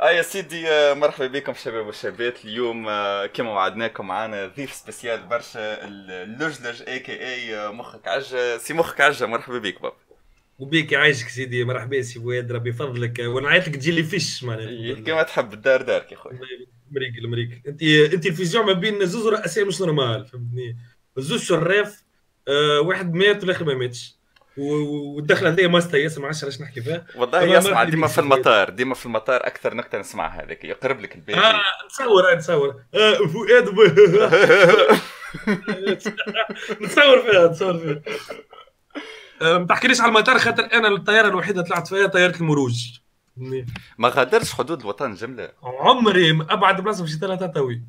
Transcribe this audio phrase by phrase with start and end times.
[0.00, 2.44] آه يا سيدي آه، مرحبا بكم شباب وشابات.
[2.44, 8.58] اليوم آه، كما وعدناكم معنا ضيف spécial برشا اللجلج اي كي اي مخك عجة.
[8.58, 9.96] سي مخك عجة مرحبا بك بابا.
[10.58, 14.94] وبيك يعيشك سيدي مرحبا سي فؤاد ربي فضلك وأنا عيط لك تجي لي فيش معناها.
[15.00, 16.40] كما تحب الدار دارك يا خويا.
[16.90, 20.76] مريك المريك أنت أنت ال fusion ما بين زوز رؤساء مش normal فهمتني؟
[21.16, 22.04] زوز شراف
[22.48, 24.19] آه واحد مات والاخر ما ماتش
[24.56, 27.06] والدخلة هذه ما استيأس ما عادش علاش نحكي فيها.
[27.16, 31.36] والله يسمع ديما في المطار ديما في المطار أكثر نكته نسمعها هذيك يقرب لك البيت.
[31.36, 32.74] آه نتصور نتصور.
[32.94, 33.68] آه فؤاد
[36.82, 38.02] نتصور فيها نتصور فيها.
[39.42, 43.00] آه، ما تحكيليش على المطار خاطر أنا الطيارة الوحيدة طلعت فيها طيارة المروج.
[43.98, 47.82] ما غادرش حدود الوطن جمله عمري أبعد بلاصة مشيت لها توي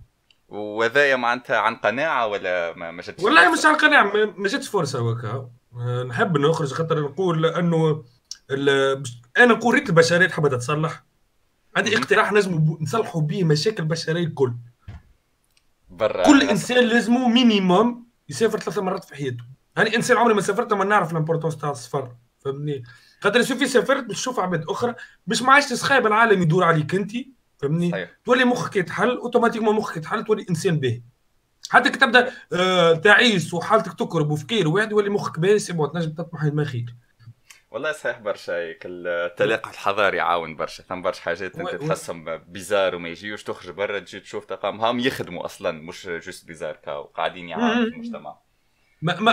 [0.48, 4.04] وهذايا معناتها عن قناعة ولا ما جاتش والله مش عن قناعة
[4.38, 5.50] ما جاتش فرصة وكا
[6.08, 8.04] نحب نخرج خاطر نقول إنه
[9.38, 11.04] أنا نقول ريت البشرية تحب تتصلح.
[11.76, 14.54] عندي اقتراح نجم نصلحوا به مشاكل البشرية الكل.
[15.90, 19.44] برا كل إنسان لازمه minimum يسافر ثلاث مرات في حياته.
[19.78, 22.84] أنا إنسان عمري ما سافرت ما نعرف ال importance تاع السفر فهمني
[23.20, 24.96] خاطر في سافرت باش تشوف عباد أخرى
[25.28, 27.12] باش ما عادش تسخايب العالم يدور عليك انت
[27.58, 31.02] فهمني تولي مخك يتحل automatiquement مخك يتحل تولي إنسان باهي.
[31.72, 36.12] حتى كي تبدا آه تعيس وحالتك تكرب وفقير واحد يولي مخك باهي c'est bon تنجم
[36.12, 36.96] تطمح ما خير
[37.72, 38.54] والله صحيح برشا
[38.86, 40.84] التلاقح الحضاري يعاون برشا.
[40.84, 45.46] ثم برشا حاجات أنت تحسهم bizarre وما يجيوش تخرج برا تجي تشوف تلقاهم هم يخدموا
[45.46, 48.38] أصلا مش juste bizarre كهو قاعدين يعاونوا في المجتمع.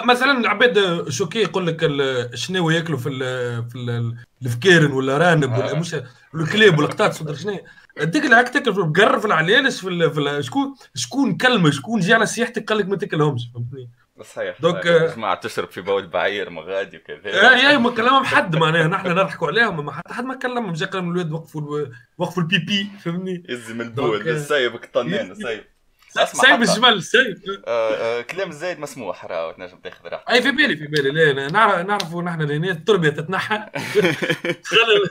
[0.04, 1.90] مثلا العباد شوكي يقول لك
[2.34, 3.10] شنو ياكلوا في
[3.70, 5.74] في الفكيرن ولا رانب ولا آه.
[5.74, 5.96] مش
[6.34, 7.60] الكلاب والقطاط صدر شنو؟
[8.02, 12.78] اللي هاك تاكل بقرف العلالش في, في شكون شكون كلمة شكون جي على سياحتك قال
[12.78, 13.90] لك ما تاكلهمش فهمتني؟
[14.22, 17.50] صحيح دوك جماعة تشرب في بول بعير مغادي وكذا.
[17.54, 20.86] اي اي ما كلمهم حد معناها نحن نضحكوا عليهم ما حتى حد ما كلمهم جا
[20.86, 21.86] قال الولاد وقفوا
[22.18, 25.64] وقفوا البيبي فهمني يزم البول سايب قطنان سايب.
[26.24, 30.30] سايب الجمل سايب آه آه كلام زايد مسموح راه تنجم تاخذ راحتك.
[30.30, 31.32] أي في بالي في بالي.
[31.32, 33.58] لا نعرف نعرفوا نحن لهنا التربيه تتنحى.
[34.64, 35.08] تخيل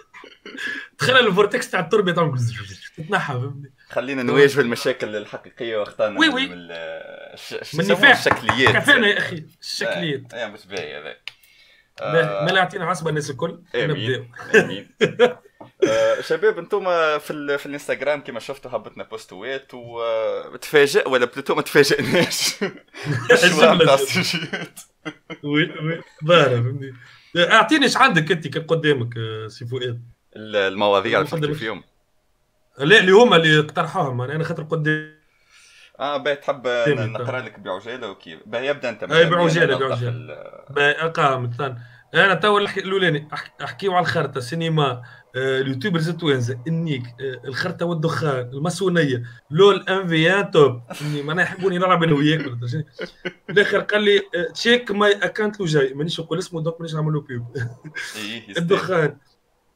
[0.98, 2.12] تخيل ال vortex تاع التربية
[2.98, 6.48] تتنحى فهمني خلينا نواجه المشاكل الحقيقية واختارنا oui oui.
[6.48, 8.76] من الشكليات.
[8.76, 10.34] كفانا يا أخي الشكليات.
[10.34, 11.16] اي مش باهي هذا
[12.46, 13.62] ما لا يعطينا عصبة الناس الكل.
[13.76, 14.90] نبداو آمين.
[15.02, 15.42] آه،
[16.22, 16.84] شباب أنتم
[17.20, 22.56] في, في الانستغرام كما شفتوا هبطنا بوستوات وتفاجئ ولا plutôt ما تفاجئناش؟
[25.44, 26.94] وي وي فهمني
[27.38, 30.02] اعطيني إيش عندك انت كان قدامك آه، سي فؤاد؟
[30.36, 31.84] المواضيع اللي تحكي فيهم.
[32.78, 35.18] لا اللي هما اللي اقترحوهم أنا خاطر قدام.
[36.00, 40.36] آه باهي تحب نقرأ لك بعجالة وكيف باهي يبدأ أنت أي بعجالة بعجالة.
[40.70, 41.52] باهي أقام
[42.14, 43.28] أنا تو الأولاني
[43.64, 45.04] أحكيو على الخرطة سينما آه،
[45.38, 50.82] اليوتيوبرز التوانسه النيك آه، الخرطة والدخان الماسونية لول ام في توب
[51.24, 52.46] معناها يحبوني نلعب أنا وياك
[53.50, 54.22] الآخر قال لي
[54.54, 55.94] تشيك ماي اكونت لو جاي.
[55.94, 57.46] مانيش نقول اسمه دوك مانيش نعمل له بيب
[58.58, 59.18] الدخان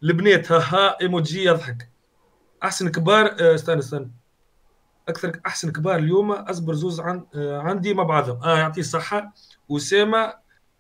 [0.04, 1.90] البنات ها ها إيموجي يضحك.
[2.64, 4.12] أحسن كبار آه، استنى استنى.
[5.08, 9.34] أكثر أحسن كبار اليوم أصبر زوز عن عندي مع بعضهم آه يعطيه الصحة.
[9.72, 10.34] اسامه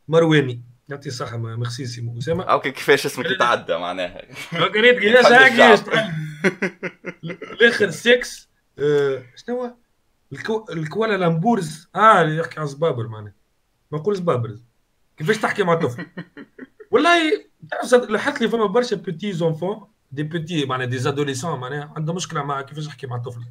[0.07, 0.61] مرواني.
[0.91, 4.21] يعطي الصحة ميرسي سي أسامة أوكي كيفاش اسمك يتعدى معناها؟
[4.51, 5.25] قريت كيفاش
[7.23, 8.21] الآخر 6
[8.79, 9.75] آه، شنو هو؟
[10.71, 11.87] الكوالا لامبورز.
[11.95, 13.33] آه اللي يحكي على زبابر معناها.
[13.91, 14.57] ما نقول زبابر.
[15.17, 16.05] كيفاش تحكي مع طفل؟
[16.91, 22.15] والله تعرف لاحظت لي فما برشا petits enfants des petits معناها des adolescents معناها عندهم
[22.15, 23.41] مشكلة مع كيفاش تحكي مع الطفل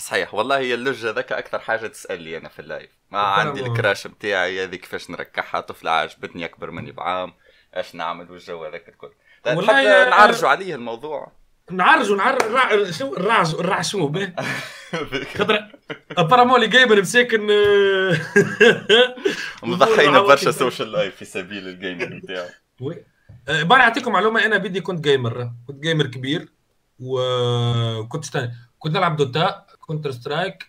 [0.00, 2.90] صحيح والله هي اللجة ذاك أكثر حاجة تسال لي أنا في ال live.
[3.10, 7.32] ما عندي ال crush بتاعي هذه كيفاش نركعها طفله عجبتني أكبر مني بعام
[7.76, 9.12] إيش نعمل والجو هذاك الكل.
[9.46, 11.32] والله نعرجوا عليه الموضوع.
[11.70, 14.32] نعرجوا نعرج شو الرعج الرعج شو به.
[15.38, 15.68] خاطر
[16.18, 17.46] apparemment les gamers مساكن
[19.62, 22.48] مضحينا برشا social life في سبيل ال gaming بتاعه
[22.80, 23.04] oui
[23.48, 26.48] أه، بارح أعطيكم معلومة أنا بدي كنت gamer كنت gamer كبير
[26.98, 30.66] وكنت كنت نلعب Dota Counter-Strike.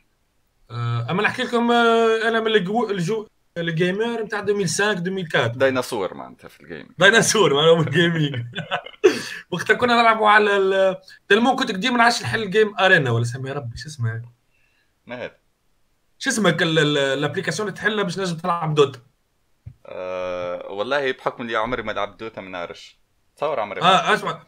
[1.09, 3.27] أما نحكي لكم آه، أنا من الجو
[3.57, 6.95] ال gamer نتاع 2005 2004 ديناصور معناتها في ال game.
[6.99, 8.45] ديناصور معناتها في ال gaming
[9.51, 10.97] وقتها كنا نلعبوا على
[11.29, 14.21] tellement كنت ديما نعرفش نحل Garena ولا سميها ربي شو اسمها
[15.05, 15.37] ما هذا.
[16.19, 18.99] شو اسمك؟ ال application اللي تحلها باش نجم تلعب Dota.
[19.85, 22.99] أه والله بحكم اللي عمري ما لعبت Dota ما نعرفش.
[23.35, 24.43] تصور عمري آه أسمع.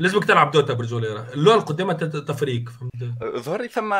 [0.00, 3.94] لازمك تلعب Dota برجوليرا اللول القدامى تفريق فهمت؟ ظهر ثم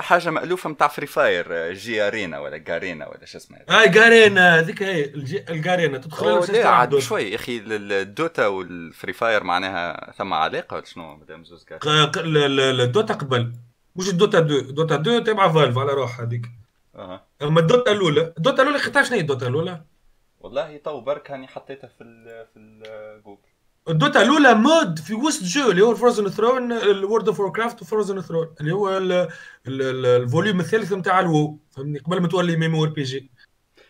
[0.00, 5.04] حاجة مألوفة نتاع Free Fire Garena ولا Garena ولا شو اسمها اي Garena هذيك هي
[5.48, 5.98] ال Garena.
[5.98, 11.16] تدخل عاد شوي يا أخي ال Dota وال Free Fire معناها ثم علاقة ولا شنو؟
[11.16, 13.52] مادام زوز الدوتا قبل.
[13.96, 16.46] مش الدوتا 2 دوتا 2 تبع فالف على روح هذيك.
[16.96, 17.24] أها.
[17.42, 19.80] أما ال Dota الأولى ال Dota الأولى خدتها شنو هي ال Dota الأولى؟
[20.40, 23.47] والله تو برك هاني حطيتها في ال في الجوجل
[23.88, 27.82] الدوتا الأولى مود في وسط جو اللي هو ال Frozen Throne ال World of Warcraft
[27.82, 28.98] و Frozen Throne اللي هو
[29.66, 33.30] ال volume الثالث نتاع ال WoW فهمني قبل ما تولي MMORPG.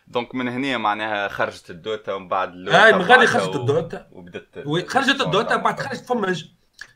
[0.07, 4.07] donc من هنا معناها خرجت ال Dota ومن بعد اي من غادي خرجت الدوتا.
[4.11, 6.35] وبدت خرجت الدوتا بعد خرجت فما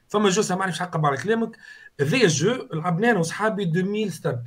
[0.07, 1.57] فما jeu سامحني مش حق على كلامك.
[2.01, 4.43] هذايا ال jeu لعبناه أنا وصحابي 2000 استنى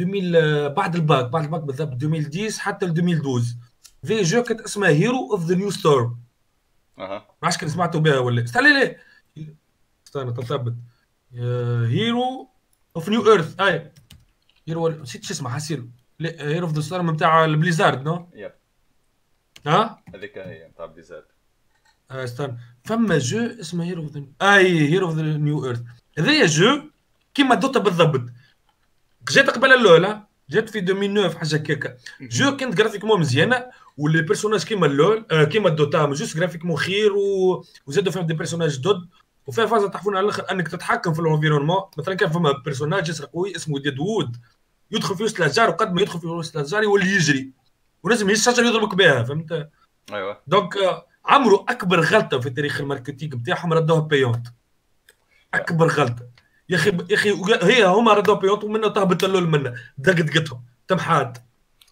[0.00, 3.44] 2000 بعد الباك بعد الباك بالضبط 2010 حتى ل 2012
[4.04, 6.25] في jeu كانت اسمها Heroes of the New Storm
[6.98, 7.26] أها.
[7.42, 9.00] ما كان سمعتوا بها ولا استنى ليه؟
[10.06, 10.74] استنى تثبت
[11.88, 12.48] Heroes
[12.96, 13.92] of Newerth اي
[14.68, 18.52] Heroes نسيت شو اسمها حسين Heroes of the Storm نتاع ال Blizzard non؟ yep.
[19.66, 21.26] ها؟ هذيك هي نتاع Blizzard
[22.10, 22.58] آه استنى.
[22.84, 25.82] فما jeu اسمه Heroes of the اي Heroes of Newerth
[26.18, 26.82] هذايا jeu
[27.34, 28.30] كيما Dota بالضبط.
[29.30, 33.66] جات قبل الاولى جات في 2009 حاجة كيكا jeu كانت graphiquement مزيانة
[33.96, 37.64] و les personnages كيما اللول آه كيما ال Dota juste graphiquement خير و...
[37.86, 39.08] وزادوا فيهم des personnages جدد
[39.46, 43.24] وفيها فازة تحفون على الآخر إنك تتحكم في ال environnement مثلا كان فما personnage ياسر
[43.24, 44.36] قوي اسمه Deadwood
[44.90, 47.50] يدخل في وسط الأشجار وقد ما يدخل في وسط الأشجار يولي يجري.
[48.02, 49.68] ولازم الشجر يضربك بها فهمت؟
[50.12, 50.40] أيوه.
[50.46, 54.46] دونك آه، عمروا أكبر غلطة في تاريخ الماركتينغ بتاعهم ردوها بيونت.
[55.54, 56.26] أكبر غلطة.
[56.68, 57.32] يا أخي يا أخي
[57.62, 61.38] هي هما ردوها بيونت ومنها تهبط اللول منها دق دقتهم تمحات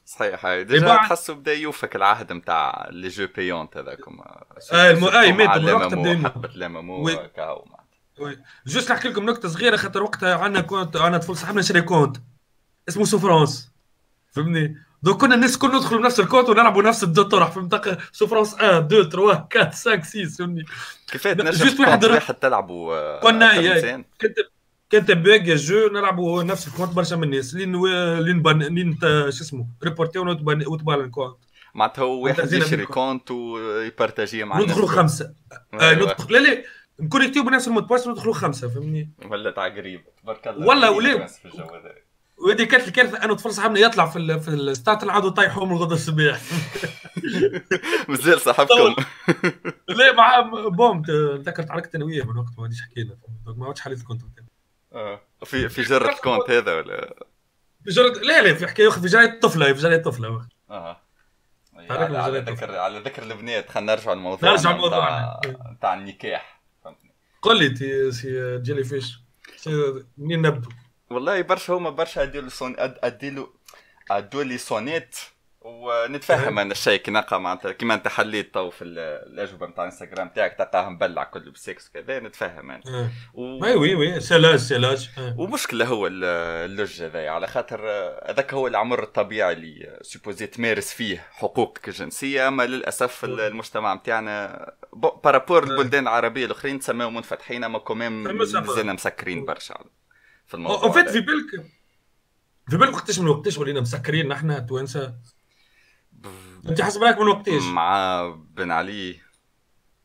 [0.06, 0.64] صحيح هاي.
[0.64, 4.22] ديجا تحسوا بدا يوفك العهد نتاع لي جو بيونت هذاكم.
[4.72, 5.04] اي الم...
[5.04, 5.48] اي مات
[6.24, 7.66] حقبه لامامو كاو
[8.66, 12.16] juste نحكي لكم نكته صغيرة خاطر وقتها عندنا compte أنا طفل صاحبنا شري compte.
[12.88, 13.70] اسمه سوفرونس
[14.32, 18.54] فهمني donc كنا الناس الكل ندخلوا بنفس ال compte ونلعبوا نفس الدو طرح فهمت سوفرونس
[18.54, 20.64] 1 2 3 4 5 6 فهمني
[21.12, 21.84] كيفاش تنجم
[22.14, 23.62] واحد تلعبوا كنا
[24.20, 24.38] كنت
[24.94, 27.54] كانت باقي ال jeu نلعبوا نفس الكونت برشا من الناس.
[27.54, 27.86] لين
[28.18, 31.36] لين بان لين شو اسمه ريبورتيو وتبان ال compte.
[31.74, 35.34] معناتها هو واحد يشري compte ويبارتاجيه مع ندخلوا خمسة.
[35.74, 36.12] آه أيوة.
[36.12, 36.64] ندخل لا لا
[37.00, 40.04] نكونيكتيو بنفس المود باس ندخلوا خمسة فهمني ولا تاع قريب.
[40.22, 41.28] تبارك الله والله ولا
[42.38, 43.24] وهذه كانت الكارثة.
[43.24, 46.40] أنا طفل صاحبنا يطلع في ال في الستات نعاودوا طايحوا من الغداء الصباح.
[48.08, 48.94] مازال صاحبكم.
[49.88, 53.16] لا مع بوم تذكرت عركت أنا وياه من وقت ما غاديش حكينا.
[53.46, 54.22] ما عادش حليت الكونت.
[54.94, 55.20] آه.
[55.44, 57.14] في في جرة كونت هذا ولا؟
[57.84, 61.00] في جرة لا لا في حكاية في جرايه الطفله في جرايه الطفله آه.
[61.76, 65.40] على, على ذكر على ذكر البنات خلينا نرجع للموضوع نرجع للموضوع
[65.72, 66.60] نتاع النكاح.
[67.42, 69.18] قل لي سي جيلي فيش.
[70.18, 70.68] منين نبدو؟
[71.10, 73.54] والله برشا هما برشا adolescents adoles
[74.10, 75.16] adolescentes
[75.64, 80.54] ونتفهم أنا الشيء كي نلقى معناتها كيما أنت حليت تو في الأجوبة نتاع إنستغرام تاعك
[80.58, 83.10] تلقاه مبلع كله بالسكس كذا نتفهم أنا.
[83.34, 87.80] oui oui oui c'est l'âge c'est l'âge ومشكلة هو l'âge هذايا على خاطر
[88.30, 94.72] هذاك هو العمر الطبيعي اللي supposé تمارس فيه حقوقك الجنسيه أما للأسف المجتمع نتاعنا
[95.24, 99.84] par rapport البلدان العربية الأخرين تسميو منفتحين أما quand même مازلنا مسكرين برشا
[100.46, 101.66] في الموضوع فات في بالك
[102.70, 105.14] في بالك وقتاش من وقتاش ولينا مسكرين نحن التوانسه
[106.68, 109.20] انت حسب رايك من وقتاش مع بن علي.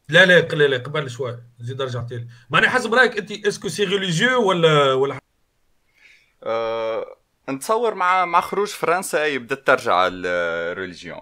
[0.10, 1.40] لا لا لا لا قبل شوي.
[1.60, 2.30] زيد رجع تاني.
[2.50, 5.20] معني حسب رايك انت est-ce que c'est religieux ولا ولا
[6.44, 7.06] أه...
[7.50, 11.22] نتصور مع مع خروج فرنسا أي بدات ترجع ال religion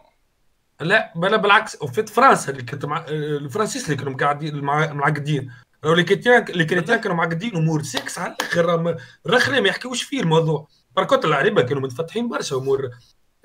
[0.81, 1.81] لا بلا بالعكس.
[1.81, 5.51] وفيت فرنسا اللي كنت مع الفرنسيس اللي كانوا مقعدين معقدين.
[5.83, 10.67] les chrétiens chrétiens كانوا معقدين امور سكس على الآخر الآخر ما يحكيوش فيه الموضوع.
[10.95, 12.89] par contre العريبة كانوا متفتحين برشا امور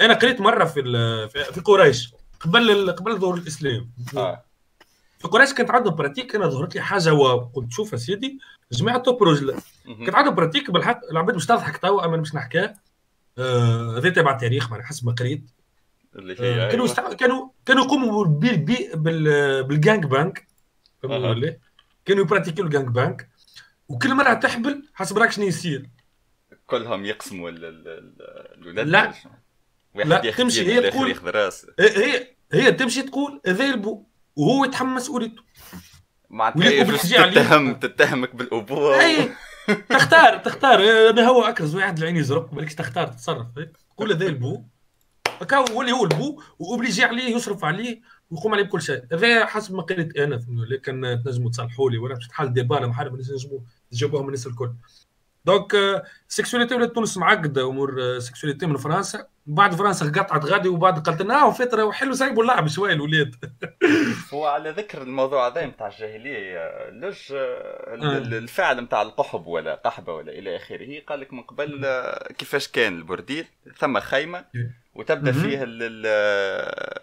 [0.02, 0.82] أنا قريت مرة في
[1.52, 3.90] في قريش قبل قبل ظهور الإسلام.
[4.16, 4.44] آه.
[5.18, 8.38] في قريش كانت عندهم pratique أنا ظهرت لي حاجة wow قلت شوف يا سيدي
[8.72, 12.74] جماعة توب رجله كانت عندهم pratique بالحق العباد مش تضحك توا أما مش نحكيها.
[13.38, 15.50] هذا آه تبع التاريخ معناها حسب ما قريت.
[16.16, 17.14] اللي هي آه كانوا أيوة.
[17.14, 18.56] كانوا كانوا يقوموا بال
[18.94, 20.46] بال بال gang bang
[21.02, 21.60] فهمت
[22.04, 23.28] كانوا يبراتيكيو ال gang bang.
[23.88, 25.88] وكل مرة تحبل حسب راك شنو يصير.
[26.66, 28.88] كلهم يقسموا الولاد.
[28.88, 29.14] لا.
[29.94, 31.14] لا تمشي هي تقول
[31.80, 34.04] هي هي تمشي تقول هذا البو
[34.36, 35.42] وهو يتحمل مسؤوليته
[36.30, 39.00] معناتها تتهم تتهمك بالأبوة.
[39.00, 39.30] أي
[39.88, 40.80] تختار تختار.
[41.10, 43.46] أنا هو اكرز واحد العين يزرق مالكش تختار تتصرف.
[43.96, 44.62] تقول هذا البو.
[45.40, 49.02] هكا ولي هو البو وأوبليجي عليه يصرف عليه ويقوم عليه بكل شيء.
[49.12, 54.26] هذا حسب ما قريت أنا لكن تنجموا تصلحوا لي ولا تحل ديبالا محارب نجموا تجاوبوهم
[54.26, 54.72] الناس الكل.
[55.44, 61.22] دونك سيكسواليتي ولات تونس معقده امور سيكسواليتي من فرنسا بعد فرنسا قطعت غادي وبعد قالت
[61.22, 63.34] لنا آه فتره وحلو سايبوا اللعب شوية الولاد
[64.34, 68.18] هو على ذكر الموضوع هذا نتاع الجاهلية لوج آه.
[68.18, 71.86] الفعل نتاع القحب ولا قحبة ولا إلى آخره؟ قال لك من قبل
[72.38, 73.46] كيفاش كان ال bordel
[73.78, 74.44] ثم خيمة
[74.94, 75.64] وتبدأ فيه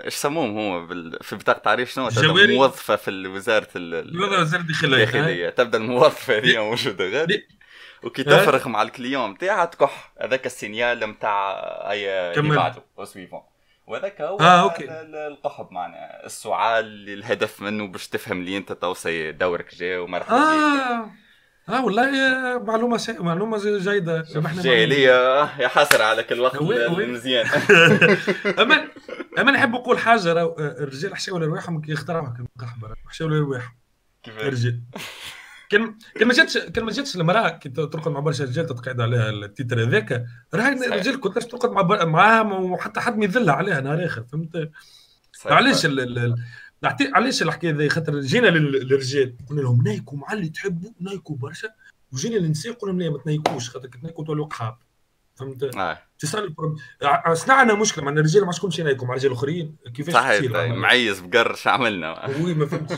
[0.05, 0.87] إيش سموهم هو
[1.21, 2.09] في بطاقه تعريف شنو؟
[2.57, 5.49] موظفة في وزارة وزارة الداخلية.
[5.49, 7.47] تبدأ الموظفه هذه موجودة غادي.
[8.03, 11.51] وكي تفرغ مع ال client نتاعها تكح هذاك ال signal نتاع
[11.91, 13.41] أي اللي بعده suivant
[13.87, 14.85] وهذاك هو آه، OK.
[15.27, 21.11] القحب معنا السعال الهدف منه باش تفهم اللي أنت توصي دورك جا ومرحبا آه.
[21.69, 22.11] آه والله
[22.57, 23.13] معلومة سي...
[23.13, 25.11] معلومة جيدة جاهليه
[25.59, 27.45] يا حسره على كل وقت المزيان.
[28.61, 28.87] اما
[29.39, 33.75] أما نحب نقول حاجة الرجال حشاو لرواحهم يخترعوها كالقحبه حشاو لرواحهم
[34.23, 34.81] كيف الرجال.
[35.69, 39.29] كان كان ما جاتش كان ما جاتش المرأة كي ترقد مع برشا رجال تتقعد عليها
[39.29, 40.25] ال titre هذاك.
[40.53, 44.71] راهي الرجال كنت ترقد مع معاها وحتى حد ما يذلها عليها نهار آخر فهمت؟
[45.45, 45.87] علاش
[47.13, 51.69] علاش الحكاية ذي خاطر جينا للرجال قلنا لهم نايكوا مع اللي تحبوا نايكوا برشا
[52.13, 54.77] وجينا للنساء قلنا لهم لا ما تنايكوش خاطر تنايكوا تولوا قحاب
[55.35, 56.08] فهمت؟ آه.
[56.19, 56.53] تصير
[57.33, 59.75] صنعنا مشكلة مع الرجال ما عادش نايكوا مع رجال آخرين.
[59.95, 62.95] كيفاش صحيح طيب، معيز بقر شو عملنا؟ oui ما فهمتش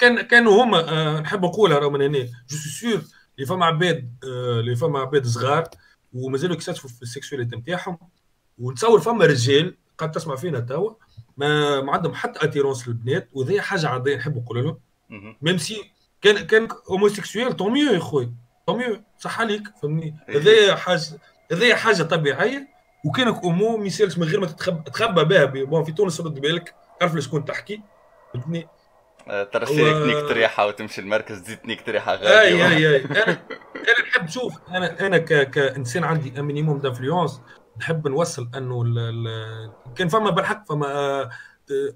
[0.00, 2.18] كان كانوا هما آه نحب نقولها راه من هنا.
[2.18, 3.02] je suis sûr
[3.36, 5.64] اللي فما عباد آه اللي فما عباد صغار
[6.12, 7.98] ومازالوا يكتشفوا في ال sexualité نتاعهم.
[8.58, 10.90] ونتصور فما رجال قد تسمع فينا توا
[11.36, 14.78] ما ما عندهم حتى attirance للبنات وهذه حاجة عادية نحب نقول لهم.
[15.42, 15.92] même si
[16.22, 18.34] كان كان homosexuel tant mieux يا خويا
[18.66, 20.38] tant mieux صح عليك فهمني؟ إيه.
[20.38, 21.00] هذه حاجة
[21.52, 22.68] هذه حاجة طبيعية
[23.04, 26.74] وكانك homo ما يصيرش من غير ما تتخبى تخبى بها bon في تونس رد بالك
[27.00, 27.80] تعرف شكون تحكي؟
[28.34, 28.68] فهمتني؟
[29.28, 30.04] آه، ترى و...
[30.04, 33.04] تنيك تريحة وتمشي المركز تزيد تنيك تريحة غادي أي أي أي.
[33.04, 33.42] أنا
[33.76, 35.50] أنا نحب شوف أنا أنا ك...
[35.50, 37.40] كإنسان عندي minimum d'influence
[37.78, 38.98] نحب نوصل إنه ال...
[38.98, 39.72] ال...
[39.94, 41.30] كان فما بالحق فما آه،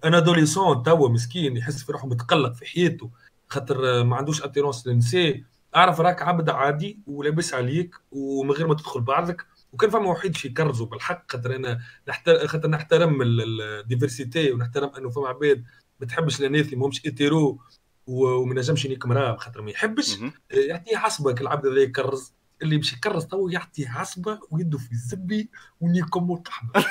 [0.05, 3.11] un adolescent توا مسكين يحس في روحه متقلق في حياته
[3.49, 5.41] خاطر ما عندوش attirance للنساء.
[5.77, 10.49] أعرف راك عبد عادي ولابس عليك ومن غير ما تدخل بعضك وكان فما وحيد شي
[10.49, 15.65] يكرزوا بالحق خاطر أنا نحترم خاطر نحترم ال diversité ونحترم أنه فما عباد
[16.01, 17.59] ما تحبش الاناثي ماهمش اتيرو
[18.07, 20.19] وما نجمش ينيك مراه خاطر ما يحبش.
[20.51, 25.51] يعطيه عصبة العبد هذا يكرز اللي باش يكرز تو يعطيه عصبة ويده في الزبي
[25.81, 26.85] ونيكم القحبه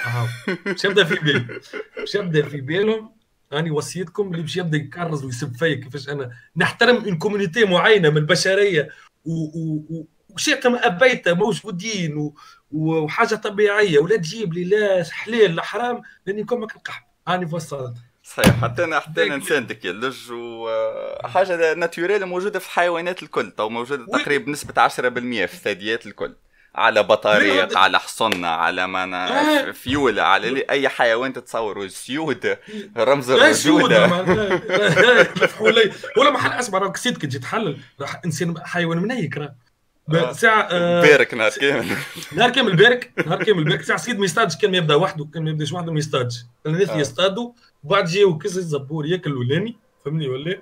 [0.65, 1.47] باش يبدأ في بالهم
[1.97, 3.15] باش يبدأ في بالهم.
[3.53, 8.17] راني وصيتكم اللي باش يبدأ يكرز ويسب فيا كيفاش أنا نحترم إن كوميونيتي معينة من
[8.17, 8.89] البشرية
[10.29, 12.35] وشيء ما أبيت موجودين و...
[12.71, 18.61] وحاجة طبيعية ولا تجيب لي لا حلال لا حرام لأني كومك القحب راني فصلت صحيح
[18.61, 24.05] حتى أنا حتى أنا نساندك يا لج وحاجه naturelle موجودة في الحيوانات الكل تو موجودة
[24.05, 26.35] تقريبا بنسبة 10% في الثدييات الكل.
[26.75, 29.27] على بطاريق على حصنة على ما
[29.67, 29.71] آه.
[29.71, 32.57] فيولة على أي حيوان تتصور سيود
[32.97, 34.21] رمز الرجولة.
[36.17, 37.77] ولا محل اسمع راك سيد كي تجي تحلل.
[38.01, 39.55] راح إنسان حيوان منيك راه
[40.13, 40.31] آه.
[40.31, 41.85] ساعة آه بارك نهار كامل.
[42.31, 45.43] نهار كامل بارك نهار كامل بارك ساعة سيد ما يصطادش كان ما يبدأ وحده كان
[45.43, 46.35] ما يبدأش وحده ما يصطادش.
[46.65, 46.97] الناس آه.
[46.97, 47.51] يصطادوا
[47.83, 50.61] وبعد جاو كيس الزبور ياكل الاولاني فهمني ولا؟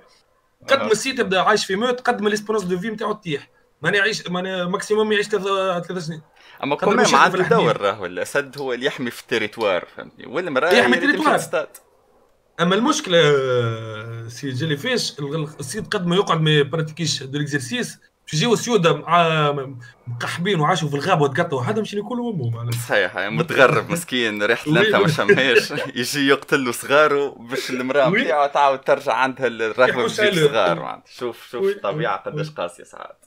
[0.68, 3.48] قد ما السيد يبدأ عايش في موت قد ما ليسبونس دو في نتاعو تطيح.
[3.82, 6.22] ماني يعيش ماني ماكسيموم يعيش ثلاث سنين.
[6.64, 10.96] أما كل ما عنده دور راهو الاسد هو اللي يحمي في التريتوار فهمتني؟ والمراه يحمي
[10.96, 11.40] التريتوار.
[12.60, 13.18] أما المشكلة
[14.28, 15.14] سي جيلي فيش
[15.60, 19.52] السيد قد ما يقعد ما يبراتيكيش دو ليكزيرسيس باش يجيو السيوده مع
[20.06, 25.08] مقحبين وعاشوا في الغابة وتقطعوا هذا مش يكونوا امهم صحيح متغرب مسكين ريحه لانتا ما
[25.18, 25.70] شمهاش.
[25.94, 30.12] يجي يقتل له صغاره باش المرأة نتاعو تعاود ترجع عندها الرغبه باش
[30.50, 33.24] صغار شوف شوف الطبيعة قداش قاسية ساعات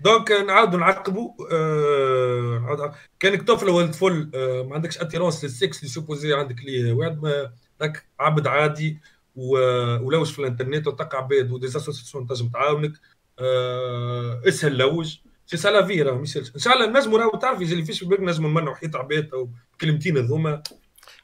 [0.00, 6.34] donc نعاودوا نعقبوا آه كانك طفله ولد فل آه ما عندكش attirance لل sexe opposé
[6.34, 7.24] عندك ليه واحد
[7.82, 8.98] راك عبد عادي
[9.36, 12.92] ولوج في الانترنت وتقع عباد و des associations تنجم تعاونك.
[13.38, 18.04] آه اسهل لوج سي سا في راه إن شاء الله نجموا راهو تعرف اللي فيش
[18.04, 19.48] بالك نجموا نمنعوا حيط عباد أو
[19.80, 20.62] كلمتين هذوما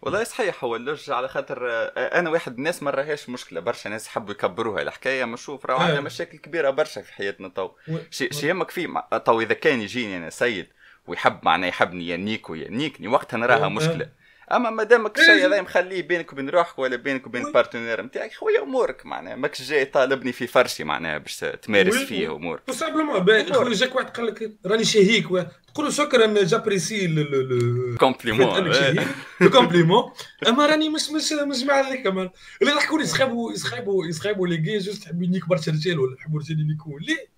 [0.03, 4.09] والله صحيح هو اللج على خاطر آه، أنا واحد الناس ما راهيش مشكلة برشا ناس
[4.09, 7.71] حبوا يكبروها الحكاية ما نشوف راهو عندنا مشاكل كبيرة برشا في حياتنا تو.
[8.11, 8.87] شي يهمك فيه
[9.27, 10.67] تو إذا كان يجيني أنا سيد
[11.07, 14.09] ويحب معناه يحبني ينيك وينيكني وقتها نراها مشكلة.
[14.53, 15.47] أما ما دامك الشيء.
[15.47, 19.37] هذا مخليه بينك وبين روحك ولا بينك وبين ال partenaire نتاعك خويا أمورك معناها.
[19.37, 22.63] ماكش جاي طالبني في فرشي معناها باش تمارس فيه أمورك.
[23.53, 25.31] خويا جاك واحد قال لك راني شهيك
[25.75, 27.07] تقول له شكرا جابريسي
[28.01, 28.73] كومبليمون
[29.43, 30.13] الكومبليمون
[30.49, 32.31] أما راني مش مش مش مع هذاك اللي
[32.63, 36.61] يضحكوا لي يسخبوا يسخبوا يسخبوا لي جي جوست يحبوا ينيك برشا رجال ولا يحبوا رجال
[36.61, 37.31] ينيكوا ليه؟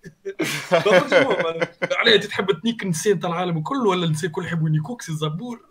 [1.99, 5.65] علاه تحب تنيك نسيان تاع العالم كله ولا النساء الكل يحبوا ينيكوك سي زبور.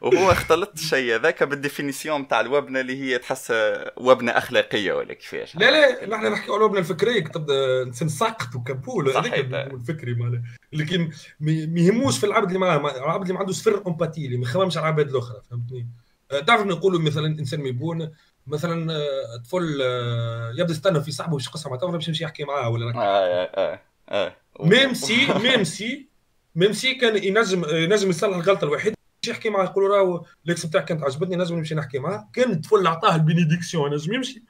[0.00, 3.52] وهو اختلط الشيء هذاك بالديفينيسيون تاع الوبنة اللي هي تحس
[3.96, 7.24] وبنة أخلاقية ولا كيفاش؟ لا لا نحن نحكي على الوبنة الفكرية.
[7.24, 10.42] تبدا انسان ساقط وكبول هذاك الفكري معناها
[10.72, 12.96] لكن ما يهموش في العبد اللي معاه.
[12.96, 15.86] العبد اللي ما عندوش cette empathie اللي ما يخممش على العباد الأخرى فهمتني؟
[16.32, 18.12] أه، تعرف نقولوا مثلا إنسان ميبون
[18.46, 22.68] مثلا أه، طفل أه، يبدأ يستنى في صاحبه باش يقصها مع باش يمشي يحكي معاه
[22.68, 26.08] ولا آه آه آه même si même si
[26.54, 28.95] même si كان ينجم ينجم يصلح الغلطة الوحيدة
[29.28, 32.28] يحكي معاه يقول له راهو l'ex بتاعك كانت عجبتني نجم نمشي نحكي معاه.
[32.34, 34.42] كان الطفل عطاه ال bénédiction نجم يمشي.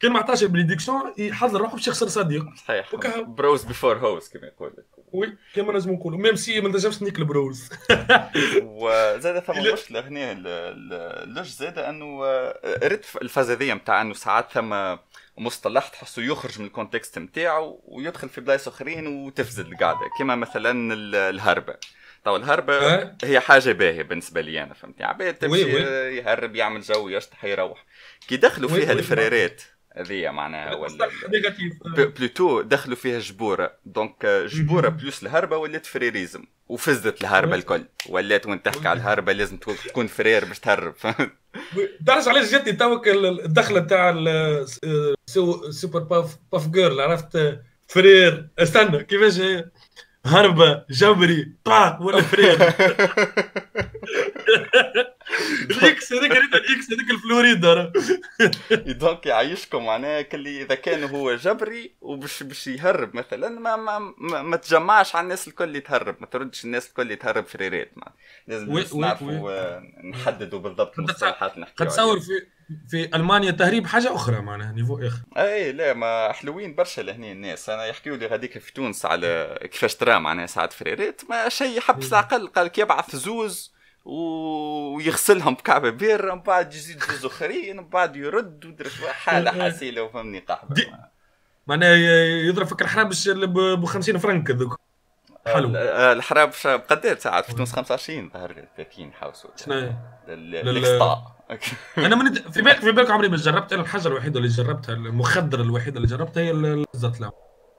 [0.00, 2.46] كان ما عطاش ال prédiction يحضر روحه باش يخسر صديق.
[2.56, 2.96] صحيح.
[3.22, 4.72] bros before hoes كما يقول
[5.12, 6.18] oui كما لازم نقولوا.
[6.18, 7.70] même si ما نجمش نيك ال bros.
[8.62, 10.34] وزاد ثم مشكلة هنا
[11.24, 12.20] لوش زاد أنه
[12.64, 14.96] ريت الفازادية نتاع أنه ساعات ثم
[15.38, 20.94] مصطلح تحسه يخرج من ال contexte نتاعو ويدخل في بلايص أخرين وتفزد القعده كما مثلا
[21.30, 21.76] الهربة.
[22.24, 25.60] طبعا الهربة؟ هي حاجة باهية بالنسبة لي أنا فهمتني؟ عباد تمشي
[26.16, 27.84] يهرب يعمل جو يشطح يروح.
[28.28, 29.62] كي دخلوا فيها الفريرات
[29.96, 31.08] هذيا معناها ولا
[31.96, 37.84] بلوتو دخلوا فيها جبوره دونك جبوره بلوس الهربة ولات فريريزم وفزت الهربة الكل.
[38.08, 40.94] ولات وين تحكي على الهربة لازم تكون فرير باش تهرب.
[42.06, 44.12] تعرف علاش جاتني توك الدخلة تاع
[45.70, 48.48] سوبر باف باف جيرل عرفت؟ فرير.
[48.58, 49.64] استنى كيفاش هي؟
[50.26, 52.62] هربة جبري طاق ولا فريد
[55.70, 57.92] الاكس هذاك الاكس هذاك الفلوريدا
[58.70, 64.42] دونك يعيشكم معناها كلي إذا كان هو جبري وباش باش يهرب مثلا ما ما, ما,
[64.42, 67.90] ما تجمعش على الناس الكل اللي تهرب ما تردش الناس الكل اللي تهرب فريرات
[68.46, 72.54] لازم نعرفوا نحددوا بالضبط المصطلحات نحكي قد تصور في
[72.88, 75.18] في ألمانيا التهريب حاجة أخرى معناها نيفو آخر.
[75.36, 77.68] اي لا ما حلوين برشا لهنا الناس.
[77.68, 82.08] أنا يحكيوا لي غاديك في تونس على كيفاش ترى معناها ساعات فريرات ما شيء حبس
[82.08, 83.73] العقل قال لك يبعث زوز
[84.04, 90.38] ويغسلهم بكعبة بير من بعد يزيد زوز اخرين من بعد يرد ودرك حالة حاسيلة وفهمني
[90.38, 90.86] قحبه
[91.66, 91.94] معناها
[92.24, 93.08] يضرب فك الحرام
[93.74, 94.80] ب 50 فرنك ذوك
[95.46, 95.70] حلو.
[96.12, 99.92] الحراب بقداش ساعات في تونس 25 ظهر 30 حوسوا شنو
[101.98, 105.60] أنا من في بالك في بالك عمري ما جربت أنا الحاجة الوحيده اللي جربتها المخدر
[105.60, 107.30] الوحيده اللي جربتها هي الزت لا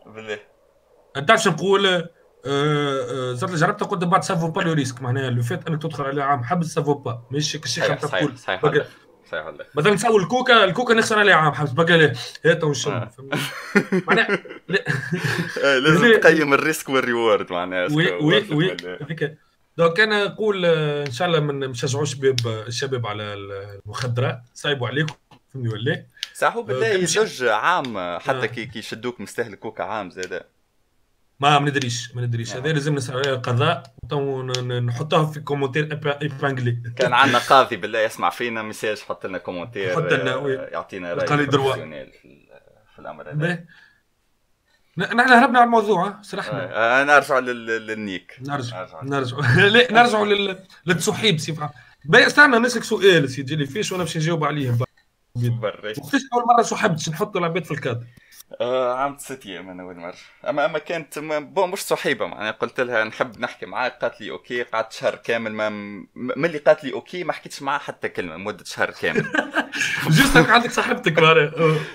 [0.05, 0.39] بالله.
[1.17, 2.09] أنت تعرف نقول؟
[2.45, 5.81] آه، آه، زرت اللي جربتها قلت بعد سافو با لو ريسك معناها لو فات انك
[5.81, 8.85] تدخل على عام حبس سافو با مش الشيخ انت تقول صحيح صحيح
[9.31, 12.13] صحيح مثلا نسوي الكوكا الكوكا نخسر عليه عام حبس بقى له
[12.45, 13.11] هات ونشم آه.
[14.07, 14.43] معناها
[15.55, 18.77] لازم تقيم الريسك والريورد معناها وي وي وي
[19.77, 22.35] دونك أنا نقول إن شاء الله ما نشجعوش شباب
[22.67, 25.15] الشباب على المخدرات صايبوا عليكم
[25.53, 28.45] فهمني ولا صح بالله يزوج عام حتى آه.
[28.45, 30.43] كي يشدوك مستهلك كوكا عام زاد
[31.39, 33.83] ما ما ندريش ما ندريش هذا لازم نسأل عليه القضاء
[34.85, 40.13] نحطها في commentaire épinglé كان عندنا قاضي بالله يسمع فينا message حط لنا commentaire حط
[40.13, 41.27] لنا يعطينا رأي
[42.95, 43.65] في الأمر هذا.
[44.97, 48.37] نحن هربنا على الموضوع سرحنا آه, آه، نرجع للنيك.
[48.41, 49.37] نرجع نرجع.
[49.91, 50.23] نرجع.
[50.85, 51.39] للتصحيب
[52.05, 54.77] باهي استنى نسألك سؤال سيدي جيلي فيش وأنا باش نجاوب عليه.
[55.97, 58.05] وقتاش أول مرة صحبت نحط العباد في الكادر
[58.61, 60.13] آه عام ست أيام أنا أول مرة.
[60.49, 62.51] اما أما كانت bon مش صحيبة معناها.
[62.51, 63.93] قلت لها نحب نحكي معاك.
[64.01, 64.63] قالت لي OK.
[64.63, 65.69] قعدت شهر كامل ما
[66.15, 69.31] من اللي قالت لي OK ما حكيتش معاها حتى كلمة مدة شهر كامل.
[70.09, 71.51] juste عندك صاحبتك معناها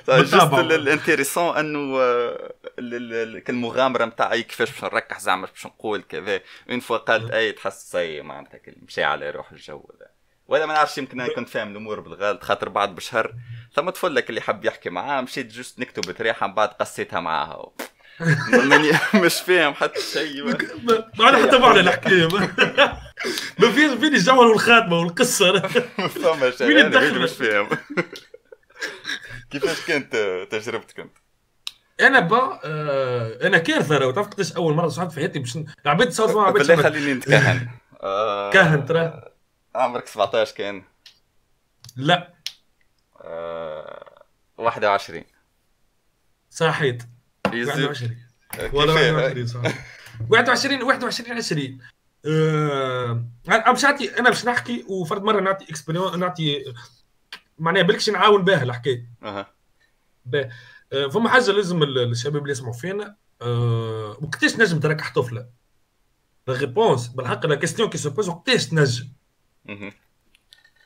[0.22, 2.54] juste ال intéressant أنه آه،
[3.48, 6.40] المغامره نتاعي كيفاش باش نركح زعما باش نقول كذا.
[6.70, 10.09] une fois قالت أي تحس معناتها مشي على روح الجو ذا
[10.50, 13.34] ولا ما نعرفش يمكن أنا كنت فاهم الأمور بالغلط خاطر بعد بشهر
[13.74, 17.70] ثم طفلك اللي حب يحكي معاه مشيت juste نكتب تريحة من بعد قصيتها معاها.
[18.52, 20.44] ماني مش فاهم حتى شيء.
[21.18, 22.28] ما أنا حتى بعد الحكاية
[23.58, 25.52] ما فيش فين الجمل والخاتمة والقصة.
[25.52, 27.18] ما فما شيء.
[27.18, 27.68] مش فاهم.
[29.50, 30.16] كيفاش كانت
[30.50, 31.16] تجربتك أنت؟
[32.00, 36.08] أنا bah آه أنا كارثه لو تعرف قداش أول مرة صحت في حياتي باش عبيت
[36.08, 37.68] تصور مع بالله خليني نتكهن.
[38.54, 39.29] كهن ترى
[39.74, 40.82] عمرك 17 كان؟
[41.96, 42.34] لا.
[43.20, 44.24] آه
[44.58, 45.24] 21
[46.50, 47.02] صحيت.
[47.46, 48.16] 21
[48.72, 49.62] ولا 21 صح.
[50.30, 51.78] 21 21 20
[52.26, 53.24] أه...
[53.48, 56.74] أنا باش نعطي أنا باش نحكي وفرد مرة نعطي اكسبيريون نعطي
[57.58, 59.06] معناها بالكش نعاون بها الحكاية.
[59.22, 59.54] أها.
[60.34, 61.08] أه.
[61.08, 64.18] فما حاجة لازم الشباب اللي يسمعوا فينا أه...
[64.22, 65.48] وقتاش نجم تركح طفلة؟
[66.48, 69.08] ال réponse بالحق la question qui se pose وقتاش تنجم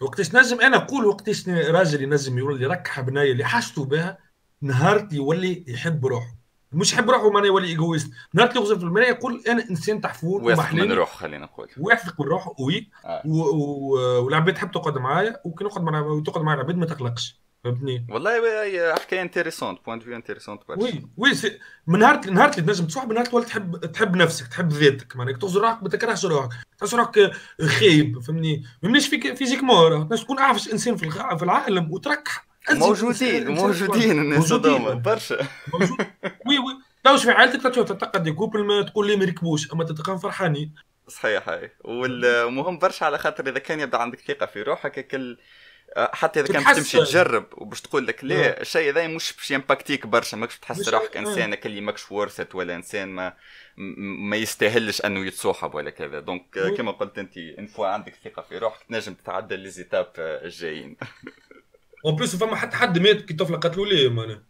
[0.01, 4.19] وقتاش نجم أنا نقول وقتاش راجل ينجم يولي يركح بناية اللي حاجته بها
[4.61, 6.35] نهار يولي يحب روحه.
[6.73, 10.45] مش يحب روحه معناه يولي égoïste نهار اللي يغزر في المرايه يقول أنا إنسان تحفون
[10.45, 11.69] ويثق من روحه خلينا نقول.
[11.79, 13.23] ويثق من روحه oui آه.
[13.27, 17.44] والعباد تحب تقعد معايا وكي نقعد معايا تقعد معايا العباد ما تقلقش.
[17.65, 18.31] فهمتني؟ والله
[18.95, 23.13] حكاية intéressante point de vue intéressante oui oui c'est من نهار نهار اللي تنجم تصاحب
[23.13, 26.51] نهار تولي تحب تحب نفسك تحب ذاتك معناها تغزر روحك ما تكرهش روحك.
[26.79, 32.47] تحس روحك خايب فهمني ما يهمنيش فيك physiquement تكون اعفش إنسان في العالم وتركح.
[32.71, 35.47] موجودين موجودين الناس هذوما برشا.
[36.47, 36.79] oui oui.
[37.05, 40.75] لا في عائلتك تشوف تتقد couple تقول لي ما يركبوش أما تتلقاهم فرحانين.
[41.09, 41.71] صحيح هاي.
[41.85, 45.39] والمهم برشا على خاطر إذا كان يبدأ عندك ثقة في روحك كل
[45.97, 48.55] حتى إذا كان تمشي تجرب وباش تقول لك لا نعم.
[48.61, 52.55] الشيء هذا مش باش ي impacti ك برشا ماكش تحس روحك إنسان اللي ماكش ورثت
[52.55, 53.33] ولا إنسان ما
[54.27, 56.21] ما يستاهلش إنه يتصاحب ولا كذا.
[56.21, 60.97] donc كما قلت أنت une fois عندك ثقة في روحك تنجم تتعدى les étapes الجايين.
[62.07, 64.43] en plus فما حتى حد مات كي طفلة قتلوا ليه معناها.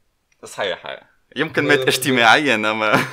[0.45, 1.09] صحيح.
[1.37, 2.75] يمكن مات اجتماعيا أما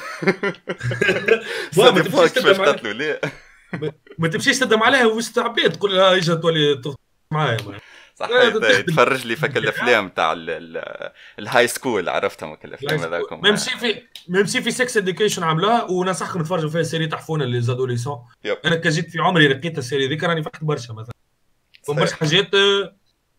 [1.77, 3.21] ما تمشيش قتلوا ليه.
[4.17, 6.81] ما تمشيش تندم عليها وسط عباد تقول لها اجا تولي
[7.31, 7.57] معايا
[8.15, 8.27] صح
[8.87, 10.33] تفرج لي فك الأفلام تاع
[11.39, 15.83] ال high school عرفتهم الأفلام هذاك même si في même si في Sex Education عملوها
[15.83, 18.19] وننصحكم تفرجوا فيها série تحفونه ل les adolescents.
[18.65, 21.13] أنا كي جيت في عمري لقيت ال série ذيك راني فتحت برشا مثلا.
[21.89, 22.49] برشا حاجات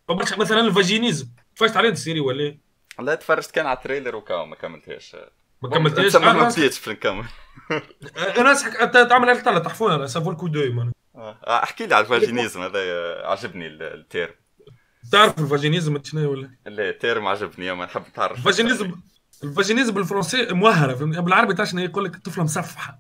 [0.09, 1.29] برشا مثلا ال vaginisme.
[1.57, 2.59] تفرجت عليه ال série ولا؟
[2.99, 5.17] لا تفرجت كان على ال trailer وكاو ما كملتهاش.
[5.63, 7.25] ما كملتهاش؟ ما بديتش في نكمل
[8.39, 10.93] أنا ننصحك تعمل تحفونه ça vaut le coup d'œil
[11.45, 12.81] احكي لي على ال vaginisme هذا
[13.27, 14.35] عجبني ال terme.
[15.11, 18.93] تعرف ال vaginisme شنو ولا؟ لا terme عجبني اما نحب تعرف ال vaginisme
[19.45, 22.99] ال vaginisme بالفرنسي موهره بالعربي تاع شنو يقول لك طفلة مصفحة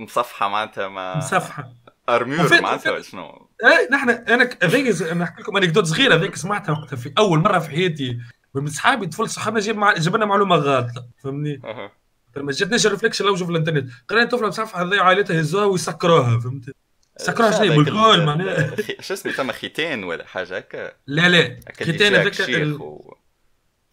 [0.00, 1.72] مصفحة معناتها ما مصفحة
[2.08, 7.12] armure معناتها شنو؟ اي نحن أنا هذيك نحكي لكم anecdote صغيرة هذيك سمعتها وقتها في
[7.18, 8.18] أول مرة في حياتي
[8.54, 9.94] من صحابي طفل صحابنا جاب مع...
[9.94, 11.92] جاب لنا معلومة غلطه فهمني؟ أه.
[12.36, 16.74] ما جاتنيش الريفلكس لو في الانترنت قرينا طفلة مصفحة هذه عائلتها هزوها ويسكروها فهمت؟
[17.22, 20.92] سكرها شنو بالكل معناها شو اسمه؟ ثم ختان ولا حاجة؟ هكا.
[21.06, 21.60] لا لا.
[21.72, 22.40] ختان هذاك.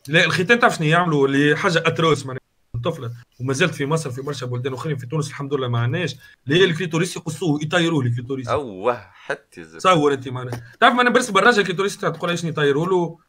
[0.08, 2.40] لا الختان تعرف شنو يعملوا؟ اللي حاجة أتروس معناها
[2.76, 6.16] الطفله وما زالت في مصر في برشا بلدان أخرين في تونس الحمد لله ما عندناش
[6.48, 10.64] اللي هي الكليتوريس يقصوه يطيروه الكليتوريس أوه حتى تصور أنت معناها.
[10.80, 13.20] تعرف أنا بالنسبة للراجل الكليتوريس تقول إيش يطيروا له؟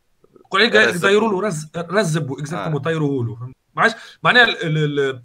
[0.50, 2.84] تقول يطيروا له زب زبو exactement آه.
[2.84, 3.52] طيروه له.
[3.76, 4.46] ما عادش معناها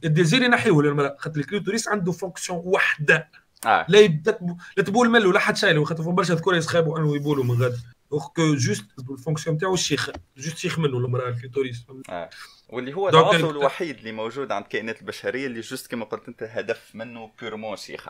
[0.03, 1.15] ال désir ينحيوه للمرأة.
[1.19, 3.29] خاطر ال clitoris عنده fonction وحدة.
[3.65, 3.86] آه.
[3.89, 4.39] لا يبدا
[4.78, 7.78] لا تبول مل ولا حد شايله خاطر برشا ذكور يسخابوا انه يبولوا من غد
[8.10, 12.30] كو juste ال fonction نتاعو الشيخ juste شيخ منه المراه ال clitoris آه.
[12.69, 16.91] واللي هو العنصر الوحيد اللي موجود عند الكائنات البشرية اللي juste كما قلت أنت هدف
[16.93, 18.08] منه purement شيخ.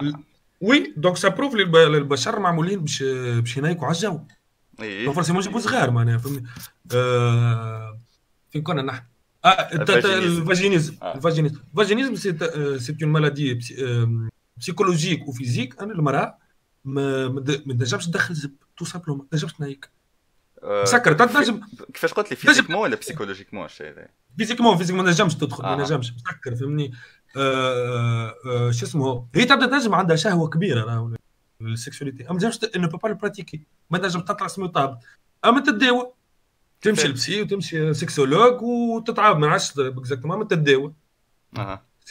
[0.62, 3.04] oui donc ça prouve البشر معمولين باش
[3.40, 4.20] باش ينايكوا على الجو
[4.82, 6.44] et forcément يجيبوا صغار معناها فهمني؟
[6.96, 8.00] آه
[8.52, 9.04] فين كنا نحن؟
[9.46, 10.98] آه الفاجينيزم.
[11.04, 11.60] الفاجينيزم.
[11.74, 12.16] الفاجينيزم.
[12.78, 13.60] سي اون مالادي
[14.58, 16.38] بسيكولوجيك وفيزيك أنا المرأة
[16.86, 17.42] ما ما
[17.74, 19.90] تنجمش تدخل زب tout simplement ما تنجمش تنايك
[20.64, 21.62] مسكر تنجم
[21.94, 26.14] كيفاش قلت لي؟ physiquement ولا psychologiquement الشيء هذا؟ physiquement physiquement ما تنجمش تدخل ما تنجمش
[26.14, 26.92] مسكر فهمني؟
[28.72, 31.12] شو اسمه؟ هي تبدا تنجم عندها شهوة كبيرة
[31.62, 32.30] السكسواليتي.
[32.30, 35.00] أما تنجمش انو با براتيكي ما تنجم تطلع سمو طاب.
[35.46, 36.14] أما تداوى
[36.82, 40.94] تمشي لبسي وتمشي سكسولوج وتتعب ما عادش اكزاكتومون اما تداوى.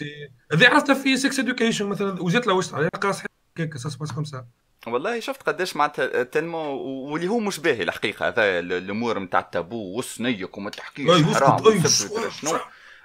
[0.03, 3.23] أها هذه عرفتها في سكس اديوكيشن مثلا وجات لوجت عليها قاص
[3.57, 4.47] هكاك سا سباس كوم سا
[4.87, 6.59] والله شفت قداش معناتها تنمو
[7.13, 11.83] واللي هو مش باهي الحقيقة هذا الأمور نتاع التابو والسنيك وما تحكيش حرام
[12.31, 12.59] شنو.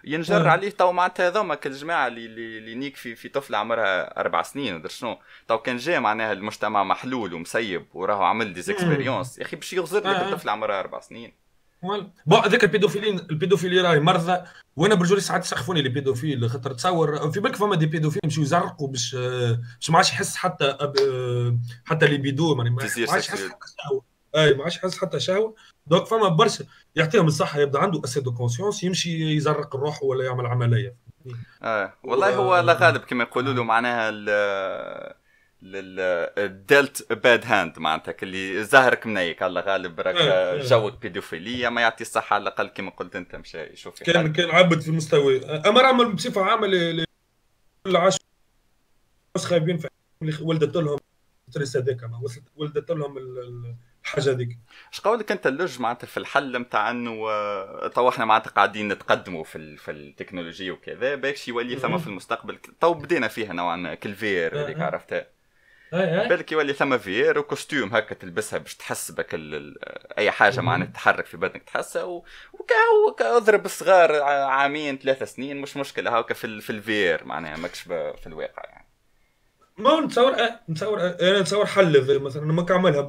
[0.04, 0.49] ينجر آه.
[0.49, 4.89] عليه تو معناتها هذوما الجماعه اللي اللي نيك في في طفلة عمرها أربع سنين ودر
[4.89, 5.19] شنو.
[5.47, 10.06] تو كان جا معناها المجتمع محلول ومسيب وراه عمل ديزاكسبيريونس يا أخي باش يغزر لك.
[10.06, 11.34] الطفلة عمرها أربع سنين.
[11.83, 12.11] بون
[12.45, 14.43] هذاك البيدوفيلين البيدوفيلي راهي مرضى
[14.75, 18.87] وأنا برجولي ساعات يسخفوني لي بيدوفيل خاطر تصور في بالك فما دي بيدوفيل يمشيو يزرقوا
[18.87, 20.93] باش باش ما عادش يحس حتى أب...
[21.85, 23.37] حتى لي بيدو ما عادش يحس حتى
[23.83, 24.03] شهوة.
[24.35, 25.55] أي ما عادش يحس حتى شهوة.
[25.87, 26.65] دونك فما برشا
[26.95, 30.95] يعطيهم الصحة يبدأ عنده أسيد دو كونسيونس يمشي يزرق الروح ولا يعمل عملية.
[31.63, 34.09] آه والله هو لا غالب كما يقولوا له معناها
[35.62, 39.43] للديلت باد هاند معناتها اللي ظهرك منيك.
[39.43, 40.62] الله غالب راك إيه، إيه.
[40.62, 44.82] جوك بيدوفيليا ما يعطي الصحة على الأقل كما قلت أنت مشى يشوف كان كان عبد
[44.82, 47.06] في المستوى أما عمل بصفة عامة
[47.86, 48.17] العاش
[49.38, 49.88] خايبين في
[50.41, 50.98] ولدت لهم
[51.48, 52.10] التريس هذاك
[52.56, 53.17] ولدت لهم
[54.04, 54.58] الحاجة هذيك.
[54.93, 59.43] اش قولك أنت اللج معناتها في الحل نتاع إنه آه، تو إحنا معناتها قاعدين نتقدموا
[59.43, 62.58] في في التكنولوجيا وكذا باكش يولي ثم في المستقبل.
[62.82, 65.38] تو بدينا فيها نوعا ما كالفير هذيك عرفتها
[65.91, 69.28] بالك يولي ثم فيير وكوستيوم هكا تلبسها باش تحس بك
[70.17, 76.17] أي حاجة معناتها تتحرك في بدنك تحسها وكا اضرب الصغار عامين ثلاثة سنين مش مشكلة
[76.17, 78.86] هاكا في في الفيير معناها ماكش في الواقع يعني.
[79.78, 83.08] ما نتصور أه نتصور أه أنا نتصور حل مثلا ما كعملها.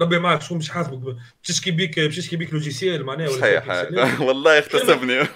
[0.00, 3.86] ربي معك شو مش حاسبك باش تشكي بيك باش تشكي بيك لوجيسيال معناها صحيح.
[4.20, 5.18] والله اغتصبني.
[5.18, 5.28] وين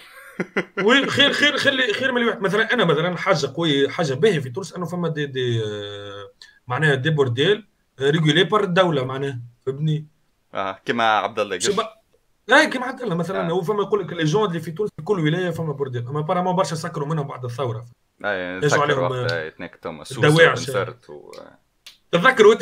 [1.09, 4.72] خير خير خير خير من الواحد مثلا أنا مثلا حاجة قويه حاجة باهيه في تونس
[4.72, 6.31] أنه فما دي دي آه،
[6.66, 7.66] معناها دي بورديل
[8.00, 10.07] ريغولي بار الدولة معناها فهمتني؟
[10.55, 11.59] آه كما عبد الله
[12.48, 13.50] لا كيما عبد الله مثلا آه.
[13.50, 16.20] هو فما يقول لك لي جون اللي في تونس في كل ولاية فما بورديل أما
[16.20, 17.87] بارامون برشا سكروا منهم بعد الثورة.
[18.24, 20.68] اي نتذكر عليهم آه، يتنكتوا الدواعش.
[21.09, 21.33] و...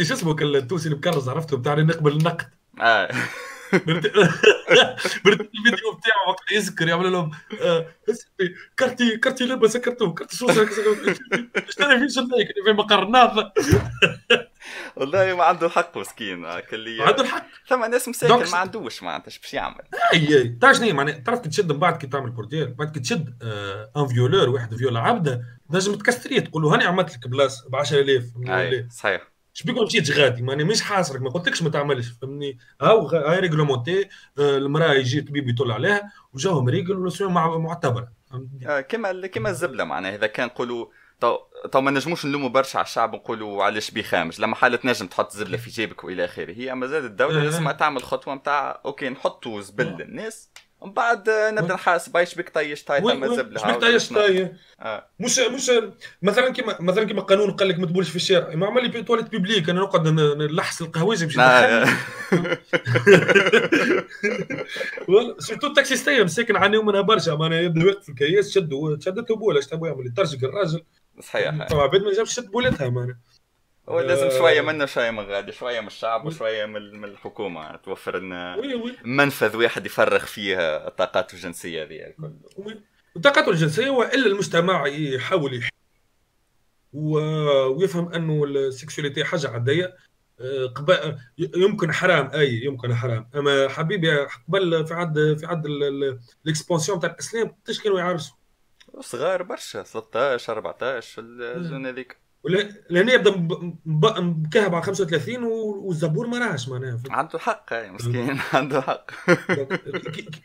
[0.02, 2.48] شو اسمه التونسي المكرز عرفته بتاع نقبل النقد.
[3.74, 3.78] آه
[5.26, 7.30] الفيديو بتاعه وقت يذكر يعمل لهم
[7.60, 7.86] آه،
[8.76, 13.52] كارتي كارتي لبه سكرتوه كارتي شو اشتري في شنايك في مقر النهضه
[14.96, 17.46] والله ما عنده الحق مسكين كل عنده الحق.
[17.68, 21.72] ثم ناس مساكن ما عندوش معناتها إيش باش يعمل؟ أي تعرف شنو معناها تعرف تشد
[21.72, 23.42] من بعد كي تعمل بورديل بعد كي تشد
[23.96, 28.24] ان فيولور واحد فيولا عبده لازم تكسريه تقول له هاني عملت لك بلاصة ب 10000
[28.90, 29.30] صحيح.
[29.54, 34.08] اش بيكون مشيت غادي ماني مش حاصرك ما قلتلكش ما تعملش فهمني؟ هاو هاي ريغلومونتي
[34.38, 38.12] آه، المرأة يجي الطبيب يطلع عليها وجاهم ريغل والسيون معتبرة
[38.66, 40.86] آه كما كما الزبلة معناها إذا كان نقولوا
[41.20, 41.38] تو
[41.72, 45.32] تو ما نجموش نلوموا برشا على الشعب نقولوا علاش بيه خامج لما حالة نجم تحط
[45.32, 46.52] زبلة في جيبك وإلى آخره.
[46.52, 47.44] هي اما زاد الدولة آه.
[47.44, 50.49] لازم تعمل خطوة نتاع أوكي نحطوا زبل للناس
[50.80, 52.16] ومن بعد نبدا نحاسب.
[52.16, 55.06] إيش بك طيش طاي تم زبله إيش بك طيش طاي آه.
[55.20, 55.70] مش مش
[56.22, 58.54] مثلا كيما مثلا كيما قانون قال لك ما تبولش في الشارع.
[58.54, 61.34] ما عمل لي تواليت بيبليك أنا نقعد نلحس القهوجي باش
[65.38, 67.30] سيرتو التاكسيستيه مساكن عانيو منها برشا.
[67.30, 70.82] معناها يبدا واقف في الكياس شدوا شدته بوله اش تبغى يعمل يترجق الراجل.
[71.20, 73.18] صحيح طبعا عباد ما جابش شد بولتها معناها.
[73.90, 74.38] هو لازم آه.
[74.38, 77.76] شوية منا شوية من غادي شوية من الشعب وشوية من الحكومة.
[77.76, 78.56] توفر لنا
[79.04, 82.32] منفذ واحد يفرغ فيه الطاقات الجنسية هذه الكل.
[83.16, 85.68] الطاقات الجنسية والا المجتمع يحاول يح...
[86.92, 89.96] ويفهم أنه ال sexualité حاجة عادية.
[90.40, 93.30] آه، قبل يمكن حرام أي يمكن حرام.
[93.34, 95.66] أما حبيبي قبل في عهد في عهد
[96.44, 98.36] ال expansion تاع الإسلام قداش كانوا يعرسوا؟
[99.00, 102.29] صغار برشا 13 14 الزون هذيك.
[102.90, 103.30] لأن يبدا
[103.86, 107.02] مكهب على 35 والزبور ما راهش معناها.
[107.10, 109.10] عنده حق مسكين عنده حق.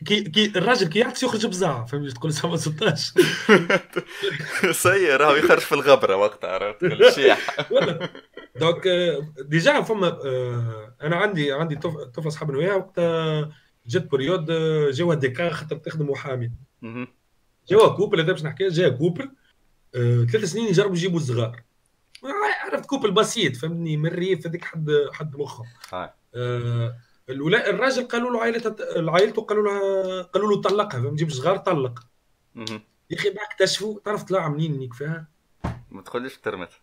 [0.06, 3.12] كي كي الراجل كي يعطس يخرج بزاع فهمت؟ تقول 16
[4.72, 7.56] سيء راهو يخرج في الغبرة وقتها عرفت الشيح
[8.60, 8.88] donc
[9.38, 13.50] déjà فما آه، أنا عندي عندي طفل اصحابنا وياها وقتها
[13.86, 16.50] جات période آه، جاوا d'écart خاطر تخدم محامي
[17.68, 19.30] جاوا couple هذا باش نحكي جا couple
[19.96, 21.62] آه، ثلاث سنين يجربوا يجيبوا الصغار
[22.64, 25.64] عرفت couple بسيط فهمني من الريف هذيك حد حد مخه.
[25.92, 26.96] آه.
[27.28, 28.76] الولا الراجل قالوا له عائلته
[29.10, 32.06] عائلته قالوا له قالوا له طلقها فما تجيب صغار طلق.
[32.56, 35.28] يا أخي بعد اكتشفوا؟ تعرف طلع منين نيك فيها؟
[35.90, 36.78] ما تقوليش ترمتها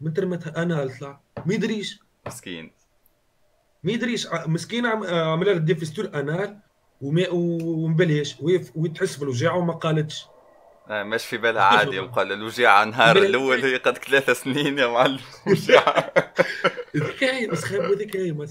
[0.00, 2.00] من ترمتها أنا طلع ما يدريش.
[2.26, 2.72] مسكين.
[3.84, 4.26] ما يدريش.
[4.46, 6.58] مسكين عمل لها ديفيستور أنال
[7.00, 8.36] ومبليش.
[8.74, 10.24] وتحس بالوجاعه وما قالتش.
[10.24, 10.39] آه
[10.90, 15.20] مش في بالها عادي يقال الوجيعة النهار الأول هي قد ثلاث سنين يا معلم.
[15.46, 16.12] وجيعة
[16.96, 18.46] ذكاية بس خايب ذكاية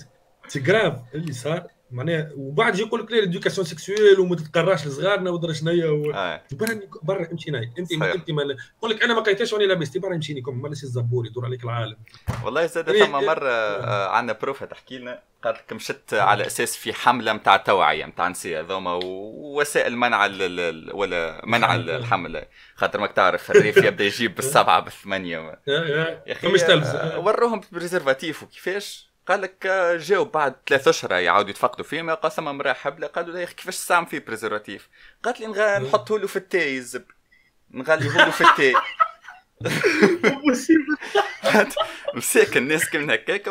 [0.47, 1.67] سي جراف اللي صار.
[1.91, 6.11] معناها وبعد يجي يقول لك لا ليدوكاسيون سيكسويل وما تتقراش لصغارنا ودرا شنيا و...
[6.11, 6.41] آه.
[6.51, 8.43] برا برا امشي ناي انت ما أنت ما
[8.77, 9.97] يقول لك أنا ما قيتهاش وأنا لابس.
[9.97, 11.97] برا امشي نيكم ما الزبور يدور عليك العالم.
[12.45, 14.09] والله زاد ثم مرة آه.
[14.09, 15.19] عندنا بروفة تحكي لنا.
[15.43, 20.25] قالت لك مشت على أساس في حملة نتاع توعية نتاع نساء هذوما ووسائل منع
[20.93, 27.61] ولا منع الحمل خاطر ماك تعرف الريف يبدأ يجيب بالسبعه بالثمانيه يا أخي آه، وروهم
[27.71, 33.03] بريزرفاتيف وكيفاش؟ قال لك آه، جاو بعد ثلاث أشهر يعاودوا يتفقدوا فيه ما قسم مرحب
[33.03, 34.89] قالوا له يا أخي كيفاش تستعمل فيه بريزرفاتيف
[35.23, 35.77] قالت لي نغ...
[35.77, 37.05] نحطه له في التاي الزب
[37.71, 38.73] نغليه له في التاي
[42.15, 43.47] مساك الناس كم هكاك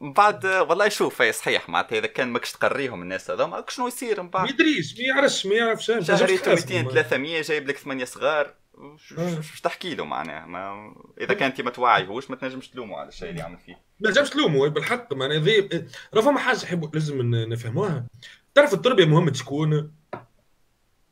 [0.00, 4.30] من بعد والله شوف صحيح معناتها إذا كان ماكش تقريهم الناس هذوما شنو يصير من
[4.30, 5.86] بعد؟ ما يدريش ما يعرفش ما يعرفش.
[5.86, 8.54] شهريته 200 300 جايب لك ثمانية صغار.
[8.76, 10.46] وش تحكي له معناها.
[10.46, 13.80] ما إذا كان انت ما توعيهوش ما تنجمش تلومه على الشيء اللي يعمل فيه.
[14.00, 15.68] ما تنجمش تلومه بالحق معناها ذي
[16.14, 18.06] راه فما حاجة حب لازم نفهموها.
[18.54, 19.92] تعرف التربية مهمة تكون؟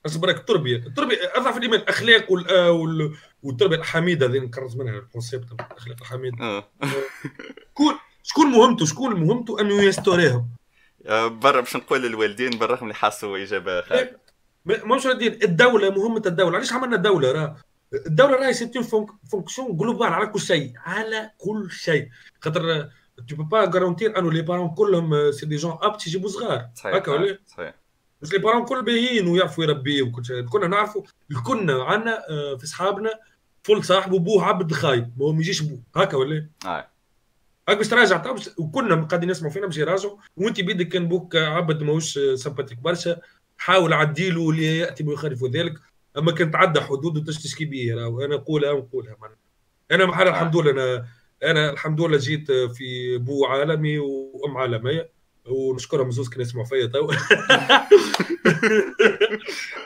[0.05, 0.77] حسب رايك التربية.
[0.77, 3.17] التربية أضعف الإيمان الأخلاق وال...
[3.43, 6.45] والتربية الحميدة هذه نكرز منها ال concept الأخلاق الحميدة.
[6.45, 6.69] آه.
[7.71, 10.49] شكون شكون مهمته شكون مهمته انه يستوريهم
[11.29, 14.24] برا باش نقول للوالدين بالرغم اللي حاسوا إجابة خايبه
[14.67, 16.57] مش ردين الدولة مهمة الدولة.
[16.57, 17.57] علاش عملنا دوله راه
[18.07, 18.83] الدولة راهي sa
[19.31, 22.09] fonction globale على كل شيء على كل شيء.
[22.41, 22.89] خاطر
[23.29, 26.69] tu peux pas garantir أنه les parents كلهم c'est des gens aptes يجيبوا صغار.
[26.85, 27.75] هكا ولا؟ صحيح
[28.23, 30.43] بس les parents كل باهيين ويعرفوا يربيوا وكل شيء.
[30.43, 31.03] كنا نعرفوا
[31.45, 32.23] كنا عندنا
[32.61, 33.11] في صحابنا
[33.63, 35.81] فل صاحبه بوه عبد خايب ما هو ما يجيش بوه.
[35.97, 36.47] هكا ولا؟
[37.69, 38.35] هاك باش تراجع.
[38.59, 40.17] وكنا قاعدين نسمعوا فينا باش يراجعوا.
[40.37, 43.17] وانت بيدك كان بوك عبد ماهوش sympathique برشا.
[43.65, 45.75] حاول عديله اللي ياتي بيخالف ذلك
[46.19, 49.17] أما كان تعدى حدوده تشتكي به وأنا نقولها ونقولها
[49.91, 51.07] أنا محل الحمد لله أنا
[51.45, 55.11] أنا الحمد لله جيت في بو عالمي وأم عالمية.
[55.47, 57.07] ونشكرهم زوز كانوا يسمعوا فيا تو.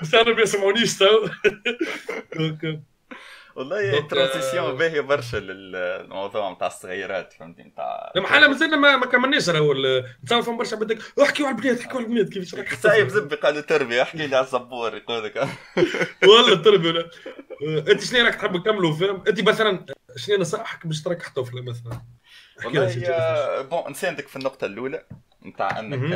[0.02, 1.28] بس أنا ما يسمعونيش تو.
[3.58, 9.74] والله transition باهية برشا للموضوع نتاع الصغيرات فهمتني نتاع محل مازلنا ما, ما كملناش راهو
[10.24, 13.66] نتصور فهم برشا بدك احكيوا على البنات احكيوا على البنات كيفاش راك سايب زبي قال
[13.66, 15.36] تربيه احكي لي على الزبور يقول لك.
[16.28, 17.10] والله التربيه
[17.62, 22.02] أنت شنو راك تحب تكملوا فيلم؟ أنت مثلا شنو نصائحك باش تركح طفله مثلا؟
[22.64, 25.04] والله bon نساندك في النقطة الأولى
[25.46, 26.12] نتاع أنك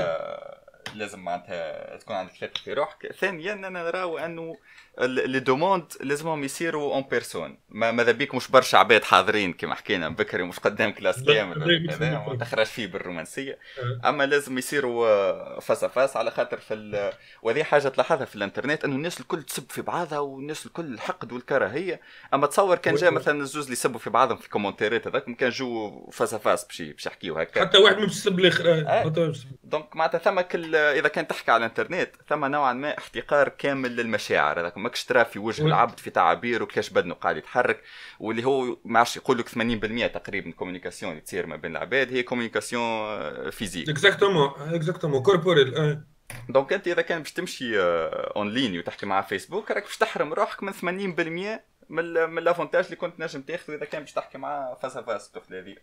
[0.95, 3.13] لازم معناتها تكون عندك ثقه في روحك.
[3.13, 4.57] ثانيا أنا نراو أنه
[5.01, 10.09] les demandes لازمهم يصيروا en personne ما ماذا بيك؟ مش برشا عباد حاضرين كما حكينا
[10.09, 13.59] بكري مش قدام classe كامل تخرج فيه بالرومانسية.
[13.79, 14.09] أه.
[14.09, 18.97] أما لازم يصيروا face à face على خاطر في وهذه حاجة تلاحظها في الإنترنت أنه
[18.97, 22.01] الناس الكل تسب في بعضها والناس الكل الحقد والكراهيه
[22.35, 25.51] أما تصور كان جاء مثلا الزوز اللي يسبوا في بعضهم في ال commentaireات هذاك كان
[25.51, 27.61] جو face à face باش باش يحكيوا هكا.
[27.61, 29.33] حتى واحد ما بيسب الآخر أه.
[29.65, 34.61] donc معناتها ثم كل إذا كان تحكي على الإنترنت ثم نوعا ما احتقار كامل للمشاعر
[34.61, 34.79] هذاك.
[34.79, 37.83] ماكش ترى في وجه العبد في تعابيره كيفاش بدنه قاعد يتحرك
[38.21, 42.12] واللي هو ما عادش يقول لك 80% تقريبا ال communication اللي تصير ما بين العباد
[42.12, 46.03] هي communication physique exactement exactement corporelle
[46.49, 50.33] donc أنت إذا كان باش تمشي en آه، ligne وتحكي مع فيسبوك راك باش تحرم
[50.33, 54.75] روحك من 80% من من l'avantage اللي كنت نجم تاخذه إذا كان باش تحكي معاه
[54.75, 55.77] face à face الطفله هذه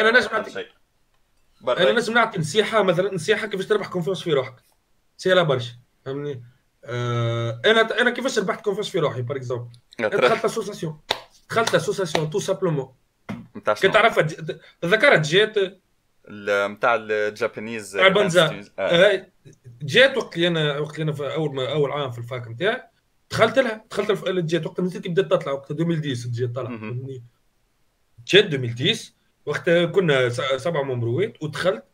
[0.00, 0.64] أنا نجم
[1.68, 4.54] أنا نجم نعطي نصيحة مثلا نصيحة كيفاش تربح confiance في روحك.
[5.16, 5.72] سيرها برشا
[6.04, 6.44] فهمني؟
[6.84, 11.00] آه أنا أنا كيفاش ربحت confiance في روحي par exemple دخلت association
[11.50, 12.94] دخلت association tout simplement
[13.54, 14.22] كنت تعرفها
[14.80, 15.56] تذكرت جات
[16.30, 18.64] نتاع الجابانيز تاع البنزا.
[19.82, 22.82] جات وقت اللي أنا وقت اللي أنا في أول ما أول عام في الفاك نتاعي
[23.30, 23.84] دخلت لها.
[23.90, 25.52] دخلت جات وقت اللي بدأت تطلع.
[25.52, 26.70] وقت 2010 جات طلع
[28.26, 29.14] جات 2010
[29.46, 30.28] وقت كنا
[30.58, 31.84] سبعه ممروات ودخلت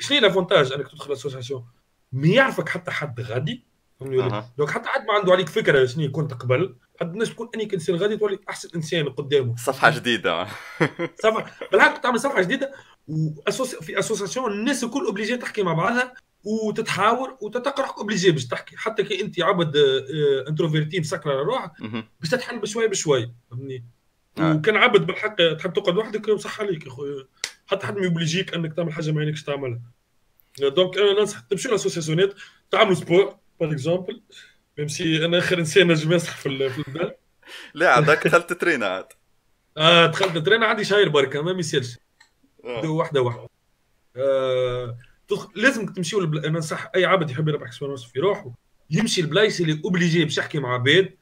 [0.00, 1.66] شنو لافونتاج أنك تدخل اسوسيسيون
[2.12, 3.66] ما يعرفك حتى حد غادي
[4.02, 4.52] أه.
[4.58, 7.96] دونك حتى حد ما عنده عليك فكرة شنو كنت قبل حد الناس تكون انك انسان
[7.96, 9.56] غادي تولي أحسن إنسان قدامه.
[9.56, 10.46] صفحة جديدة.
[11.24, 12.72] صفحة بالعكس تعمل صفحة جديدة
[13.08, 13.74] وأسوس...
[13.74, 18.76] في اسوسيسيون الناس الكل obligé تحكي مع بعضها وتتحاور وتتقرح obligé باش تحكي.
[18.76, 19.76] حتى كي أنت عبد
[20.48, 21.70] introverti مسكر على روحك
[22.20, 23.95] باش تتحل بشوي بشوي فهمني؟ آه.
[24.40, 27.26] وكان عبد بالحق تحب تقعد وحدك؟ صح عليك يا خويا
[27.66, 29.80] حتى حد ما يوبليجيك أنك تعمل حاجة ما عينكش تعملها.
[30.60, 32.34] donc أنا ننصح تمشي ل association ات
[32.70, 34.22] تعملوا sport par exemple
[34.78, 37.14] même si أنا آخر إنسان نجم يصح في البال.
[37.74, 39.06] لا عندك دخلت ترين عاد.
[39.76, 41.98] آه دخلت ترين عادي شاير بركه ما يصيرش
[42.64, 42.88] آه.
[42.88, 43.48] واحدة واحدة
[44.16, 44.98] آه
[45.54, 48.54] لازم تمشيو أنا ننصح أي عبد يحب يربح expérience في روحه
[48.90, 51.16] يمشي البلايص اللي obligé باش يحكي مع عباد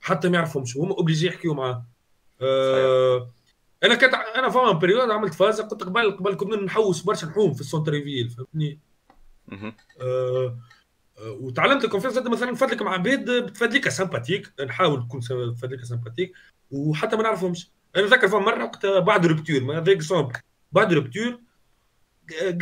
[0.00, 1.86] حتى ما يعرفهمش هما obligé يحكيوا معاه
[2.42, 3.30] آه
[3.84, 7.60] أنا كنت أنا فاهم période عملت فازة كنت قبل قبل كنا نحوس برشا نحوم في
[7.60, 8.78] ال centre ville فهمتني؟
[10.00, 10.58] آه
[11.20, 16.32] وتعلمت ال confiance مثلا نفدلك مع عباد بتفدلك sympathique نحاول تكون تفدلك sympathique
[16.70, 17.70] وحتى ما نعرفهمش.
[17.96, 19.98] أنا نذكر فما مرة وقت بعد rupture ما هذاك
[20.72, 21.40] بعد rupture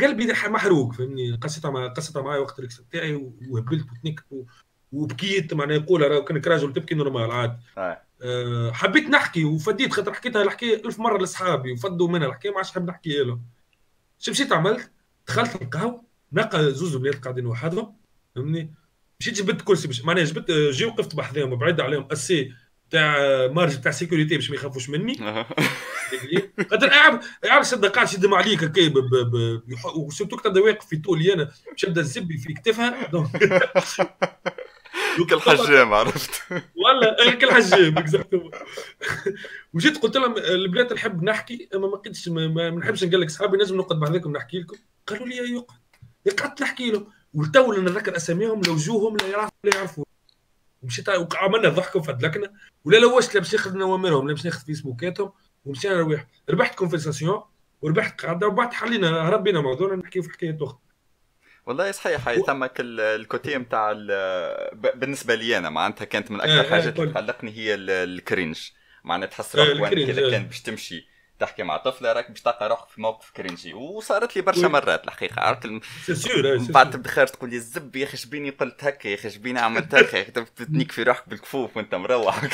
[0.01, 4.45] قلبي محروق فهمني قصيتها مع قصيتها معايا وقت ال ex تاعي وهبلت وتنكت
[4.91, 8.01] وبكيت معناها يقول كانك راجل تبكي normal عادي أه.
[8.73, 12.89] حبيت نحكي وفديت خاطر حكيتها الحكاية ألف مرة لأصحابي وفدوا منها الحكاية ما عادش حاب
[12.89, 13.41] نحكيها لهم
[14.19, 14.91] شو مشيت عملت؟
[15.27, 16.03] دخلت القهوه
[16.33, 17.95] نلقى زوز بنات قاعدين وحدهم
[18.35, 18.73] فهمني
[19.19, 22.53] مشيت جبت كرسي باش معناها جبت جي وقفت بحذاهم بعيد عليهم assez
[22.89, 25.13] تاع marge تاع sécurité باش ما يخافوش مني.
[26.71, 28.93] خاطر قاعد قاعد شد قاعد شد عليك هكا
[29.95, 33.11] و surtout تبدا واقف في طولي أنا باش نبدا نزبي في كتفها.
[35.25, 38.51] كالحجام عرفت؟ ولا كالحجام exactement
[39.73, 43.77] وجيت قلت لهم البنات نحب نحكي أما ما لقيتش ما نحبش نقول لك صحابي نجم
[43.77, 44.77] نقعد بحذاكم نحكي لكم.
[45.07, 47.07] قالوا لي يقعد قعدت نحكي لهم.
[47.33, 50.03] والتو اللي نذكر أساميهم لو جوهم لا يعرفوا لا يعرفوا.
[50.83, 52.51] مشيت عملنا ضحكوا فدلكنا
[52.85, 55.31] ولا لوشت باش ناخذ نوامرهم باش ناخذ فيسبوكاتهم
[55.65, 57.41] ومشينا نروح ربحت conversation
[57.81, 60.79] وربحت قاعدة وبعد حلينا هربينا موضوعنا نحكيو في حكايه أخرى
[61.69, 63.91] والله صحيح هاي ثمك ال côté نتاع
[64.73, 68.71] بالنسبة لي أنا معناتها كانت من أكثر آه، آه، حاجات اللي قلقني هي ال cringe.
[69.03, 71.07] معناتها تحس روحك وين كذا كان باش تمشي
[71.39, 75.41] تحكي مع طفله راك باش تلقى روحك في موقف cringy وصارت لي برشا مرات الحقيقة
[75.41, 75.81] عرفت؟ الم...
[76.69, 79.95] بعد تبدأ خارج تقول لي الزب يا أخي شبيني قلت هكا يا أخي شبيني عملت
[79.95, 80.17] هكا.
[80.17, 82.43] يا أخي في روحك بالكفوف وأنت مروح.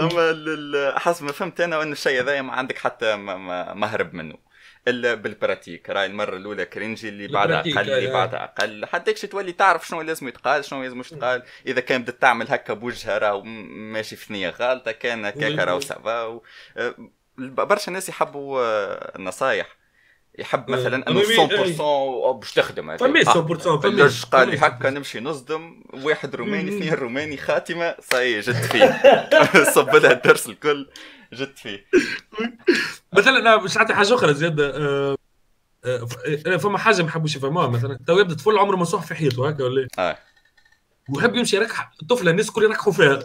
[0.00, 4.49] أما حسب ما فهمت أنا ان الشيء هذا ما عندك حتى ما هرب منه.
[4.88, 5.90] إلا بال pratique.
[5.90, 8.86] راي المرة الأولى cringy اللي بعدها أقل اللي بعدها أقل.
[8.86, 11.42] حتى تولي تعرف شنو لازم يتقال شنو لازم يتقال.
[11.66, 14.92] إذا كان بدك تعمل هكا بوجهها راهو ماشي في نية غالطة.
[14.92, 16.40] كان هكاك راهو ça va
[16.76, 16.94] أه،
[17.38, 18.62] برشا ناس يحبوا
[19.16, 19.66] النصايح.
[19.66, 19.80] أه،
[20.38, 24.08] يحب مثلا أنه 100% باش تخدم فمي 100% فمي.
[24.32, 25.82] قال لي هكا نمشي نصدم.
[25.92, 27.94] واحد روماني اثنين روماني خاتمة.
[28.00, 29.02] صاي جد فيه.
[29.74, 30.88] صب لها الدرس الكل.
[31.34, 31.86] جد فيه.
[33.12, 34.76] مثلا أنا مش نعطي حاجة أخرى زيادة.
[34.76, 35.16] أه
[35.84, 37.98] أه فما حاجة ما حبوش يفهموها مثلا.
[38.06, 40.18] تو يبدأ طفل عمره مسوح في حيطه هكا ولا آه.
[41.08, 43.18] ويحب يمشي يركح الطفله الناس الكل يركحوا فيها.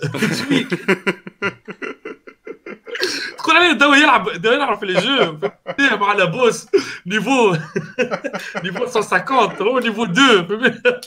[3.45, 5.37] تقول عليه تو يلعب تو يلعب في لي جو
[5.97, 6.67] مع لا بوس
[7.05, 7.55] نيفو
[8.63, 9.19] نيفو 150
[9.67, 10.47] هو نيفو 2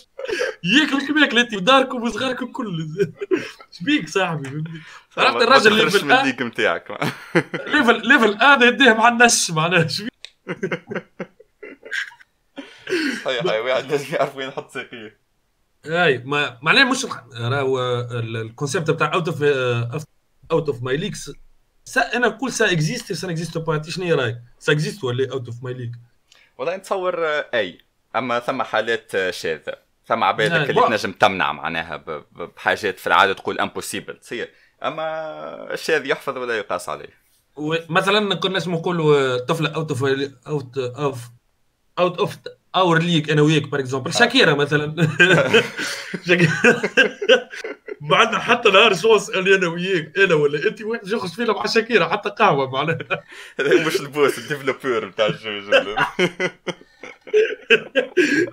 [0.64, 2.88] ياكل كيما انت وداركم وصغاركم كل.
[3.78, 4.64] شبيك صاحبي.
[5.16, 6.98] عرفت الراجل ليفل من الليك نتاعك
[7.66, 10.12] ليفل ليفل هذا يديه مع النش معناها شبيك.
[13.24, 15.18] صحيح واحد لازم يعرف وين يحط ساقية.
[15.86, 17.06] اي ما معناها مش
[17.40, 17.80] راهو
[18.10, 19.42] ال concept بتاع out of
[20.50, 21.30] out of my league
[21.96, 23.82] أنا نقول ça existe ça existe pas.
[23.82, 25.92] شنو هي رايك؟ ça existe ولا out of my league
[26.58, 27.24] والله نتصور
[27.54, 27.80] أي.
[28.16, 29.74] أما ثم حالات شاذة.
[30.06, 31.96] ثم عبادك اللي تنجم تمنع معناها
[32.56, 34.50] بحاجات في العادة تقول impossible تصير.
[34.82, 37.28] أما الشاذ يحفظ ولا يقاس عليه.
[37.88, 40.04] مثلا كنا نقولوا طفلة out of
[40.46, 41.28] out of
[41.98, 42.36] out of
[42.80, 44.94] اور ليك أنا وياك بار اكزومبل شاكيرا مثلا.
[48.00, 50.68] بعدنا حتى نهار صوص اللي أنا وياك أنا ولا.
[50.68, 53.24] أنت واحد ياخذ فينا مع شاكيرا؟ حتى قهوة معناها.
[53.60, 55.74] هذا مش البوس الديفلوبور بتاع الجوج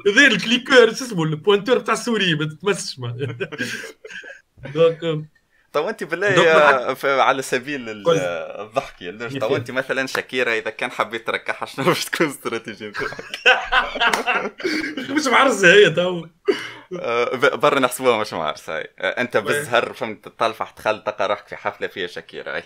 [0.07, 3.38] هذا الكليكور شو اسمه البوينتور بتاع السوري ما تتمسش معناها.
[4.73, 5.26] دونك
[5.76, 6.28] طب انت بالله
[7.03, 9.15] على سبيل الضحك.
[9.41, 12.91] طب انت مثلا شاكيرا إذا كان حبيت تركحها شنو باش تكون استراتيجية؟
[15.15, 16.26] مش معرسة هي تو.
[16.99, 21.55] آه، برا نحسبوها مش معرسة هاي آه، أنت بالزهر فهمت؟ تطلفح تخل تلقى روحك في
[21.55, 22.63] حفلة فيها شاكيرا هاي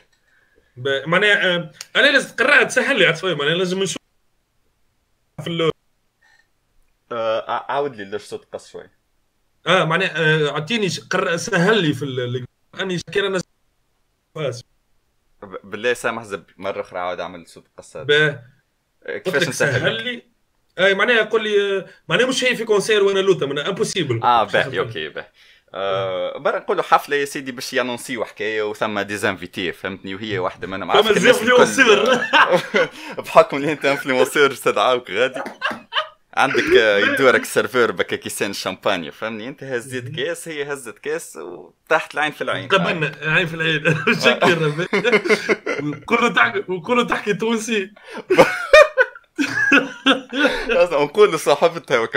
[1.05, 3.97] معناها آه، أنا لازم تقرا تسهل لي عطفي معناها لازم نشوف.
[5.41, 5.71] في اللون
[7.47, 8.89] عاود لي ليش صوت قص شوي.
[9.67, 12.05] آه معناها اعطيني سهل لي في
[12.79, 13.41] أني شاكر أنا
[15.63, 18.07] بالله سامح زب مرة أخرى عاود أعمل صوت قصات
[19.05, 20.23] كيفاش نسهل؟ لي؟
[20.79, 24.79] أي معناها يقول لي معناها مش هي في كونسير وأنا لوتا معناها امبوسيبل آه باهي
[24.79, 25.31] أوكي باهي.
[25.73, 31.01] آه برا نقولوا حفلة يا سيدي باش يانونسيو حكايه وثم ديزانفيتي فهمتني؟ وهي واحدة منهم.
[31.01, 31.11] فما
[33.17, 35.41] بحكم اللي أنت انفلونسور استدعاوك غادي.
[36.37, 42.31] عندك يدورك السيرفور بكا كيسان شامبانيا فهمني؟ انت هزيت كاس هي هزت كاس وتحت العين
[42.31, 42.67] في العين.
[42.67, 43.95] قبلنا عين في العين.
[44.25, 44.75] شكرا
[45.83, 47.91] وكله تحكي وكله تحكي تونسي
[50.91, 52.09] نقول لصاحبتها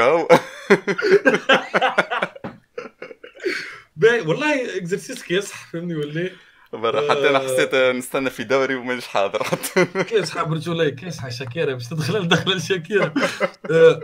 [3.96, 6.30] باهي والله إكزرسيس كيصح فهمني ولا
[6.72, 9.44] برا حتى أنا حسيت نستنى في دوري ومانيش حاضر.
[9.50, 13.14] حتى كيف صحاب رجولي كيف صح شاكيرا باش تدخل دخل شاكيرا
[13.70, 14.00] آه.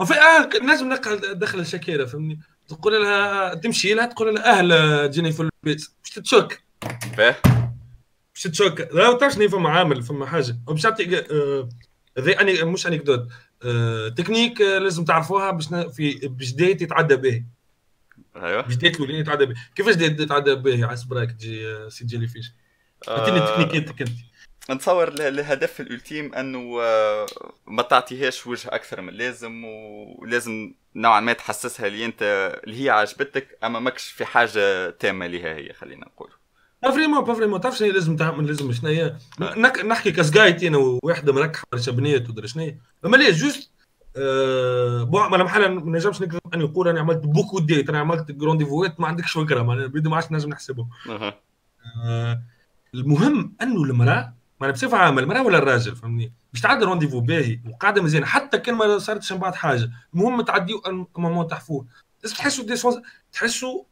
[0.00, 5.40] آه نجم نقل دخل شاكيرا فهمني؟ تقول لها تمشي لها تقول لها أهلا جيني في
[5.40, 5.86] البيت.
[6.04, 6.62] باش تتشك.
[7.16, 7.36] فاه
[8.34, 8.88] باش تتشك.
[8.92, 10.56] لا تعرف شنو فما عامل فما حاجة.
[10.66, 11.16] باش تعطي
[12.18, 13.28] هذا أني مش انكدوت
[13.62, 15.66] آه تكنيك لازم تعرفوها باش
[15.96, 17.44] في باش ديت يتعدى به.
[18.42, 18.62] أيوه.
[18.62, 19.54] بديت له يتعدى به.
[19.74, 22.52] كيفاش يتعدى به؟ على سبراك تجي سي جيلي فيش.
[23.08, 24.10] اعطيني آه تكنيكيتك انت
[24.70, 27.26] نتصور الهدف الألتيم أنه آه،
[27.66, 32.22] ما تعطيهاش وجه أكثر من اللازم ولازم نوعا ما تحسسها اللي أنت
[32.64, 36.30] اللي هي عجبتك أما ماكش في حاجة تامة لها هي خلينا نقول.
[36.82, 39.16] با فريمون با فريمون تعرف شنو لازم تعمل؟ لازم شنو هي؟
[39.84, 42.74] نحكي كسجايت أنا وواحدة مركحة برشا بنات ودرا شنو
[43.04, 43.70] أما لا جوست
[44.16, 49.00] أه أنا محل ما نجمش نكذب اني نقول أنا عملت بوكو ديت أنا عملت جرونديفوات
[49.00, 52.42] ما عندكش فكرة ما بيدو ما عادش نجم نحسبهم أه
[52.94, 58.02] المهم أنه المرأة ما بصفة عامة المرأة ولا الراجل فهمني؟ باش تعدي رونديفو باهي وقاعدة
[58.02, 60.82] مزيانة حتى كان ما صارتش من بعد حاجة المهم تعديو
[61.16, 61.86] moment تحفوه.
[62.22, 62.74] تحسوا دي
[63.32, 63.82] تحسوا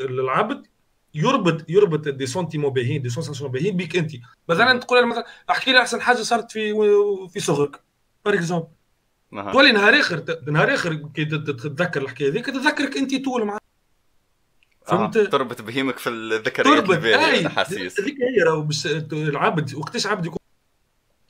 [0.00, 0.66] العبد
[1.14, 4.12] يربط يربط des sentiments باهيين des sensations باهيين بيك انت.
[4.48, 6.74] مثلا تقول مثلا أحكي لي أحسن حاجة صارت في
[7.28, 7.80] في صغرك
[8.24, 8.68] par exemple
[9.30, 13.58] تولي نهار آخر نهار آخر كي تتذكر الحكاية هذيك تتذكرك أنت طول مع
[14.86, 15.24] فهمت؟ آه.
[15.24, 18.00] تربط بهيمك في الذكريات تربط أي الأحاسيس.
[18.00, 20.38] هذيك هي راهو باش العبد وقتاش عبد يكون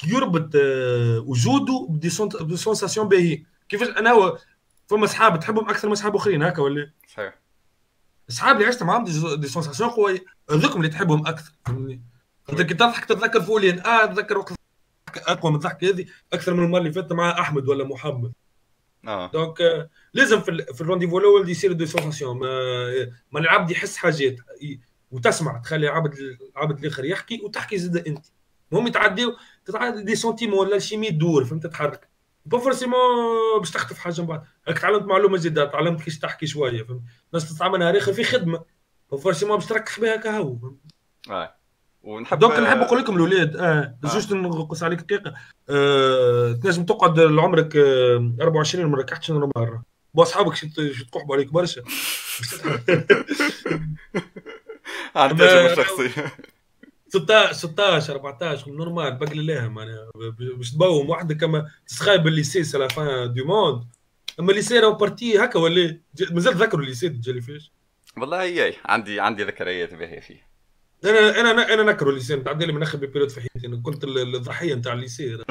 [0.07, 2.11] يربط آه، وجوده ب des
[2.57, 4.38] sensations باهي كيفاش؟ أنا هو
[4.86, 7.40] فما أصحاب تحبهم أكثر من أصحاب آخرين هكا ولا؟ صحيح.
[8.30, 10.24] أصحاب اللي عشت معاهم des, sensations قوية.
[10.51, 12.03] هذوكم اللي تحبهم أكثر فهمني
[12.51, 13.81] أنت كي تضحك تتذكر فلان.
[13.80, 14.53] آه تذكر وقت
[15.19, 18.33] أقوى من الضحكه هذه أكثر من المرة اللي فاتت مع أحمد ولا محمد.
[19.07, 19.31] آه.
[19.31, 22.47] donc آه لازم في, في ال rendez-vous الأول يصير des sensations ما,
[23.33, 24.37] ما العبد يحس حاجات.
[25.11, 26.15] وتسمع تخلي عبد
[26.57, 28.27] العبد الآخر يحكي وتحكي زاد أنت.
[28.73, 32.09] المهم يتعديو تتعدي des sentiments ولا شي دور فهمت تتحرك.
[32.47, 33.01] pas forcément
[33.59, 34.43] باش تخطف حاجة من بعد.
[34.69, 37.03] راك تعلمت معلومة جديده تعلمت كيفاش تحكي شوية فهمت.
[37.33, 38.65] الناس تتعامل نهار اخر في خدمة.
[39.11, 40.57] pas forcément باش تركح بها كهو
[41.31, 41.60] آه.
[42.03, 43.94] ونحب donc نحب نقول لكم الاولاد آه, آه.
[44.09, 45.34] juste نقص عليك دقيقه
[45.70, 49.82] آه، تنجم تقعد لعمرك آه 24 ما ركحتش مرة.
[50.14, 50.55] بو أصحابك
[51.12, 51.82] تقحبوا عليك برشا.
[55.16, 56.32] عن تجربه شخصيه
[57.09, 60.11] 16 16 14 normal باقي الله معناها.
[60.57, 63.85] باش تبوم وحدك كما تسخايب ال lycée c'est la fin du monde
[64.40, 67.72] أما ال lycée راهو partie هكا ولا مازال تذكروا ال lycée فيش؟
[68.16, 70.49] والله هي عندي عندي ذكريات باهية فيه.
[71.05, 74.05] أنا أنا أنا نكره ال lycée تعدي لي من أخيب période في حياتي أنا كنت
[74.05, 75.39] الضحية نتاع ال lycée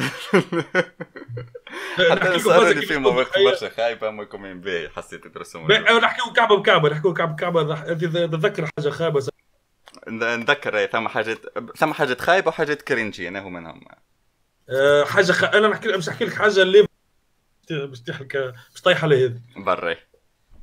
[2.11, 6.89] حتى صار لي في مواقف برشا خايبة اما يكون باهي حسيت ترسم نحكيو كعبة بكعبة
[6.89, 7.83] نحكيو كعبة بكعبة.
[8.25, 9.27] تذكر حاجة خايبة
[10.07, 11.37] نذكر ثم حاجات
[11.77, 13.81] ثم حاجات خايبة وحاجات cringe أنا هو منهم
[14.69, 15.43] أه حاجة خ...
[15.43, 16.85] أنا نحكي باش نحكي لك حاجة اللي
[17.71, 19.41] باش تحكي باش طايحة على هذه.
[19.57, 19.97] بري.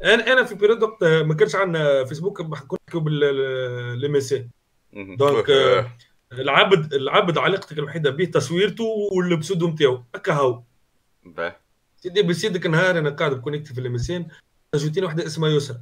[0.05, 4.35] أنا أنا في période وقت ما كانش عندنا فيسبوك كنت نحكي بال MSN
[4.93, 5.51] donc
[6.33, 10.63] العبد العبد علاقتك الوحيدة به تصويرته وال pseudo نتاعو هكا هو.
[11.97, 14.29] سيدي بسيدك نهار أنا قاعد بكونيكتي في الام اس ان
[14.75, 15.81] جوتيني واحدة اسمها يسرا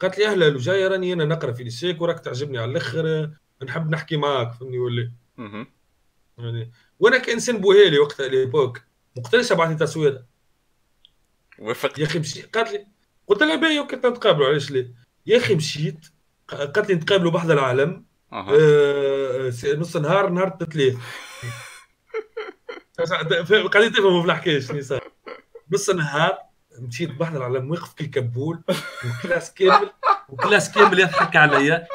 [0.00, 3.30] قالت لي أهلا وجايه راني أنا نقرأ في ليسيك وراك تعجبني على الأخر
[3.64, 5.12] نحب نحكي معاك فهمني ولا؟
[6.38, 8.80] يعني وأنا كإنسان بوهيلي وقتها ليبوك
[9.16, 10.24] مقتنعش ابعث لي تصوير.
[11.58, 12.56] وافقت يا أخي مشيت.
[12.56, 12.86] قالت لي
[13.26, 14.94] قلت لها باهي وكنت نتقابلوا علاش ليه
[15.26, 16.06] يا أخي مشيت
[16.48, 18.04] قالت لي نتقابلوا بحذا العالم.
[18.32, 18.46] أه.
[18.50, 20.96] آه نص نهار نهار الثلاث
[23.72, 25.12] قاعدين تفهموا في الحكاية شنو صار
[25.72, 26.38] نص نهار
[26.78, 28.62] مشيت بحذا العلم واقف كي كبول
[29.04, 29.90] و classe كامل
[30.28, 31.86] و classe كامل يضحك عليا.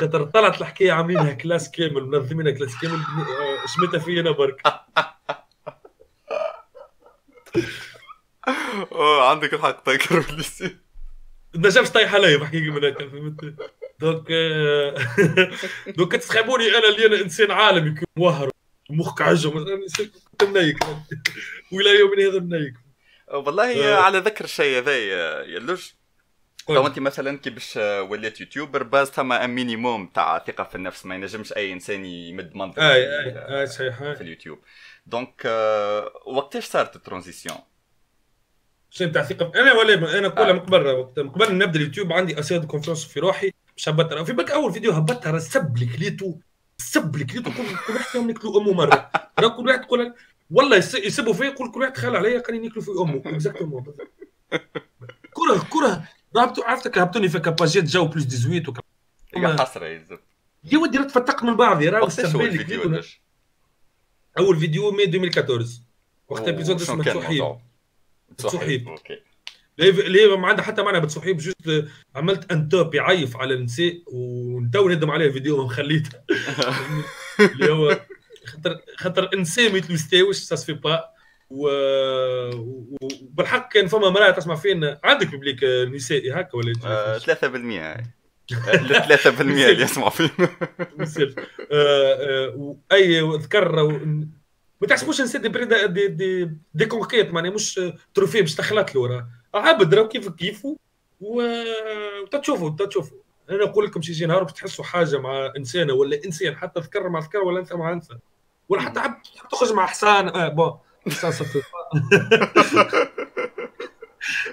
[0.00, 4.62] خاطر طلعت الحكاية عاملينها classe كامل منظمينها classe كامل آه، شمتها في أنا برك
[9.30, 10.76] عندك الحق تذكر بال lycée
[11.54, 13.54] ما جابش طايح عليا بحكي من هكا فهمت؟
[14.02, 14.94] donc آه،
[15.96, 18.50] donc تسخبوني أنا اللي أنا إنسان عالمي موهر
[18.90, 19.64] مخك عجم
[20.42, 20.84] منيك
[21.72, 22.74] والى يومنا هذا منيك
[23.32, 24.00] والله آه.
[24.00, 25.92] على ذكر الشيء هذا يا لوج
[26.66, 31.06] تو أنت مثلا كي باش وليت يوتيوبر باز ثما minimum تاع ثقة في النفس.
[31.06, 33.98] ما ينجمش أي إنسان يمد منطق اي اي اي صحيح.
[33.98, 34.58] في اليوتيوب.
[35.06, 37.56] donc آه وقتاش صارت ال transition؟
[38.90, 40.52] شنو تاع ثقة؟ أنا ولا أنا كلها آه.
[40.52, 43.52] من قبل وقت من قبل نبدأ اليوتيوب عندي assez de confiance في روحي.
[43.76, 46.34] باش هبطها في بالك أول فيديو هبطها سب لي كليتو
[46.78, 47.50] سب لي كليتو.
[47.50, 49.10] كل واحد فيهم نكلو أمه مرة.
[49.56, 50.14] كل واحد تقول
[50.50, 53.22] والله يسبوا فيا يقول كل واحد خال عليا كان ياكلوا في أمه.
[53.26, 53.84] اكزاكتومون
[55.34, 56.08] كره كره.
[56.36, 58.82] رابطوا عرفتك هبطوني في كاباجيت جو بلوس 18 وكا
[59.36, 60.18] يا حسره يا
[60.64, 63.00] يا ودي تفتقت من بعض يا راه الفيديو
[64.38, 65.80] أول فيديو مي 2014
[66.28, 67.56] وقت إبيزود اسمه تسوحيب
[68.38, 69.22] تسوحيب أوكي.
[69.80, 75.10] اللي ما عندها حتى معنى بتسوحيب جوست عملت un top يعيف على النساء ونتو ندم
[75.10, 76.10] عليه فيديو خليته
[77.52, 78.00] اللي هو
[78.46, 81.04] خاطر خاطر إنسان ما يتلوستاوش سا سفي با
[82.50, 87.22] وبالحق كان فما مرأة تسمع فينا عندك public نسائي هكا ولا 3% آه 3%
[88.52, 90.30] 3% اللي يسمعوا فينا
[91.72, 93.82] آه، أي ذكر
[94.80, 97.80] ما تحسبوش نسيت des des des, des conquêtes معناها مش
[98.14, 100.76] trophée باش تخلط له راه عبد راه كيف كيفو
[101.20, 103.18] وتشوفوا تشوفوا
[103.50, 107.18] أنا نقول لكم شي نهار باش تحسوا حاجة مع إنسانة ولا إنسان حتى ذكر مع
[107.18, 108.18] ذكر ولا أنثى مع أنثى.
[108.68, 109.16] ولا حتى عبد
[109.50, 110.28] تخرج مع حصان.
[110.28, 110.78] Ah bon.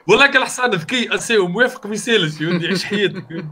[0.08, 3.26] والله كان حصان ذكي assez وموافق ما يسالش يودي يعيش حياتك.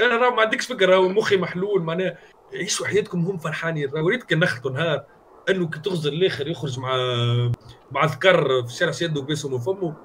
[0.00, 2.18] أنا راه ما عندكش فكرة مخي محلول معناها
[2.54, 3.90] عيشوا حياتكم هم فرحانين.
[3.94, 5.04] وريتك نخلطوا نهار
[5.48, 6.96] أنه كي تغزر الآخر يخرج مع
[7.90, 9.96] مع ذكر في الشارع سيده ويبوسه من فمه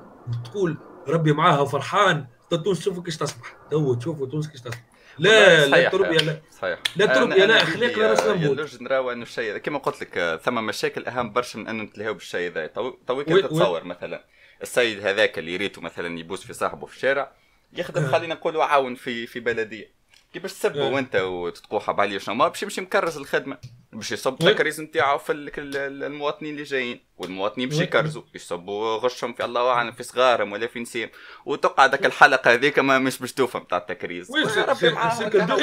[0.46, 3.56] تقول ربي معاها فرحان تونس تشوفوا كيش تصبح.
[3.72, 4.84] تو تشوفوا تونس كيش تصبح.
[5.20, 6.42] لا لا تربية لا.
[6.52, 6.80] صحيح.
[6.96, 11.06] لا تربية لا أخلاق لا راس لمبود نراوى أنه الشيء كما قلت لك ثم مشاكل
[11.06, 14.26] أهم برشا من انه نتلهاو بالشيء ذا تو كيف تتصور مثلا
[14.62, 17.32] السيد هذاك اللي ريته مثلا يبوس في صاحبه في الشارع
[17.74, 18.12] يخدم آه.
[18.12, 19.92] خلينا نقولوا عاون في في بلديه
[20.34, 20.92] كيفاش تسبوا آه.
[20.92, 23.58] وأنت وتتقوحب عليه شنو؟ ما باش يمشي مكرز الخدمة.
[23.94, 27.00] باش يصب التكريز نتاعو في المواطنين اللي جايين.
[27.18, 31.10] والمواطنين باش يكرزوا يصبوا غشهم في الله اعلم في صغارهم ولا في نسيم
[31.46, 34.32] وتقعد الحلقة هذيك ما مش باش توفى نتاع التكريز.
[34.32, 35.58] وين سيركل دو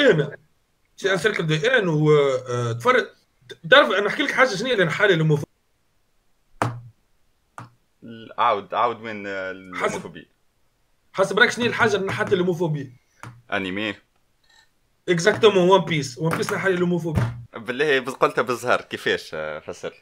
[1.05, 3.07] ان سيركل دو ان وتفرج
[3.71, 5.49] تعرف أنا أحكي لك حاجة شنو اللي حالي المفروض
[8.37, 10.25] عاود عاود وين الهوموفوبيا
[11.13, 12.91] حسب رايك شنو الحاجة اللي نحات الهوموفوبيا
[13.53, 13.95] anime
[15.09, 19.93] exactement One Piece One Piece نحات ال homophobie بالله قلتها بالزهر كيفاش آه، فسر؟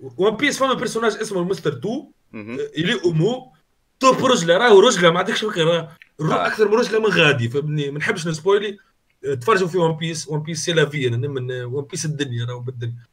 [0.00, 3.52] One Piece فما personnage اسمه مستر تو اللي امو
[4.00, 5.78] توب رجله راهو رجله ما عندكش فكره
[6.20, 6.46] آه.
[6.46, 8.78] أكثر من رجله من غادي فهمني ما نحبش ن spoili.
[9.40, 12.60] تفرجوا في One Piece One Piece c'est la vie أنا من One Piece الدنيا راهو
[12.60, 13.06] بالدنيا.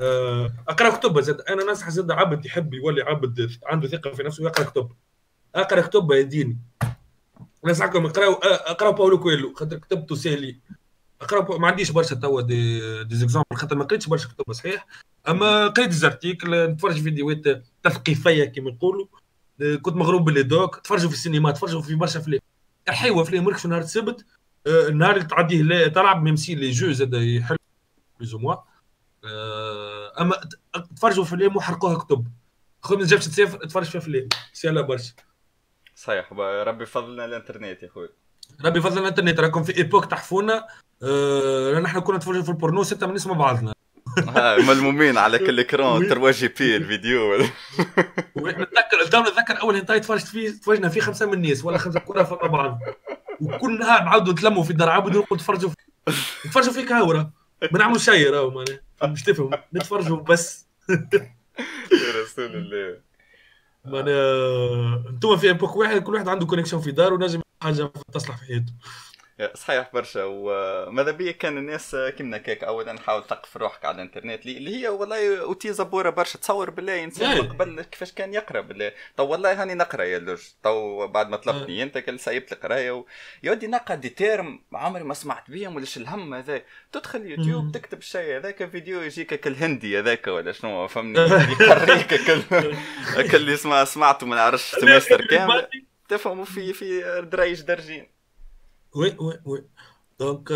[0.00, 4.44] آه، أقرأ كتب زاد أنا ننصح زاد عبد يحب يولي عبد عنده ثقة في نفسه
[4.44, 4.88] يقرأ كتب.
[5.54, 6.58] أقرأ كتب يا ديني.
[7.64, 10.58] ننصحكم اقراو اقراو باولو كويلو خاطر كتبته سهلي
[11.20, 12.80] اقرا ما عنديش برشا توا دي,
[13.14, 14.86] زيكزامبل خاطر ما قريتش برشا كتب صحيح؟
[15.28, 19.06] أما قريت زارتيكل نتفرج فيديوهات تثقيفية كما نقولوا.
[19.82, 22.38] كنت مغروم باللي دوك تفرجوا في السينما تفرجوا في برشا فيلم
[22.88, 24.26] الحيوه فيلم مركش نهار السبت
[24.66, 27.56] النهار اللي تعديه تلعب ميم سي لي جو زاد يحل
[28.18, 28.56] بلوز موا
[30.20, 30.40] أما
[30.96, 32.26] تفرجوا في فيلم وحرقوها كتب.
[32.82, 35.12] خذ من جابش تسافر تفرج في فيلم سهله برشا.
[35.94, 38.08] صحيح ربي فضلنا الإنترنت يا خويا
[38.64, 40.66] ربي فضلنا الانترنت راكم في époque تحفونا.
[41.02, 43.72] أه نحن كنا نتفرجوا في البورنو ستة من نسمع بعضنا.
[44.68, 47.36] ملمومين على كل écran 3 GP الفيديو.
[48.36, 52.22] نتذكر الدولة نتذكر أول هنتاي تفرجت فيه تفرجنا فيه خمسة من الناس ولا خمسة كره
[52.22, 52.78] فوق بعض.
[53.40, 55.70] وكل نهار نعاودوا نتلموا في الدار عبد نتفرجوا
[56.46, 57.30] نتفرجوا فيك هاورة
[57.72, 58.80] ما نعملوا شيء راهو معناها.
[59.04, 60.66] مش تفهم نتفرجوا بس.
[61.92, 62.96] يا رسول الله.
[63.84, 68.44] معناها أنتم في إيبوك واحد كل واحد عنده كونيكشن في دار ونجم حاجة تصلح في
[68.44, 68.72] حياته
[69.54, 70.20] صحيح برشا.
[70.24, 75.40] وماذا بيا كان الناس كيما كيك اولا حاول تقف روحك على الإنترنت اللي هي والله
[75.40, 77.40] أوتي زبورة برشا تصور بالله إنسان إيه.
[77.40, 78.92] قبل كيفاش كان يقرأ بالله.
[79.16, 80.40] تو والله هاني نقرأ يا لوج.
[80.62, 81.82] تو بعد ما طلبتني إيه.
[81.82, 83.04] أنت كل سايبت القرايه و...
[83.42, 87.98] يا ودي نقرأ des termes عمري ما سمعت بيهم ولاش الهم هذا؟ تدخل يوتيوب تكتب
[87.98, 91.20] الشيء هذاك فيديو يجيك كل هندي هذاك ولا شنو فهمني؟
[91.60, 92.42] يقريك كل
[93.30, 95.66] كل اللي سمع سمعته ما نعرفش semestre كامل.
[96.10, 98.06] تفهموا في في دريج درجين.
[98.94, 99.64] oui oui oui.
[100.20, 100.52] donc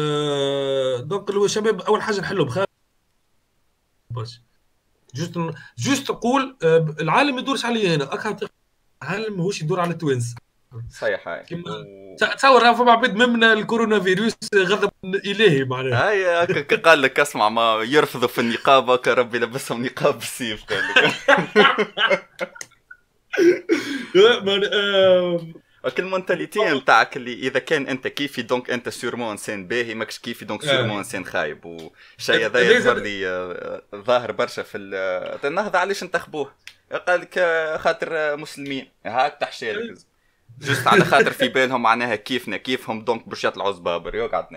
[1.05, 2.67] donc الشباب أول حاجة نحلوا بخير.
[4.11, 4.41] بس
[5.14, 5.39] juste
[5.79, 6.57] juste تقول
[7.01, 8.49] العالم ما يدورش علي أنا أكثر
[9.03, 10.35] العالم ماهوش يدور على ال twins
[10.91, 11.45] صحيح هاي.
[12.37, 16.09] تصور فما عباد من الكورونا فيروس غضب إلهي معناها.
[16.11, 16.47] هاي
[16.77, 22.74] قال لك اسمع ما يرفضوا في النقابه ربي لبسهم نقاب بالسيف قال لك
[25.99, 30.45] ال mentalité نتاعك اللي إذا كان أنت كيفي donc أنت sûrement انسان باهي ماكش كيفي
[30.45, 31.64] donc sûrement انسان خايب.
[31.64, 34.78] والشيء هذا يظهر لي آه، ظاهر برشا في
[35.45, 36.53] النهضه علاش انتخبوه
[37.09, 38.89] قال لك آه، خاطر مسلمين.
[39.07, 39.95] هاك تحشي لك.
[40.61, 44.14] juste على خاطر في بالهم معناها كيفنا كيفهم donc باش يطلعوا زبابر.
[44.14, 44.45] يقعد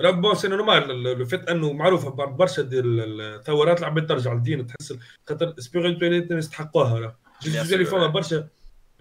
[0.00, 4.94] راه c'est normal le fait أنه معروف برشا ديال الثورات العباد ترجع للدين تحس
[5.28, 6.98] خاطر spiritualité يستحقوها.
[6.98, 7.16] راه.
[7.46, 8.48] اللي فما برشا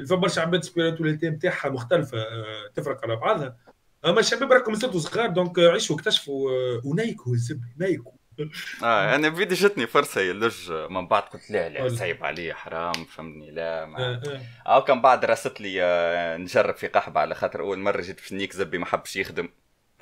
[0.10, 3.58] فما برشا عباد spiritualité نتاعها مختلفة آه، تفرق على بعضها.
[4.06, 8.12] أما الشباب راكم زادوا صغار donc عيشوا اكتشفوا آه، ونايكوا الزبل نايكوا
[8.84, 13.52] آه أنا بيدي جتني فرصة يلج من بعد قلت لا لا صعيب علي حرام فهمني
[13.52, 14.86] لا ما آه آه.
[14.86, 18.54] كان بعد راست لي آه نجرب في قحبة على خاطر أول مرة جيت في سنيك
[18.54, 19.50] زبي ما حبش يخدم.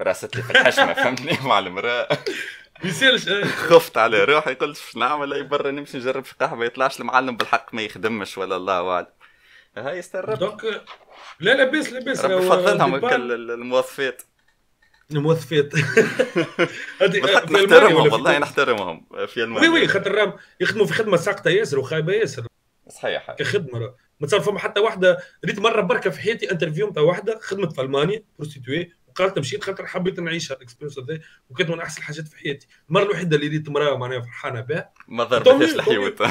[0.02, 2.08] راست لي في الحشمة فهمتني؟ مع المراه
[2.84, 7.38] يصيرش خفت على روحي قلت شو نعمل؟ اي برا نمشي نجرب في قهوة يطلعش المعلم
[7.38, 9.08] بالحق ما يخدمش ولا الله أعلم.
[9.78, 10.64] هاي استرب دونك
[11.40, 14.22] لا لاباس لاباس ربي يفضلهم الموظفات
[15.12, 15.74] الموظفات
[17.52, 19.70] نحترمهم والله نحترمهم في ألمانيا.
[19.70, 22.48] oui oui خاطر يخدموا في خدمة ساقطة ياسر وخايبة ياسر.
[22.90, 23.32] صحيح.
[23.32, 27.82] كخدمة ما فما حتى واحدة ريت مرة بركة في حياتي interview نتاع واحدة خدمت في
[27.82, 32.38] ألمانيا prostituée وقالت مشيت خاطر حبيت نعيش ال expérience هذا وكانت من أحسن الحاجات في
[32.38, 32.68] حياتي.
[32.90, 36.22] المرة الوحيدة اللي ريت امراه معناها فرحانة بها ما ضربتش الحيوط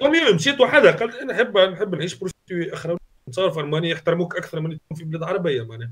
[0.00, 2.96] طبيعي مشيت وحدها قالت أنا نحب نحب نعيش prostituée أخرى
[3.28, 5.90] نتصور في المانيا يحترموك أكثر من في بلاد عربية معناها.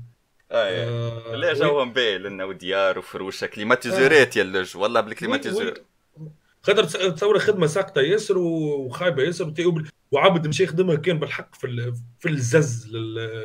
[0.51, 4.39] آه, آه لا جوهم باهي لنا وديار وفروشة كليماتيزورات آه.
[4.39, 4.77] يا اللج.
[4.77, 5.73] والله بالكليماتيزور
[6.63, 9.53] خاطر تصور خدمة ساقطة ياسر وخايبة ياسر
[10.11, 12.87] وعبد مشى يخدمها كان بالحق في في الزز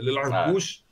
[0.02, 0.84] للعنكوش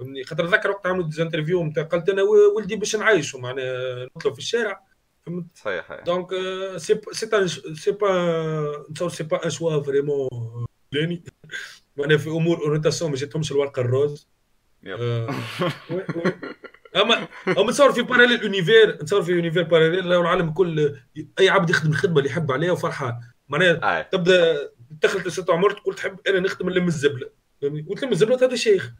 [0.00, 2.22] فهمني؟ خاطر ذكر وقت عملوا ديزانترفيو نتاع قالت أنا
[2.56, 4.82] ولدي باش نعيشوا معناها نطلب في الشارع
[5.26, 6.28] فهمت؟ صحيح دونك
[6.76, 7.00] سي
[7.74, 10.28] c'est pas نتصور c'est pas un choix vraiment
[10.92, 11.24] لاني
[11.96, 14.28] معناها في أمور orientation ما جاتهمش الورقة ال rose
[14.86, 15.30] آه،
[16.96, 20.96] اما أما نتصور في parallèle univers نتصور في univers parallèle العالم الكل
[21.40, 26.20] أي عبد يخدم الخدمه اللي يحب عليها وفرحان معناها تبدأ دخلت ست عمر تقول تحب
[26.28, 27.30] أنا نخدم نلم الزبله
[27.62, 28.92] وتلم الزبله هذا شيخ.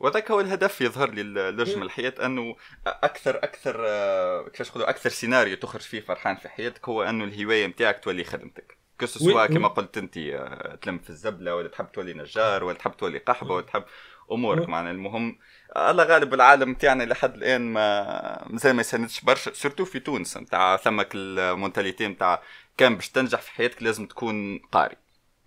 [0.00, 5.56] وذاك هو الهدف يظهر لي اللجم الحياة أنه أكثر أكثر آه، كيفاش نقولوا أكثر سيناريو
[5.56, 8.78] تخرج فيه فرحان في حياتك هو أنه الهواية نتاعك تولي خدمتك.
[8.98, 12.76] que ce soit كما قلت أنت آه، تلم في الزبلة ولا تحب تولي نجار ولا
[12.78, 13.84] تحب تولي قحبه ولا تحب
[14.32, 15.38] أمورك معنا المهم.
[15.76, 20.76] الله غالب العالم تاعنا لحد الآن ما مازال ما يساندش برشا surtout في تونس نتاع
[20.76, 22.42] ثمك ال mentalité نتاع
[22.76, 24.96] كان باش تنجح في حياتك لازم تكون قاري.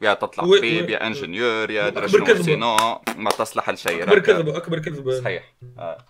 [0.01, 2.57] يا تطلع طبيب يا ingénieur يا درجة
[3.17, 5.55] ما تصلح لشيء أكبر كذبه أكبر كذبه صحيح.
[5.77, 6.05] آه.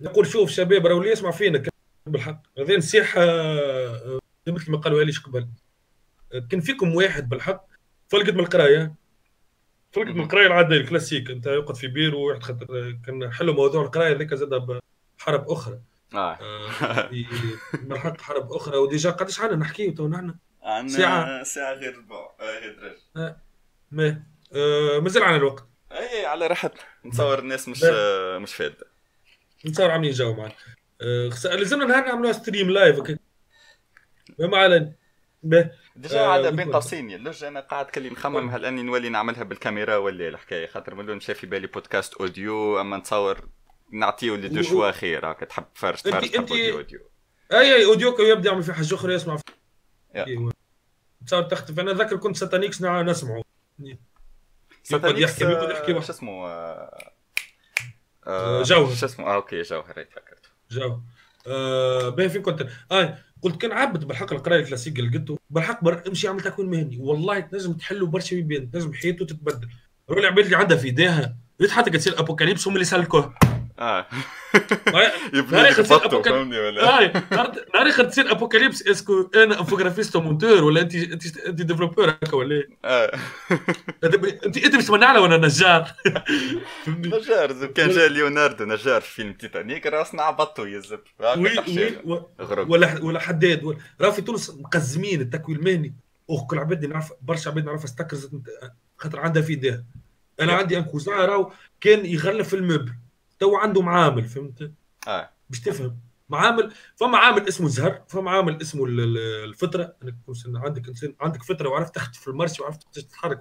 [0.00, 1.62] نقول شوف شباب راهو اللي يسمع فينا
[2.06, 2.42] بالحق.
[2.58, 5.48] هذه نصيحه آه، مثل ما قالوا ليش قبل.
[6.50, 7.66] كان فيكم واحد بالحق.
[8.08, 8.94] فلقت من القراية.
[9.92, 11.30] فلقت من القراية العادية الكلاسيك.
[11.30, 14.80] أنت يقعد في بير وواحد خاطر كان حلو موضوع القراية ذيك زاد
[15.18, 15.80] بحرب أخرى.
[16.14, 17.10] آه, آه
[17.88, 18.76] بالحق حرب أخرى.
[18.76, 20.34] و déjà قداش عنا نحكي تو نحن.
[20.62, 21.42] عندنا ساعة.
[21.42, 23.36] ساعة غير ربع آه، غير درج آه.
[23.90, 24.22] ما
[24.54, 25.64] آه مازال عنا الوقت.
[25.92, 26.80] إي على راحتنا.
[27.04, 28.86] نتصور الناس مش آه مش فاده
[29.66, 30.52] نتصور عاملين جو معنا
[31.02, 33.18] آه لازمنا نهار نعملوها stream live
[34.38, 34.92] ما علينا
[35.96, 39.96] déjà على آه بين قوسين يلوج أنا قاعد كلي نخمم هل اني نولي نعملها بالكاميرا
[39.96, 43.48] ولا الحكاية؟ خاطر من مشى في بالي podcast audio أما نتصور
[43.92, 47.00] نعطيو les deux choix خير هكا تحب تفرج تفرج تحب audio audio
[47.52, 49.38] أي أي audio يبدأ يعمل في حاجة أخرى يسمع
[51.26, 53.42] صار تختفي أنا ذاكر كنت ساتانيكس نسمعه
[54.82, 57.12] ساتانيكس يحكي يحكي شو اسمه آه،
[58.26, 58.94] آه، جوهر.
[58.94, 60.50] شو اسمه آه OK جوهر هيك فكرت.
[60.70, 61.00] جوهر.
[61.46, 65.38] آه باين فين كنت آه قلت كان عبد بالحق القراية الكلاسيك اللي قلته.
[65.50, 66.02] بالحق بر...
[66.08, 66.98] امشي اعمل تكوين مهني.
[67.00, 69.68] والله تنجم تحلوا برشا بيبان تنجم حياته تتبدل.
[70.10, 71.36] رول العباد اللي عندها في إيديها.
[71.70, 73.34] حتى تصير apocalypse هم اللي سلكوه
[73.80, 74.06] آه.
[75.34, 77.12] يبني فهمني ولا؟
[77.74, 82.36] نهار اخر تصير apocalypse est-ce que أنا infographiste monteur ولا انت انت انت développeur هكا
[82.36, 83.18] ولا إيه؟ آه.
[84.04, 85.92] أنت انت باش تمنع ولا نجار؟
[86.88, 91.00] نجار كان جا ليوناردو نجار في فيلم تيتانيك راه صنع bateau يزب
[92.68, 95.94] ولا ولا حداد راه في تونس مقزمين التكوين المهني.
[96.48, 98.30] كل عباد نعرف برشا عباد نعرفها استكرزت
[98.98, 99.84] خاطر عندها في إيديها.
[100.40, 102.92] أنا عندي انكوزا راهو كان يغلف ال meubles.
[103.40, 104.72] تو عنده معامل فهمت؟
[105.08, 105.30] آه.
[105.50, 109.96] باش تفهم معامل فما عامل اسمه زهر فما عامل اسمه الفطرة.
[110.02, 113.40] انك عندك إنسان عندك فطرة وعرفت تخت في ال marché وعرفت تتحرك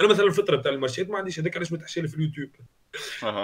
[0.00, 2.50] أنا مثلا الفطرة بتاع المرشيات ما عنديش هذاك علاش متحشي في اليوتيوب.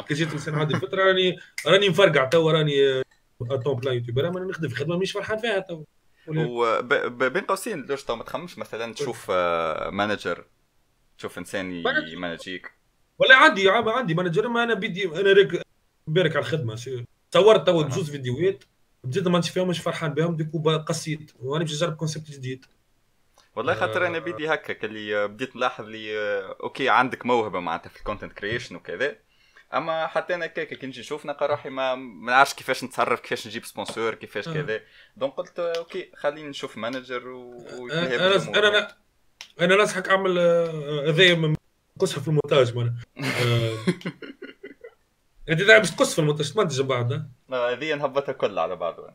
[0.09, 3.03] كي جيت إنسان عندي فطرة راني راني مفرقع تو راني
[3.42, 5.84] à temps plein youtubeur أنا نخدم في خدمة مانيش فرحان فيها تو.
[6.28, 8.59] وبين قوسين ليش تو ما تخممش.
[8.59, 9.30] مثلا تشوف
[9.90, 10.44] manager
[11.18, 11.82] تشوف إنسان
[12.12, 12.72] يمانجيك.
[13.18, 15.62] ولا عندي عندي manager ما أنا بدي أنا ريك
[16.09, 16.76] بارك على الخدمة
[17.30, 18.64] صورت تو جوز فيديوهات
[19.04, 21.32] بديت ما فيهم مش فرحان بهم du coup قصيت.
[21.40, 22.66] وأنا باش نجرب concept جديد.
[23.56, 26.18] والله خاطر أنا بدي هكا اللي بديت نلاحظ لي
[26.62, 29.16] OK عندك موهبة معناتها في ال content creation وكذا.
[29.74, 31.94] أما حتى أنا كيك كي نجي نشوف نلقى روحي ما
[32.26, 34.80] نعرفش كيفاش نتصرف كيفاش نجيب sponsor كيفاش كذا.
[35.16, 38.96] donc قلت OK خليني نشوف manager و أنا أنا
[39.61, 40.38] أنا ننصحك أعمل
[41.09, 41.54] هذايا
[41.98, 42.94] قصها في المونتاج مانا
[45.49, 49.14] انت باش تقص في المونتاج تمنتج بعد هذه نهبطها كل على بعضها.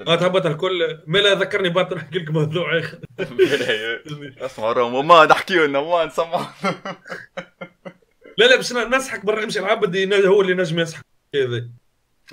[0.00, 1.00] آه تهبطها الكل.
[1.06, 2.78] ما لا ذكرني بعد نحكي لك موضوع.
[2.78, 2.98] اخر
[4.46, 6.50] اسمع ما نحكي لنا ما نسمع.
[8.38, 11.68] لا لا باش نصحك برا امشي العبد هو اللي نجم يصحك كذا.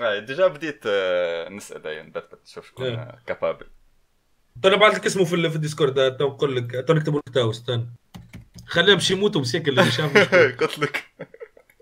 [0.02, 3.66] آه déjà بديت آه، نسأل يعني بدات تشوف شكون capable
[4.66, 6.86] أنا بعث لك اسمه في الديسكورد تو نقول لك.
[6.88, 7.86] تو نكتب لك تو استنى.
[8.68, 11.04] خليهم باش يموتوا مساكن اللي شافوا قلت لك.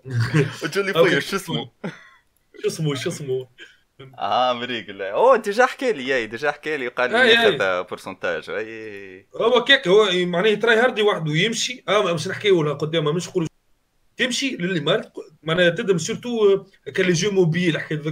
[0.64, 1.70] وجولي فوي شو اسمه؟
[2.62, 3.48] شو اسمه شو اسمه؟
[4.18, 5.12] آه مريق لا.
[5.12, 9.88] أوه ديجا حكى لي اي ديجا حكى لي قال لي ياخذ بورسنتاج أي هو كيك
[9.88, 13.46] هو معناه تراي هاردي وحده يمشي آه مش نحكيو قدامه مش نقول
[14.16, 18.02] تمشي للي مال معناها تدم سورتو كان لي جو موبيل حكيت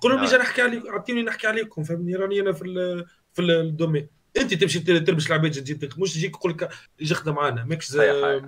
[0.00, 4.19] تقول لهم نجي نحكي عليكم اعطيني نحكي عليكم فهمني راني أنا في ال في الدومين.
[4.36, 6.70] أنت تمشي تلبس العباد تجي مش تجيك يقول لك
[7.00, 7.96] يجي خدم معنا ماكش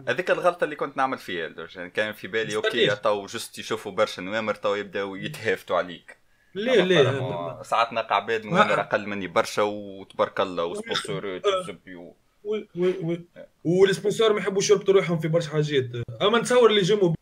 [0.08, 4.20] هذيك الغلطة اللي كنت نعمل فيها يعني كان في بالي أوكي تو جست يشوفوا برشا
[4.20, 6.16] نوامر تو يبداو يتهافتوا عليك.
[6.54, 12.16] ليه ليه؟ ساعات نلقى عباد نوامر أقل مني برشا وتبارك الله وسبونسورات وزبي و...
[12.44, 13.24] oui oui oui
[13.64, 15.84] وال sponsor ما يحبوش يربطوا روحهم في برشا حاجات.
[16.22, 17.14] أما نتصور اللي جموا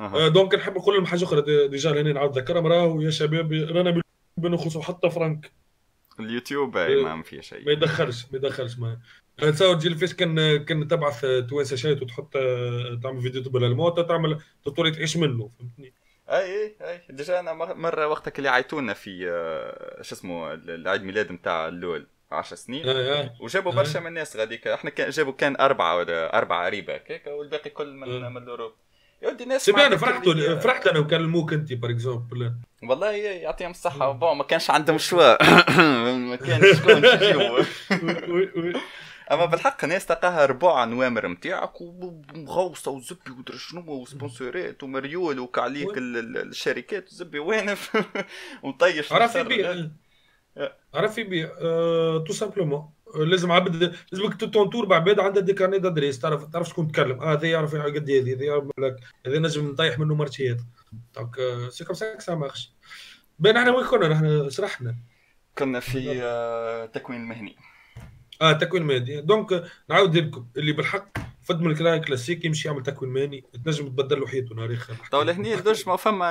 [0.00, 0.28] أه.
[0.28, 4.02] donc نحب نقول لهم حاجة أخرى déjà لأني نعاود ذكرهم راهو يا شباب رانا
[4.36, 5.52] بنخلصوا حتى فرانك
[6.20, 7.66] اليوتيوب اي ما فيه شيء.
[7.66, 8.98] ما يدخلش ما يدخلش ما
[9.38, 12.32] تصور تجي الفيس كان كان تبعث توانسه شيء وتحط
[13.02, 15.92] تعمل فيديو تبع الموت تعمل تطوري تعيش منه فهمتني؟
[16.30, 17.00] أي أي أي.
[17.10, 22.56] déjà أنا مرة وقتك اللي عيطونا في آه، شو اسمه العيد ميلاد نتاع اللول 10
[22.56, 22.88] سنين.
[22.88, 23.36] آه آه.
[23.40, 24.66] وجابوا برشا من الناس غاديك.
[24.68, 28.28] إحنا كان جابوا كان أربعة ولا أربعة قريبة هكاك والباقي كل من, آه.
[28.28, 28.72] من ال Europe.
[29.22, 30.28] يا ودي ناس أنا فرحت
[30.62, 34.12] فرحت أنا وكلموك أنت par exemple والله يعطيهم الصحة.
[34.12, 35.44] bon ما كانش عندهم choix
[36.30, 37.02] ما كانش شكون
[39.32, 47.08] أما بالحق ناس تلقاها ربع نوامر نتاعك ومغوصة وزبي ودري شنو وسبونسورات ومريول وكعليك الشركات
[47.12, 47.74] وزبي وين
[48.62, 49.88] ومطيش عرف يبيع
[50.94, 51.48] عرف يبيع
[52.26, 57.20] تو simplement لازم عبد لازمك t'entoure بعباد عندها des carnets d'adresses تعرف تعرف شكون تكلم.
[57.20, 58.96] آه هذا يعرف قد هذه هذا يعرف لك
[59.26, 60.60] هذا نجم نطيح منه مرشيات
[61.16, 61.36] donc
[61.68, 62.72] c'est comme ça ça marche
[63.38, 64.96] بين إحنا وين كنا؟ إحنا شرحنا.
[65.58, 67.56] كنا في آه تكوين مهني.
[68.42, 69.20] آه تكوين مهني.
[69.20, 71.08] donc نعاود لكم اللي بالحق
[71.48, 74.94] فد من الكلام كلاسيك يمشي يعمل تكوين مهني تنجم تبدل له حياته نهار آخر.
[75.10, 76.30] تو لهني ما فما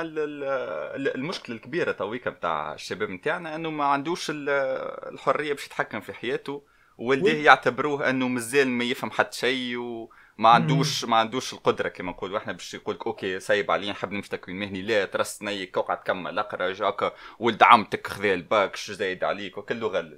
[1.14, 6.62] المشكلة الكبيرة تويكا بتاع الشباب نتاعنا إنه ما عندوش الحرية باش يتحكم في حياته
[6.98, 12.38] والديه يعتبروه إنه مازال ما يفهم حتى شيء وما عندوش ما عندوش القدرة كما نقولوا.
[12.38, 14.82] إحنا باش يقول لك okay سايب علي نحب نمشي تكوين مهني.
[14.82, 20.10] لا ترس نيك اقعد كمل أقرأ جاك ولد عمتك خذا الباك زايد عليك؟ وكل لغة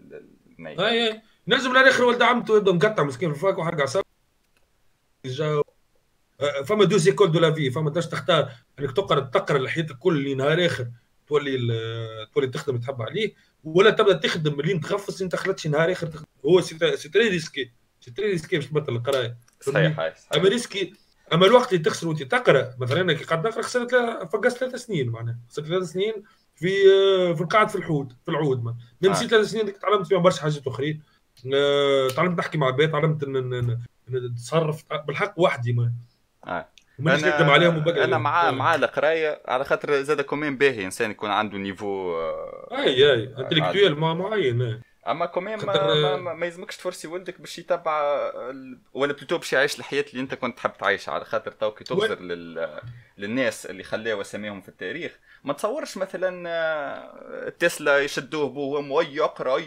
[0.61, 4.03] اي نجم الآخر ولد عمته يبدأ مقطع مسكين في ال fac وحرق عصب
[5.25, 5.63] جا
[6.65, 10.35] فما deux écoles de la vie فما تنجم تختار إنك تقرا تقرا لحياتك كل اللي
[10.35, 10.89] نهار اخر
[11.29, 11.59] تولي
[12.35, 16.27] تولي تخدم تحب عليه ولا تبدأ تخدم لين تغفص أنت خلطش نهار اخر تخدم.
[16.47, 19.37] هو c'est très risqué c'est très risqué باش تبطل القراية.
[19.61, 20.93] صحيح أما risqué
[21.33, 23.95] أما الوقت اللي تخسر وأنت تقرأ مثلا أنا كي قاعد نقرا خسرت
[24.33, 25.39] فقست ثلاث سنين معناها.
[25.51, 26.15] خسرت ثلاث سنين
[26.55, 26.75] في
[27.35, 28.77] في القاعد في الحوت في العود ما.
[29.03, 29.29] نمشي آه.
[29.29, 31.03] ثلاث سنين تعلمت فيهم برشا حاجات أخرين.
[31.55, 33.25] آه، تعلمت نحكي مع البيت تعلمت
[34.15, 35.93] نتصرف بالحق وحدي ما.
[36.47, 36.69] آه.
[37.01, 42.21] أنا عليهم أنا مع مع القرايه على خاطر زاد كومين باهي إنسان يكون عنده niveau
[42.73, 43.35] أي أي.
[43.39, 48.31] intellectuel معين أما كومين ما, ما, ما يلزمكش تفرسي ولدك باش يتبع
[48.95, 52.21] ولا plutôt باش يعيش الحياة اللي أنت كنت تحب تعيشها على خاطر تو كي تغزر
[52.21, 52.81] لل...
[53.19, 55.19] للناس اللي خلاو اساميهم في التاريخ.
[55.45, 59.59] ما تصورش مثلا تسلا يشدوه بوهم ويا أقرأ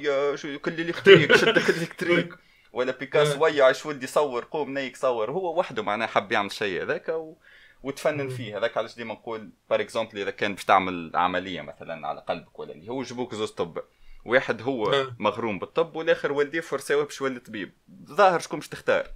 [0.58, 2.34] كل الكتريك شد كل الكتريك
[2.74, 5.32] ولا بيكاسو ويا عيش ولدي صور قوم نيك صور.
[5.32, 7.36] هو وحده معناه حب يعمل شيء هذاك و...
[7.84, 8.58] وتفنن فيه.
[8.58, 12.72] هذاك علاش ديما نقول بار اكزومبل إذا كان باش تعمل عملية مثلا على قلبك ولا
[12.74, 13.84] اللي هو يجيبوك زوز طب.
[14.26, 17.74] واحد هو مغروم بالطب والآخر والديه فرساوه باش يولي طبيب.
[18.06, 19.08] ظاهر شكون باش تختار.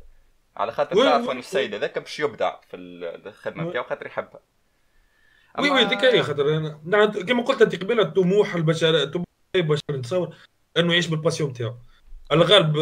[0.57, 4.41] على خاطر تعرف ان السيد هذاك باش يبدع في الخدمة نتاعو خاطر يحبها.
[5.59, 6.69] oui oui ديك هي خاطر
[7.27, 10.35] كما قلت أنت قبيلة طموح البشر طموح البشر نتصور
[10.77, 11.75] إنه يعيش بال passion نتاعو
[12.31, 12.77] الغالب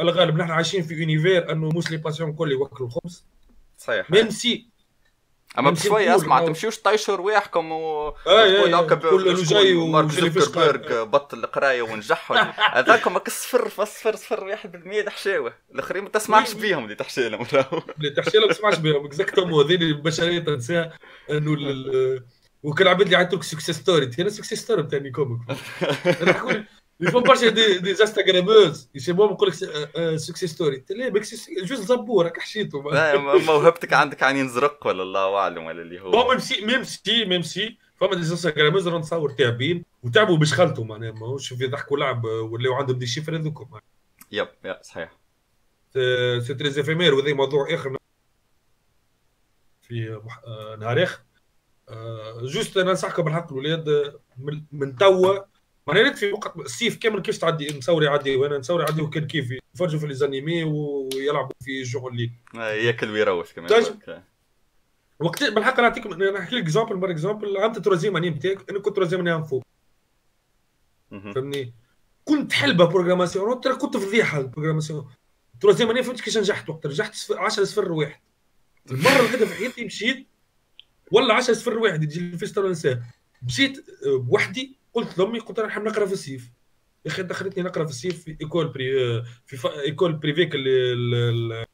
[0.00, 3.24] الغالب نحن عايشين في univers أنه موش les passions الكل يوكلوا الخبز.
[3.78, 4.10] صحيح.
[4.10, 4.68] même si
[5.58, 11.82] أما بشويه أسمع تمشيوش طيشوا رواحكم و تقول هكا كل جاي مارك زوكربيرغ بطل القراية
[11.82, 12.52] ونجحهم.
[12.78, 17.46] هذاكم صفر صفر صفر واحد بالمية تحشاوه الآخرين ما تسمعش بيهم اللي تحشي لهم.
[17.98, 19.04] اللي تحشي لهم ما تسمعش بيهم.
[19.04, 20.92] اكزاكتوم هذين البشريه تنساها
[21.30, 21.56] أنه
[22.62, 25.40] وكل عباد اللي عيطوك سكسيس ستوري أنا سكسيس ستوري بتاعي كوميك
[27.02, 29.54] Il faut برشا دي, دي انستغراموز يسموهم يقول لك
[30.16, 31.12] سكسيس ستوري ليه
[31.62, 32.82] جوز زبور راك حشيته
[33.38, 37.24] موهبتك عندك عينين زرق ولا الله اعلم ولا اللي هو بون ميم سي ميم سي
[37.24, 42.24] ميم سي فما دي انستغراموز نتصور تعبين وتعبوا باش خلطوا معناها ماهوش في ضحك ولعب
[42.24, 43.78] ولاو عندهم دي شيفر هذوكم
[44.32, 45.18] yep yep صحيح
[46.40, 47.96] c'est très éphémère وهذا موضوع اخر
[49.82, 50.20] في
[50.78, 51.18] نهار اخر
[52.42, 54.14] juste أنا ننصحكم بالحق الاولاد
[54.72, 55.38] من توا
[55.88, 59.50] ما ريت في وقت السيف كامل كيف تعدي نصور يعدي وأنا نصور يعدي وكان كيف
[59.50, 63.68] يتفرجوا في les animés ويلعبوا في جو ليغ ياكل ويروش كمان.
[65.20, 68.96] وقت بالحق نعطيك نحكي لك exemple par exemple عملت ال troisième année نتاعك أنا كنت
[68.96, 69.62] troisième année فوق.
[71.10, 71.74] فهمني؟
[72.24, 75.08] كنت حلبة بروغراماسيون ترى كنت فضيحه البروغراماسيون
[75.60, 78.20] تروزيام اني فهمت كيفاش نجحت وقت؟ رجعت 10 صفر واحد.
[78.90, 80.26] المرة الوحيدة في حياتي مشيت
[81.12, 83.02] ولا 10 صفر واحد يجي الفيستر ننساه
[83.42, 86.52] مشيت بوحدي قلت لأمي قلت أنا نحب نقرأ في الصيف
[87.04, 89.66] يا أخي دخلتني نقرأ في الصيف في إيكول بري في ف...
[89.66, 91.66] إيكول بريفيك اللي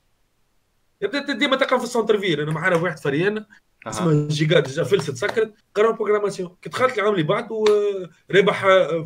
[1.38, 3.46] ديما تقرأ في السونتر فيل انا معنا واحد فريان
[3.86, 5.54] اسمه جيجا ديجا فلست سكرت.
[5.74, 8.62] قرأ بروغراماسيون كي دخلت العام اللي بعد وربح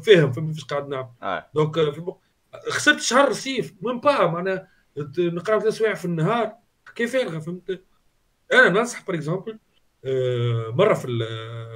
[0.06, 1.94] فاهم فهمت فاش قاعد نعمل donc
[2.68, 4.68] خسرت شهر الصيف من با معناها
[5.18, 6.52] نقرأ ثلاث سوايع في النهار.
[6.94, 7.84] كيف فارغه فهمت؟
[8.52, 9.58] أنا ننصح par exemple
[10.74, 11.06] مرة في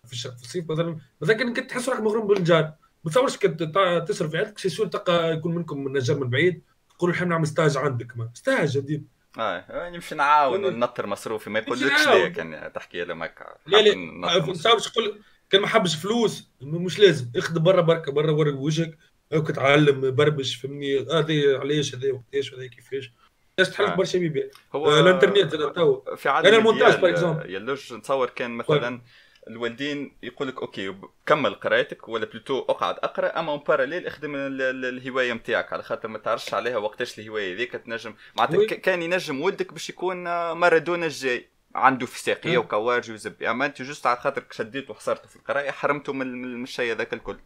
[0.06, 0.98] في الصيف مثلا.
[1.20, 2.72] مثلا كنت تحس روحك مغروم بالنجارة
[3.04, 3.62] ما تصورش كنت
[4.08, 8.16] تصرف في عائلتك sûr تلقى يكون منكم نجار من بعيد تقول الحين نعمل stage عندك
[8.16, 8.30] ما.
[8.34, 9.02] stage هذي
[9.38, 13.56] آه نمشي نعاون نطر مصروفي ما يقولكش ليه كان تحكي له هكا.
[13.66, 13.94] لا لا.
[13.94, 14.38] ما
[14.78, 15.20] تقول
[15.50, 17.30] كان ما حبش فلوس مش لازم.
[17.36, 18.98] اخذ برا بركة برا ورق وجهك
[19.32, 23.12] كنت تعلم بربش فهمني هذه علاش هذا وقتاش هذا كيفاش.
[23.58, 23.94] الناس تحلف آه.
[23.94, 28.30] برشا بيبان هو آه الانترنت تو في عالم أنا ال montage par exemple يلوج نتصور
[28.30, 29.00] كان مثلا
[29.48, 30.94] الوالدين يقول لك okay
[31.26, 36.18] كمل قرايتك ولا plutôt أقعد أقرأ أما en parallèle أخدم الهواية نتاعك على خاطر ما
[36.18, 38.14] تعرفش عليها وقتاش الهواية ذيك تنجم.
[38.36, 40.16] معناتها كان ينجم ولدك باش يكون
[40.52, 41.48] مارادونا الجاي.
[41.74, 46.12] عنده في ساقيه وكواج وزبي أما أنت juste على خاطرك شديته وحصرته في القراية حرمته
[46.12, 47.38] من الشيء هذاك الكل.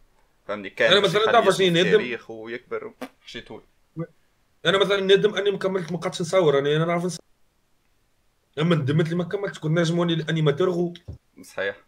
[0.47, 3.61] فهمني؟ كان أنا مثلا تعرف شنو ندم ويكبر حشيته
[4.65, 7.19] أنا مثلا ندم أني ما كملت ما قعدتش نصور أنا أنا نعرف نصور.
[8.59, 10.93] أما ندمت اللي ما كملتش كنت نجم نولي ال animateur
[11.41, 11.87] صحيح.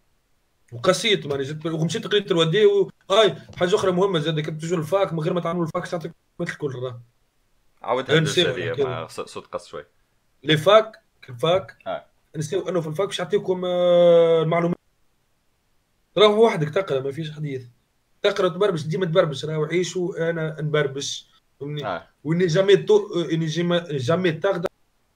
[0.71, 2.91] وقسيت ماني جيت ومشيت قريت الودي و...
[3.11, 5.87] هاي حاجة أخرى مهمة زاد كنت تجوا ال fac من غير ما تعملوا ال fac
[5.87, 7.01] تعطيك مثل الكل راه.
[7.81, 8.19] عاودها
[8.79, 9.85] مع صوت قص شوي.
[10.43, 10.99] لي فاك
[11.29, 12.05] الفاك آه.
[12.35, 14.77] نسيو أنه في الفاك باش يعطيكم آه، المعلومات.
[16.17, 17.65] راه وحدك تقرأ ما فيش حديث.
[18.21, 21.28] تقرأ تبربش ديما تبربش راه عيش وأنا نبربش.
[21.59, 22.07] فهمني؟ آه.
[22.23, 23.45] وإني جامي تو إني
[23.91, 24.65] جامي تاخذ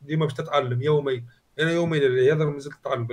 [0.01, 1.23] ديما باش تتعلم يومي.
[1.59, 3.07] أنا يومي هذا مازلت نتعلم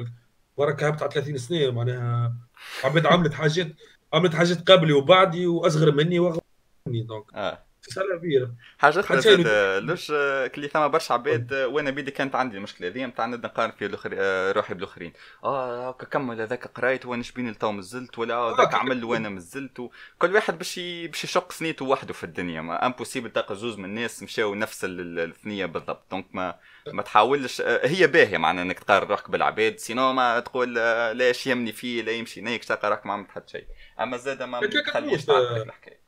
[0.59, 2.37] بركه هبط على 30 سنة معناها
[2.85, 3.73] عبيد عملت حاجات
[4.13, 6.41] عملت حاجات قبلي وبعدي وأصغر مني واغلى
[6.87, 7.25] مني donc.
[7.35, 7.70] آه.
[8.19, 9.43] كبيره حاجة أخرى
[9.81, 10.13] لوش
[10.55, 14.75] كلي ثما برشا عباد وأنا بيدي كانت عندي المشكلة هذه؟ نتاع نقارن في آه، روحي
[14.75, 15.13] بالآخرين.
[15.45, 20.35] آه هكا كمل هذاك قريت وأنا شبيني لتو مزلت ولا هذاك عمل وأنا مزلت كل
[20.35, 22.61] واحد باش باش يشق ثنيته وحده في الدنيا.
[22.61, 26.11] ما impossible تلقى زوز من الناس مشاو نفس الثنية بالضبط.
[26.11, 26.55] donc ما
[26.87, 29.79] ما تحاولش آه، هي باهية معناها إنك تقارن روحك بالعباد.
[29.79, 33.53] sinon ما تقول آه، لا يمني فيه لا يمشي نيك تلقى روحك ما عملت حتى
[33.53, 33.67] شيء.
[34.01, 36.00] أما زاد ما تخليش تعرف الحكاية.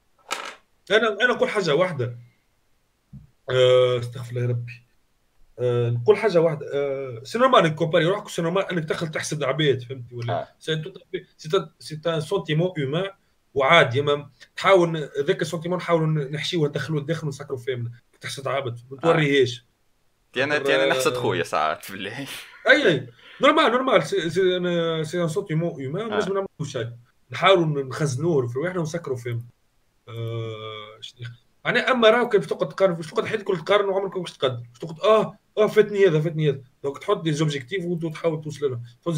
[0.90, 2.18] أنا أنا نقول حاجة واحدة.
[3.50, 4.82] أه استغفر الله يا ربي.
[5.58, 6.66] أه نقول حاجة واحدة.
[6.74, 12.00] أه c'est normal انك comparer روحك c'est normal أنك تدخل تحسب العباد فهمتي ولا؟ c'est
[12.06, 13.10] un sentiment humain
[13.54, 14.02] وعادي.
[14.02, 17.84] ما تحاول ذاك ال sentiment نحاولوا نحشيوه ندخلوه الداخل ونسكروا فيه
[18.20, 19.64] تحسد عبد ما توريهاش
[20.36, 22.26] أنا أنا نحسد خويا ساعات بالله.
[22.68, 23.08] أي
[23.42, 24.02] normal normal.
[24.02, 24.30] c'est
[25.04, 26.90] c'est un sentiment humain لازم نعملوا شيء.
[27.30, 29.40] نحاولوا نخزنوه في رواحنا ونسكروا فيه
[30.08, 31.00] آه
[31.64, 34.78] يعني أما راه كيف تقعد تقارن مش تقعد حياتك كل تقارن وعمرك مش تقدم مش
[34.78, 36.60] تقعد آه آه فاتني هذا فاتني هذا.
[36.84, 39.14] donc تحط des objectifs وتحاول توصل لهم تحط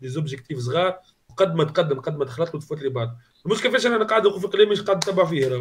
[0.00, 0.98] des objectifs صغار
[1.36, 3.16] قد ما تقدم قد ما دخلت له تفوت لي بعد
[3.46, 5.46] المشكلة كيفاش أنا قاعد في قليل مش قاعد نتبع فيه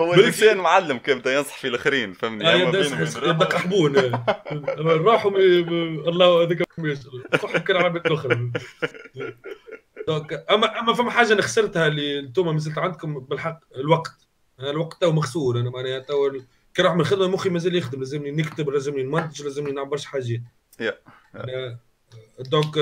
[0.00, 3.96] هو الانسان معلم كيف بدأ ينصح في الآخرين فهمني؟ يبدا حبون
[5.06, 5.30] راحوا
[6.08, 6.62] الله هذاك
[7.66, 8.08] كان عبد
[10.16, 14.28] الآخر أما أما فما حاجة أنا خسرتها اللي أنتم مازلت عندكم بالحق الوقت.
[14.60, 16.30] الوقت تو مخسور أنا معناها تو
[16.74, 20.40] كي نروح من الخدمة مخي مازال يخدم لازمني نكتب لازمني نمنتج لازمني نعمل برشا حاجات.
[22.40, 22.74] donc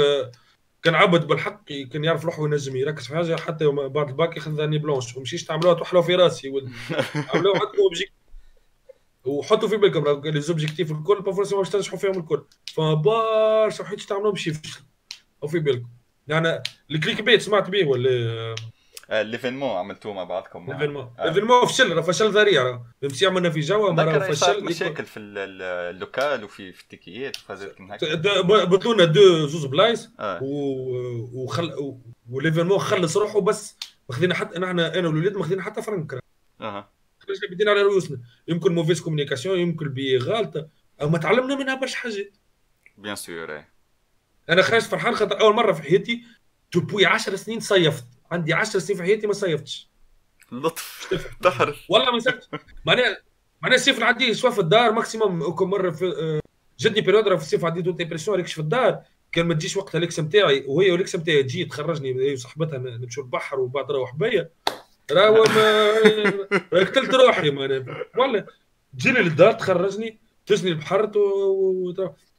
[0.83, 4.78] كان عبد بالحق كان يعرف روحه ينجم يركز في حاجة حتى بعد الباك ياخذ année
[4.78, 6.49] blanche ومشيش تعملوها تحلوا في راسي
[7.35, 7.83] عملوها عندكم
[9.24, 12.45] وحطوا في بالكم les objectifs الكل pas forcément باش تنجحوا فيهم الكل.
[12.74, 14.87] فبرشا حاجات تعملوهم باش يفشلوا
[15.43, 15.89] وفي بالكم.
[16.29, 18.55] يعني ال clickbait سمعت به ولا؟
[19.11, 20.72] l'événement عملتوه مع بعضكم.
[20.72, 21.14] l'événement.
[21.18, 22.83] l'événement فشل فشل ذريع.
[23.03, 24.64] ممشي عملنا في جوا مره فشل.
[24.64, 28.14] مشاكل في ال local وفي في التيكيات وفازت من هكا
[28.64, 30.39] بطلونا deux زوز بلايص آه.
[30.43, 31.97] وخل
[32.30, 33.77] و l'événement خلص روحه بس.
[34.09, 36.20] ماخذين حتى نحن أنا والولاد ماخذين حتى فرنك.
[36.61, 36.91] أها.
[37.51, 38.18] بدينا على رؤوسنا.
[38.49, 40.68] يمكن mauvaise communication يمكن بي غالطه
[41.03, 42.37] أو ما تعلمنا منها برشا حاجات.
[42.99, 43.64] bien sûr
[44.51, 46.22] أنا خرجت فرحان خاطر أول مرة في حياتي
[46.72, 48.05] depuis 10 سنين صيفت.
[48.30, 49.90] عندي 10 سنين في حياتي ما صيفتش.
[50.53, 51.09] لطف.
[51.42, 52.49] تحر والله ما صيفتش
[52.84, 53.16] معناها
[53.62, 56.40] معناها الصيف العادي سوا في الدار maximum كل مرة في آه،
[56.78, 59.03] جاتني période في الصيف عديت dépression ريكش في الدار.
[59.32, 62.78] كان ما تجيش وقتها ال ex نتاعي وهي وال ex نتاعي تجي تخرجني هي وصاحبتها
[62.78, 64.51] نمشوا البحر وبعد نروح بيا
[65.12, 67.84] راهو ما قتلت روحي معناها.
[68.16, 68.47] والله
[68.99, 71.94] تجيني للدار تخرجني تجني البحر و...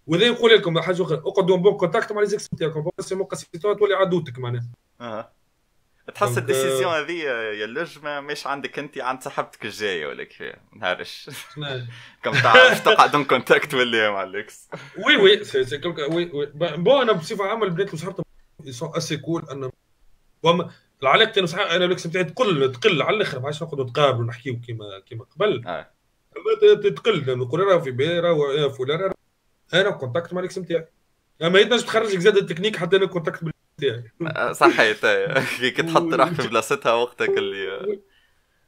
[0.07, 3.27] وذا نقول لكم حاجة أخرى اقعدوا bon contact مع les ex نتاعكم sinon
[3.61, 4.69] تولي عدوتك معناها.
[5.01, 5.37] أها.
[6.15, 11.29] تحس ال décision هذه يا اللج مش عندك أنت عند صاحبتك الجاية ولا كيف نهارش
[12.23, 14.69] كم تعرف تقعد en contact ولا مع ال ex
[15.05, 15.41] oui oui
[16.09, 18.25] oui oui bon أنا بصفة عامة البنات اللي صحبتهم
[18.69, 19.71] سون أسي كول أنا
[21.03, 24.99] العلاقة أنا أنا الاكس بتاعي تقل تقل على الأخر ما عادش نقعدوا نتقابلوا ونحكيوا كيما
[25.05, 25.67] كيما قبل.
[25.67, 25.91] آه.
[26.95, 29.11] تقل نقول راه في بيرا فلان
[29.73, 30.87] أنا كونتاكت مع الاكس بتاعي
[31.41, 33.43] اما تنجم تخرجك زاد التكنيك حتى أنا كونتاكت
[33.77, 35.05] بتاعي آه، صحيت
[35.75, 37.99] كي تحط روحك في بلاصتها وقتك اللي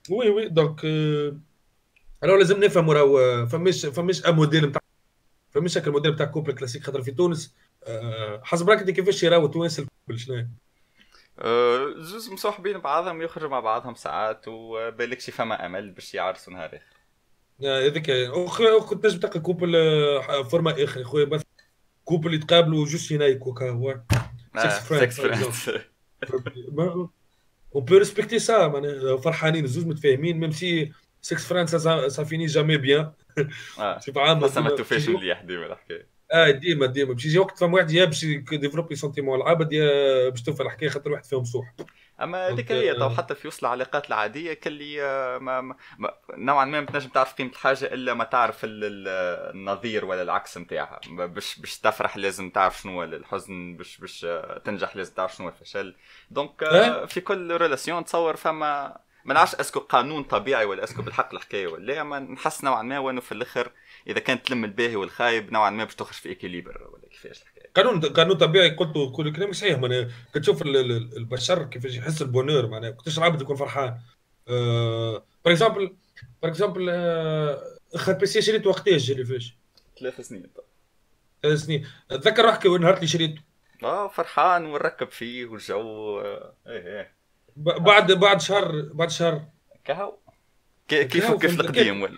[0.10, 0.86] وي وي دونك
[2.24, 4.82] راه لازم نفهموا راه فماش فماش موديل نتاع
[5.52, 9.46] فماش هكا الموديل نتاع couple classique خاطر في تونس آه، حسب راك أنت كيفاش يراو
[9.46, 10.48] التوانسه ال couple شنو
[11.98, 16.99] زوز مصاحبين بعضهم يخرجوا مع بعضهم ساعات وبالك شي فما أمل باش يعرسوا نهار آخر.
[17.64, 18.12] هذيك
[18.90, 19.74] كنت نجم تلقى couple
[20.50, 21.04] format آخر.
[21.04, 21.42] خويا بس
[22.06, 25.70] couple يتقابلوا juste ينايك وكهو sex friends.
[27.76, 31.76] on peut respecter ça معناها فرحانين زوج متفاهمين même si sex friends
[32.08, 33.12] ça finit jamais bien
[34.18, 37.92] عامه بس ما توفاش مليح ديما الحكاية آه ديما ديما باش يجي وقت فما واحد
[37.92, 41.76] يا باش ي développer sentiment العابد يا باش توفى الحكاية خاطر واحد فيهم صوح
[42.22, 46.80] أما هذيك هي تو حتى في وسط العلاقات العادية كلي آه، ما, ما, نوعا ما
[46.80, 52.18] ما تنجم تعرف قيمة الحاجة إلا ما تعرف النظير ولا العكس نتاعها باش باش تفرح
[52.18, 55.96] لازم تعرف شنو الحزن باش باش آه، تنجح لازم تعرف شنو الفشل.
[56.32, 60.96] donc آه، في كل relation تصور فما ما نعرفش est-ce que قانون طبيعي ولا est-ce
[60.96, 63.72] que بالحق الحكاية ولا لا أما نحس نوعا ما وأنه في الآخر
[64.08, 67.59] إذا كانت تلم الباهي والخايب نوعا ما باش تخرج في équilibre ولا كيفاش الحكاية.
[67.76, 69.80] قانون قانون طبيعي قلت كل كلام صحيح.
[69.80, 74.00] معناها كتشوف البشر كيفاش يحس ال bonheur معناها كنتش العبد يكون فرحان.
[74.48, 75.96] par exemple
[76.42, 76.90] par exemple
[77.94, 79.58] اخر PC شريت وقتاش اللي فاش؟
[80.00, 80.48] ثلاث سنين.
[81.44, 81.88] ثلاث سنين.
[82.12, 83.42] أتذكر روحك نهار اللي شريته
[83.84, 87.14] آه فرحان ونركب فيه والجو إيه إيه.
[87.56, 89.46] بعد بعد شهر بعد شهر.
[89.84, 90.18] كهو.
[90.88, 92.18] كيف كيف القديم ولا؟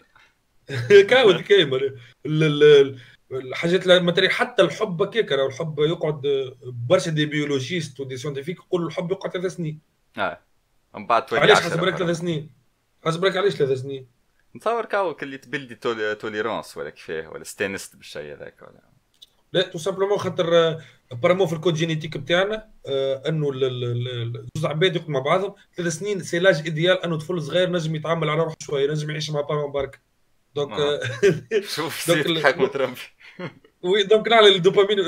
[1.09, 1.79] كهو كيما
[3.31, 6.21] الحاجات ال matériel حتى الحب هكاك راه الحب يقعد
[6.63, 9.79] برشا des biologistes و des scientifiques يقولوا الحب يقعد ثلاث سنين.
[10.17, 10.39] آه.
[10.95, 12.49] من بعد علاش؟ حسب بالك ثلاث سنين.
[13.05, 14.07] حسب بالك علاش ثلاث سنين؟
[14.55, 15.75] نتصور كاو اللي تبلدي
[16.15, 18.81] tolérance ولا كيفاه ولا ستانست بالشيء هذاك ولا.
[19.53, 20.77] لا tout simplement خاطر
[21.11, 23.51] apparemment في ال code génétique بتاعنا آه إنه
[24.57, 25.55] زوج عباد يقعدوا مع بعضهم.
[25.77, 29.29] ثلاث سنين c'est l'âge idéal إنه طفل صغير نجم يتعامل على روحه شوية نجم يعيش
[29.29, 30.01] مع parent برك
[30.55, 30.99] donc
[31.63, 32.99] شوف سيف حكمة ربي
[33.83, 34.99] oui donc على الدوبامين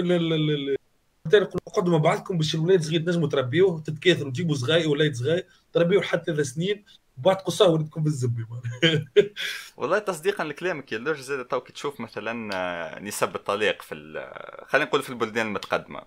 [1.76, 6.34] قعدوا مع بعضكم باش الولاد صغير تنجموا تربيوه تتكاثروا تجيبوا صغاي ولاد صغاي تربيوه حتى
[6.34, 6.84] ثلاث سنين
[7.18, 8.46] وبعد قصاه ولدكم بالزبي.
[9.78, 13.96] والله تصديقا لكلامك يا لوج زاد تو تشوف مثلا آه، نسب الطلاق في
[14.68, 16.02] خلينا نقول في البلدان المتقدمة.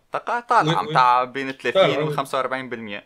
[0.48, 3.02] طالعة نتاع بين 30 و 45% آه،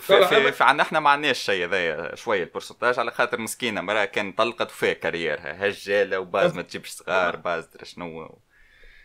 [0.00, 3.80] في, في, في عندنا إحنا ما عندناش الشيء هذايا شوية ال pourcentage على خاطر مسكينة
[3.80, 8.38] مراه كان طلقت وفيها carrière ها هجالة وباز ما تجيبش صغار باز شنو.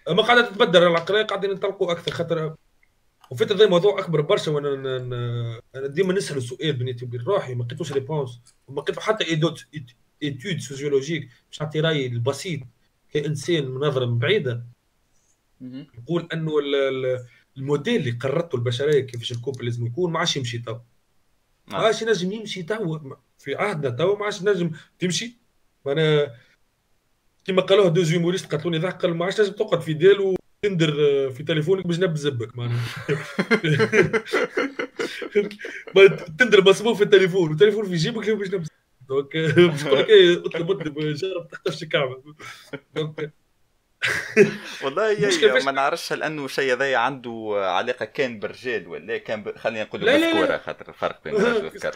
[0.09, 2.55] ما قاعدة تتبدل العقلية قاعدين نطلقوا أكثر خاطر
[3.31, 4.97] وفي هذا موضوع أكبر برشا وأنا
[5.75, 9.65] أنا ديما نسأل السؤال بيني وبين روحي ما لقيتوش réponse ما لقيتو حتى étude
[10.23, 12.59] étude sociologique باش نعطي رأيي البسيط
[13.13, 14.63] كإنسان من نظرة بعيدة.
[15.61, 16.51] نقول أنه
[17.57, 20.73] الموديل اللي قررته البشرية كيفاش ال couple لازم يكون ما عادش يمشي تو.
[20.73, 20.79] ما
[21.67, 21.81] نعم.
[21.81, 22.99] عادش ينجم يمشي تو.
[23.39, 25.37] في عهدنا تو ما عادش نجم تمشي.
[25.87, 26.35] أنا
[27.45, 30.91] كما قالوه deux humoristes قتلوني ضحك قال ما عادش لازم تقعد في ديل و Tinder
[31.31, 32.85] في تليفونك باش نبز زبك معناها.
[36.39, 37.49] Tinder مصبوب في التليفون.
[37.49, 38.67] والتليفون في جيبك باش نبز
[39.09, 42.23] donc باش تقول لك إيه، أطلب اطلب جرب تختفش الكعبه
[42.95, 43.33] donc
[44.83, 49.57] والله ما نعرفش هل أنه شيء هذا عنده علاقة كان بالرجال ولا كان ب...
[49.57, 51.95] خلينا نقول بالذكوره خاطر الفرق بين الرجل والذكر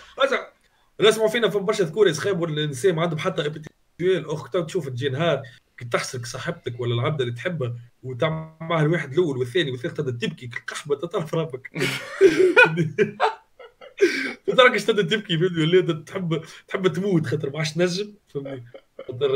[1.02, 5.10] نسمعوا فينا في برشا ذكور يسخابوا النساء ما عندهم حتى appétit ويل اخت تشوف تجي
[5.10, 5.44] نهار
[5.78, 10.48] كي تحسك صاحبتك ولا العبدة اللي تحبها وتعمل معها الواحد الأول والثاني والثالث تبدأ تبكي
[10.48, 11.72] كقحبه تطرف ربك.
[14.58, 18.14] تراك تبدأ تبكي؟ تحب تحب تموت خاطر ما عادش تنجم
[19.08, 19.32] خاطر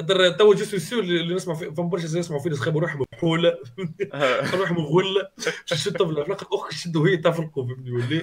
[0.00, 3.58] خاطر تو جوست سور اللي نسمع فما برشا يسمعوا فينا سخابوا روحهم بحولة.
[4.54, 5.28] روحهم مغولة.
[5.64, 8.22] شدوا في الآخر اخ شدوا هي تفرقوا فهمتني ولا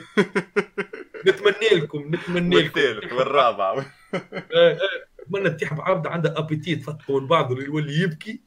[1.28, 3.16] نتمنى لكم نتمنى لكم.
[3.16, 3.86] والرابع.
[5.22, 8.42] نتمنى تيح بعبد عنده appétit فتحوا من اللي يولي يبكي.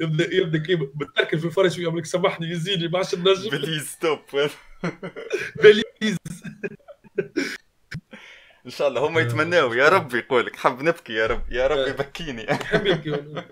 [0.00, 0.88] يبدا يبدا كيما
[1.26, 4.18] في الفرش ويقول لك سامحني يزيدني ما عادش نجم please stop
[5.62, 6.16] please.
[8.68, 9.20] إن شاء الله هم آه.
[9.20, 9.74] يتمناوا.
[9.74, 10.56] يا رب يقولك.
[10.56, 11.52] حب نبكي يا رب.
[11.52, 11.88] يا رب آه.
[11.88, 12.54] يبكيني.
[12.64, 13.44] حب يبكي.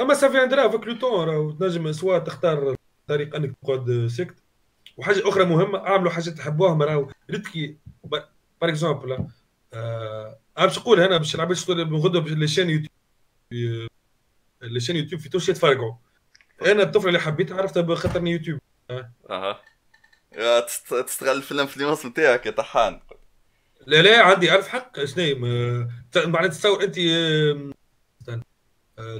[0.00, 2.76] أما ça viendra avec le temps تنجم سوا تختار
[3.08, 4.34] طريق إنك تقعد سكت.
[4.96, 7.10] وحاجة أخرى مهمة أعملوا حاجة تحبوها راهو.
[7.30, 8.28] ريتكي par
[8.62, 9.26] exemple
[9.74, 13.88] آه باش نقول أنا باش العباد من غدوه les chaînes YouTube
[14.62, 15.94] les chaînes YouTube في تونس يتفرقعوا.
[16.66, 18.60] أنا الطفله اللي حبيتها عرفتها بخاطر يوتيوب.
[19.30, 19.60] أها.
[20.90, 23.00] تستغل ال influence نتاعك يا طحان.
[23.86, 25.38] لا لا عندي ألف حق شنو
[26.16, 26.98] معناتها تصور أنت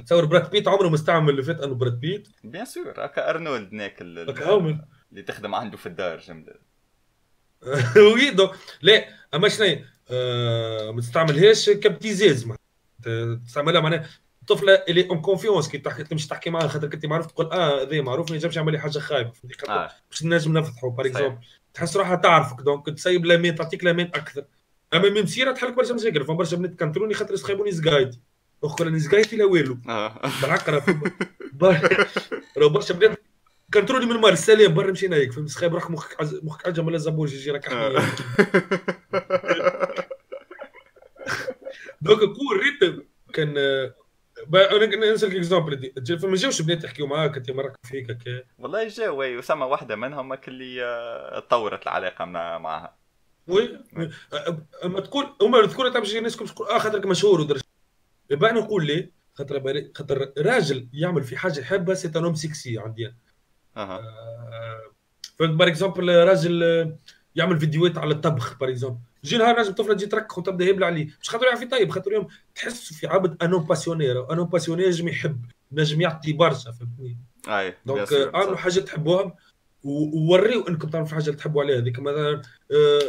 [0.05, 2.27] تصور براد بيت عمره ما استعمل اللي فات أنه براد بيت.
[2.43, 6.53] bien sûr هكا أرنولد هناك اللي تخدم عنده في الدار جمله
[8.15, 9.79] oui voilà أما شنو
[10.11, 12.47] آه ما تستعملهاش كابتيزاز
[13.45, 14.09] تستعملها معناها
[14.41, 18.01] الطفله اللي en confiance كي تحكي تمشي تحكي معاها خاطر كنت معروف تقول آه هذا
[18.01, 19.31] معروف ما ينجمش يعمل لي حاجة خايبة
[19.69, 19.91] آه.
[20.09, 21.37] باش نجم نفتحوا par exemple
[21.73, 24.45] تحس روحها تعرفك donc تسيب la main تعطيك la main أكثر.
[24.93, 28.19] اما من مسيره تحلك برشا مشاكل فما برشا بنات كنتروني خاطر يسخيبوني زقايتي.
[28.63, 29.77] أخرى نزقايتي لا والو.
[29.89, 30.21] آه.
[30.41, 30.69] بالحق
[32.57, 33.21] راه برشا بنات
[33.73, 37.33] كنترولي من مال السلام برا مشينا هيك فهمت؟ سخيب روحك مخك مخك عجم ولا زبوج
[37.33, 37.69] يجي راك
[42.01, 43.03] دونك كور ريتم
[43.33, 43.53] كان
[45.13, 45.91] نسألك اكزومبل
[46.21, 50.83] فما جاوش بنات يحكيو معاك أنت مرك فيك هكا والله جاو وسما واحدة منهم اللي
[50.83, 53.02] آه، تطورت العلاقة معها.
[53.47, 53.79] وي
[54.85, 57.63] أما تقول هما تقول باش الناس تقول آه خاطرك مشهور ودرجة
[58.31, 63.13] بقى نقول ليه؟ خاطر خاطر راجل يعمل في حاجة يحبها c'est un homme sexy عندي
[63.77, 64.01] أها.
[65.39, 66.63] فهمت؟ par exemple راجل
[67.35, 71.07] يعمل فيديوهات على الطبخ par exemple يجي نهار لازم طفلة تجي تركخ وتبدأ يبلع عليه.
[71.21, 75.45] مش خاطر يعرف طيب خاطر يوم تحس في عبد انو passionné انو passionné نجم يحب
[75.71, 77.17] نجم يعطي برشا فهمتني؟
[77.47, 79.35] أي donc اعملوا حاجة تحبوها؟
[79.83, 81.77] ووريو انكم تعرفوا حاجة اللي تحبوا عليها.
[81.77, 82.41] هذيك مثلا
[82.71, 82.99] آه،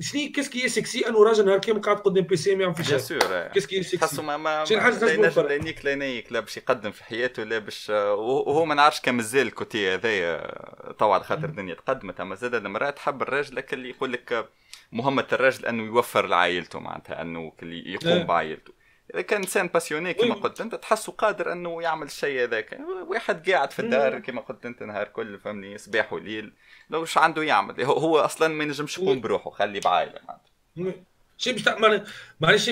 [0.00, 2.98] شنو qu'est-ce qui est sexy؟ انه راجل نهار كامل قاعد قدام PC ما يعرف bien
[2.98, 3.96] sûr qu'est-ce qui est sexy.
[3.96, 7.58] تحسوا ما ما لا ينجم لا ينيك لا ينيك لا باش يقدم في حياته لا
[7.58, 10.52] باش وهو ما نعرفش كان مازال ال côté هذايا
[10.98, 12.20] توا على خاطر الدنيا تقدمت.
[12.20, 14.48] أما زاد المرأة تحب الراجل اللي يقول لك
[14.92, 18.22] مهمة الراجل أنه يوفر لعائلته معناتها أنه يقوم إيه.
[18.22, 18.72] بعائلته.
[19.14, 22.80] إذا كان إنسان passionné كما قلت أنت تحسه قادر أنه يعمل الشيء هذاك.
[23.08, 26.52] واحد قاعد في الدار كما قلت أنت نهار كل فهمني صباح وليل.
[26.90, 31.04] لو إيش عنده يعمل؟ هو أصلا ما ينجمش يقوم بروحه خلي بعائلة معناتها.
[31.38, 32.02] شي باش
[32.40, 32.70] معلش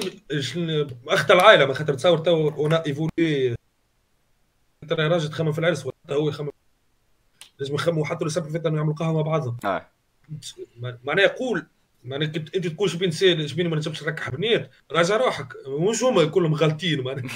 [1.08, 3.56] أخت العائلة ما خاطر تصور تو اون ايفولي
[4.88, 6.50] ترى راجل تخمم في العرس ولا هو يخمم؟
[7.58, 9.56] لازم يخمموا حتى لو سبب انه يعملوا قهوة مع بعضهم.
[9.64, 9.86] آه.
[11.04, 11.66] معناها يقول
[12.04, 15.48] معناها انت تقول شبين سير شبين ما نجمش نركح بنيت راجع روحك.
[15.68, 17.24] مش هما كلهم غالطين معناها.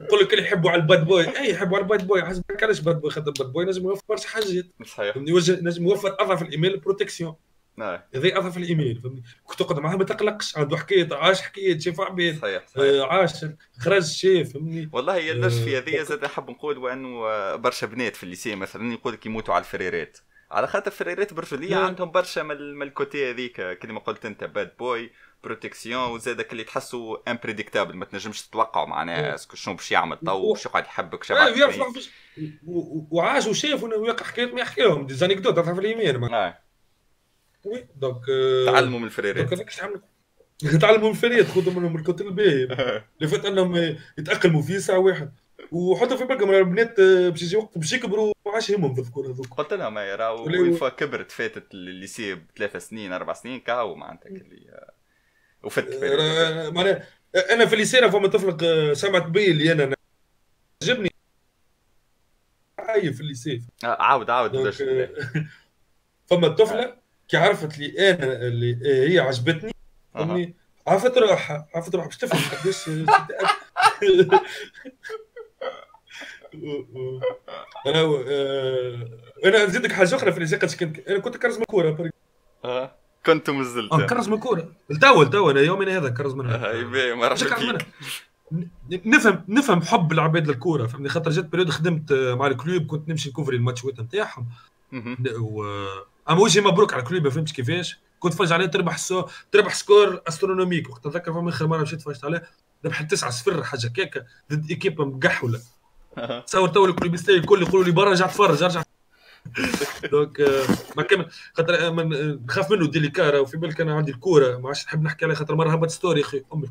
[0.00, 1.38] يقول لك اللي يحبوا على ال bad boy.
[1.38, 2.24] اي يحبوا على ال bad boy.
[2.24, 4.64] حسب علاش bad boy خاطر ال bad boy؟ لازم يوفر برشا حاجات.
[4.86, 5.16] صحيح.
[5.62, 7.34] لازم يوفر أضعف الإيمان protection
[7.76, 8.00] نعم.
[8.14, 10.56] هذا أضعف الإيمان فهمتني كنت تقعد معاه ما تقلقش.
[10.56, 12.38] عنده حكايه عاش حكايه شاف عبيد.
[12.38, 12.84] صحيح, صحيح.
[12.84, 13.44] آه عاش.
[13.78, 18.27] خرج شاف فهمني؟ والله اللجفه في هذه زاد حاب نقول وأنه برشا بنات في ال
[18.27, 20.18] lycée مثلا يقول لك يموتوا على الفريرات.
[20.54, 25.10] على خاطر فريرات برجوليه عندهم برشا من ال côté هذيك كما قلت انت bad boy
[25.44, 30.52] protection وزادك اللي تحسوا imprédictable ما تنجمش تتوقعوا معناها est-ce que شنو باش يعمل تو
[30.52, 31.56] باش يقعد يحبك شباب
[33.10, 36.58] وعاش وشاف ويقع حكايات ما يحكيهم des anecdotes في اليمين آه.
[37.64, 38.24] oui donc
[38.66, 39.54] تعلموا من الفريرات
[40.80, 42.64] تعلموا من الفريرات خذوا منهم ال côté الباهي
[43.18, 45.32] اللي فات أنهم يتأقلموا فيه ساعة واحد.
[45.72, 49.26] وحتى في بالكم البنات آه، باش يجي وقت باش يكبروا ما عادش يهمهم في الذكور
[49.26, 49.46] هذوك.
[49.54, 54.92] قلت لهم راهو كبرت فاتت ال lycée بثلاث سنين أربع سنين كاو معناتها اللي آه،
[55.62, 57.06] وفت آه، معناها
[57.50, 59.94] أنا في ال lycée فما طفل سمعت بي اللي أنا
[60.82, 61.10] عجبني.
[62.78, 63.62] عايف في ال lycée.
[63.84, 64.70] عاود عاود
[66.30, 66.96] فما الطفله
[67.28, 68.78] كي عرفت لي أنا اللي
[69.14, 69.72] هي عجبتني
[70.86, 72.90] عرفت روحها عرفت روحها باش تفهم قداش
[77.86, 79.08] أنا آه،
[79.44, 82.10] أنا نزيدك حاجة أخرى في اللي كنت أنا كنت كرز من كوره
[82.64, 82.94] أه
[83.26, 83.92] كنت مزلت.
[83.92, 86.70] آه كرز من كوره تو تو أنا يومنا هذا كرز منها.
[86.70, 87.34] آه ما
[88.90, 93.28] نفهم نفهم حب العباد للكورة فهمني؟ خاطر جات période خدمت مع ال club كنت نمشي
[93.28, 94.46] نكوفري الماتشات نتاعهم.
[95.38, 95.64] و...
[96.30, 97.98] أما وجهي مبروك على ال club ما فهمتش كيفاش.
[98.18, 99.24] كنت تفرج عليه تربح sco...
[99.52, 102.42] تربح score astronomique وقت نتذكر فما اخر مره مشيت تفرجت عليه.
[102.84, 105.60] ربح 9 0 حاجة كيكة ضد équipe مقحولة.
[106.46, 108.82] تصور تو الكلوبيستي الكل يقولوا لي برا رجع تفرج ارجع.
[110.10, 110.64] donc آه،
[110.96, 111.26] ما كمل.
[111.54, 111.90] خاطر آه،
[112.48, 114.56] نخاف منه délicat وفي بالك أنا عندي الكورة.
[114.56, 116.42] ما عادش نحب نحكي عليه خاطر مرة هبط story أخي.
[116.54, 116.70] أمي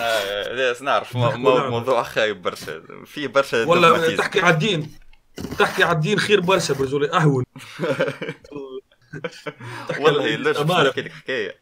[0.00, 1.16] آه، لا نعرف.
[1.16, 2.82] موضوع خايب برشا.
[3.06, 4.98] فيه برشا ولا تحكي على الدين.
[5.58, 7.12] تحكي على الدين خير برشا برجولي.
[7.12, 7.44] أهون.
[10.00, 11.56] والله لا نحكي لك حكاية.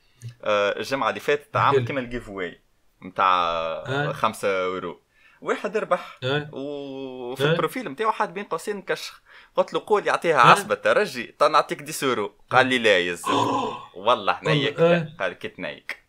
[0.46, 2.60] الجمعة اللي فاتت عامل كيما الجيف واي
[3.04, 5.03] نتاع 5 يورو
[5.44, 6.18] واحد ربح
[6.52, 9.22] وفي البروفيل نتاعو حاط بين قوسين كشخ.
[9.56, 10.74] قلت له قول يعطيها عصبة.
[10.74, 12.34] ترجي نعطيك دي سورو.
[12.50, 13.18] قال لي لا يا
[13.94, 14.80] والله نيك.
[15.20, 16.04] قال كي تنيك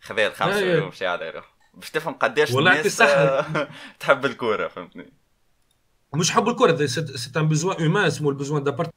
[0.00, 3.02] خذا الخمسة سورو ومشي على روحه باش تفهم قداش الناس
[4.00, 5.12] تحب الكورة فهمتني؟
[6.14, 8.90] مش حب الكره سي ان بيزوان اومان اسمه البيزوان دابارت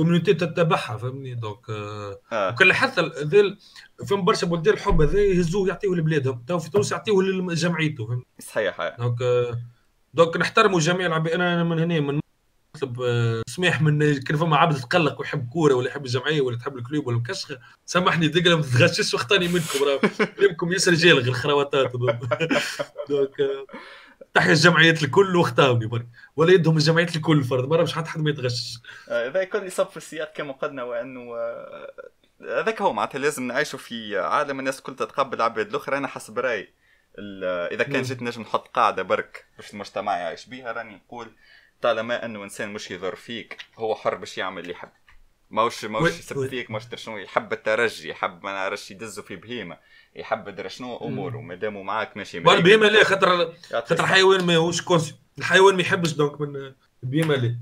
[0.00, 2.50] community تتبعها فهمني؟ donc آه.
[2.52, 3.58] وكل حتى ذيل
[4.06, 8.96] فهم برشا بلدان الحب هذا يهزوه يعطيوه لبلادهم تو في تونس يعطيوه لجمعيته فهمني؟ صحيح
[8.98, 9.18] donc
[10.14, 12.20] donc نحترموا جميع العباد أنا من هنا من
[12.76, 16.76] نطلب آه، سماح من كان فما عبد تقلق ويحب كورة ولا يحب الجمعية ولا تحب
[16.76, 20.08] ال club ولا مكشخه سامحني دقيقه ما تتغشش واختاني منكم
[20.42, 21.92] يمكم ياسر جالغ الخرواتات
[23.08, 23.66] donc آه،
[24.34, 26.06] تحيا الجمعيات الكل واختارني برك.
[26.36, 27.68] ولا يدهم الجمعيات الكل فرد.
[27.68, 28.78] مرة مش حد حد ما يتغشش.
[29.08, 31.36] هذا يكون يصب في السياق كما قلنا وأنه
[32.40, 36.72] هذاك هو معناتها لازم نعيشوا في عالم الناس الكل تتقبل العباد الاخرى أنا حسب رأيي
[37.72, 41.32] إذا كان جيت نجم نحط قاعدة برك باش المجتمع يعيش بها راني نقول
[41.82, 44.90] طالما أنه إنسان مش يضر فيك هو حر باش يعمل اللي يحب.
[45.50, 49.78] ماهوش ماهوش يسب فيك ماهوش شنو يحب الترجي يحب ما نعرفش يدزوا في بهيمة.
[50.16, 55.14] يحب يدري شنو اموره ما داموا معاك ماشي البهيمه لا خاطر خاطر الحيوان ماهوش كونسي
[55.38, 56.72] الحيوان ما يحبش دونك من
[57.02, 57.56] البهيمه لا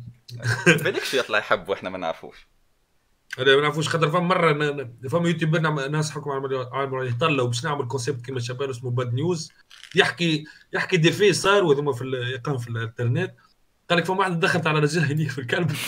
[0.66, 2.46] بالكش يطلع يحب وإحنا ما نعرفوش.
[3.38, 4.52] لا ما نعرفوش خاطر فما مرة
[5.10, 9.52] فما يوتيوبر ناس حكم على يطلعوا باش نعمل كونسيبت كيما شباب اسمه باد نيوز
[9.94, 12.04] يحكي يحكي دي في صار وهذوما في
[12.34, 13.34] يقام في الإنترنت.
[13.90, 15.72] قال لك فما واحد دخلت على رجل هني في الكلب.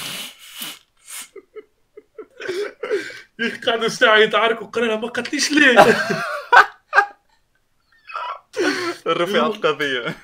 [3.67, 5.77] قعدوا ساعة يتعاركوا قال ما قتليش ليه.
[9.13, 10.17] رفعت القضية.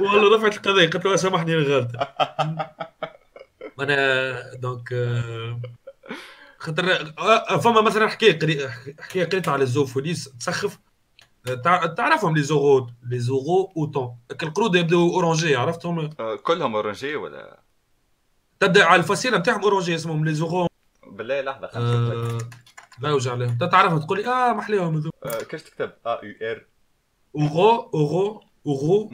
[0.00, 1.88] والله رفعت القضية قلت له سامحني أنا غلط
[3.80, 5.60] أنا دونك آه،
[6.58, 8.68] خاطر آه، فما مثلا حكاية
[9.00, 10.78] حكاية قريت على الزوفوليس تسخف.
[11.96, 17.60] تعرفهم لي زوغو لي زوغو اوتون القرود يبداو أورانجي عرفتهم؟ آه، كلهم أورانجي ولا؟
[18.60, 20.66] تبدأ على الفصيلة نتاعهم أورانجي اسمهم لي زوغو
[21.06, 22.38] بالله لحظة خمسة آه
[23.00, 26.66] لا يوجع عليهم تعرفها تقول لي آه محليهم هذوك آه كيفاش تكتب؟ آ يو إر؟
[27.36, 29.10] اورو اورو اورو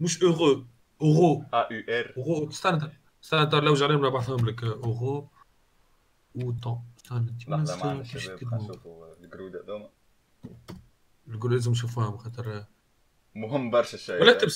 [0.00, 0.66] مش اورو
[1.02, 2.92] اورو ا يو ار اورو استنى
[3.24, 5.28] استنى يوجع عليهم نبعثهم لك اورو
[6.36, 9.90] اوتون استنى لحظه معنا الشباب نشوفوا القرود هذوما
[11.28, 12.64] القرود لازم نشوفوهم خاطر
[13.34, 14.48] مهم برشا الشيء ولا اكتب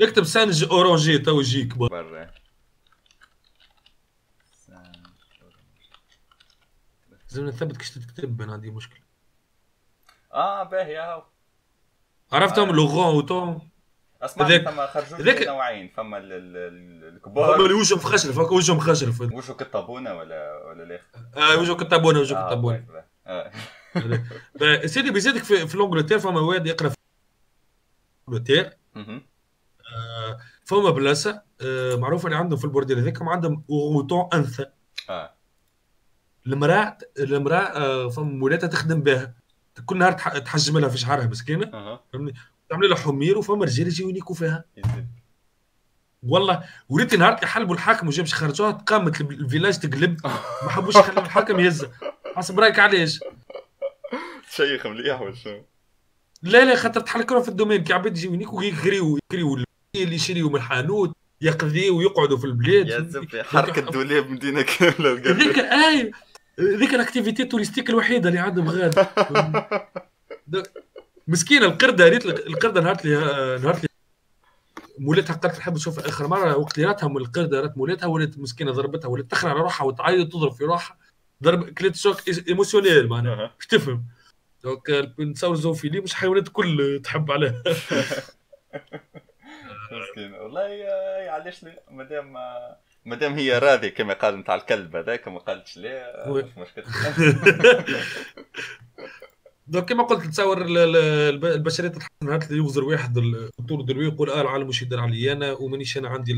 [0.00, 2.30] اكتب سانج اورانجي تو يجيك برا
[7.10, 9.02] لازم نثبت كيش تكتب هذه مشكله
[10.32, 11.22] آه باهي هاو
[12.32, 12.72] عرفتهم آه.
[12.72, 13.68] لوغون وتون
[14.22, 15.42] أسمع فما خرجوا ذيك...
[15.48, 17.54] نوعين فما الكبار.
[17.54, 19.20] فما اللي وجههم خشرف هكا وجههم خشرف.
[19.20, 21.00] وجهه كتابونه ولا ولا لا
[21.36, 22.86] آه وجهه كتابونه وجهه آه كتابونه
[24.62, 24.86] آه.
[24.86, 26.96] سيدي بيزيدك في, في لونجلتير فما واد يقرأ في
[28.28, 34.66] لونجلتير آه فما بلاصة آه معروفة اللي عندهم في البورديل هذاك عندهم أوغوتون أنثى.
[35.10, 35.34] آه.
[36.46, 39.41] المراه المرأة آه فما مولاتها تخدم بها.
[39.86, 42.34] كل نهار تحجم لها في شعرها مسكينة فهمني؟
[42.70, 44.64] تعمل لها حمير وفما رجال يجيو ينيكوا فيها.
[46.22, 50.26] والله وليت نهار يحلبوا الحاكم وجاب خرجوها قامت الفيلاج تقلب
[50.62, 51.90] ما حبوش يخلوا الحاكم يهزها.
[52.36, 53.20] حسب رأيك علاش؟
[54.50, 55.34] شيخ مليح ولا
[56.42, 59.64] لا لا خاطر تحلكوا في الدومين كي عباد يجيو ينيكوا يكريو يكريو
[59.96, 62.88] اللي يشريوا من الحانوت يقضيوا ويقعدوا في البلاد.
[62.88, 66.12] يا زبي حركة دولاب مدينة كاملة هذيك اي
[66.60, 69.06] ذيك ال activité ال touristique الوحيدة اللي عندهم غاد.
[71.28, 73.14] مسكينة القردة ريت القردة نهار لي
[73.62, 73.88] نهار لي.
[74.98, 78.72] مولاتها قالت نحب نشوف آخر مرة وقت اللي راتها من القردة رات مولاتها ولات مسكينة
[78.72, 80.96] ضربتها ولات تخرع على روحها وتعيط تضرب في روحها.
[81.42, 83.54] ضرب كليت choc émotionnel معناها.
[83.60, 84.04] مش تفهم؟
[84.64, 87.62] donc نتصور zoophilie مش حيوانات كل تحب عليها.
[89.92, 90.86] مسكين والله
[91.28, 92.34] علاش مادام
[93.04, 96.82] مادام هي راضيه كما قال نتاع الكلب هذاك ما قالتش لا مش مشكل.
[99.66, 104.82] donc كما قلت تصور البشرية تتحسن نهار يوزر واحد الدكتور دروي يقول آه العالم مش
[104.82, 106.32] يدير علي أنا ومانيش أنا عندي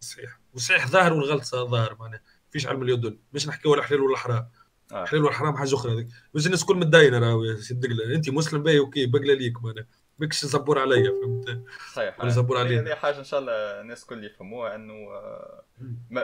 [0.00, 2.20] الصحيح والصحيح ظاهر والغلط ظاهر معناها.
[2.50, 4.48] فيش علم اليدل مش نحكي ولا حلال ولا حرام
[4.92, 5.04] آه.
[5.04, 6.06] حلال ولا حرام حاجة أخرى هذيك.
[6.34, 7.44] بس الناس الكل متدينه راهو
[8.14, 9.86] انت مسلم باهي OK بقلة ليك معناها.
[10.18, 11.64] ماكش بزور عليا فهمت
[11.94, 12.20] صحيح.
[12.20, 15.62] ولا بزور عليا هذه حاجة إن شاء الله الناس الكل يفهموها إنه آه،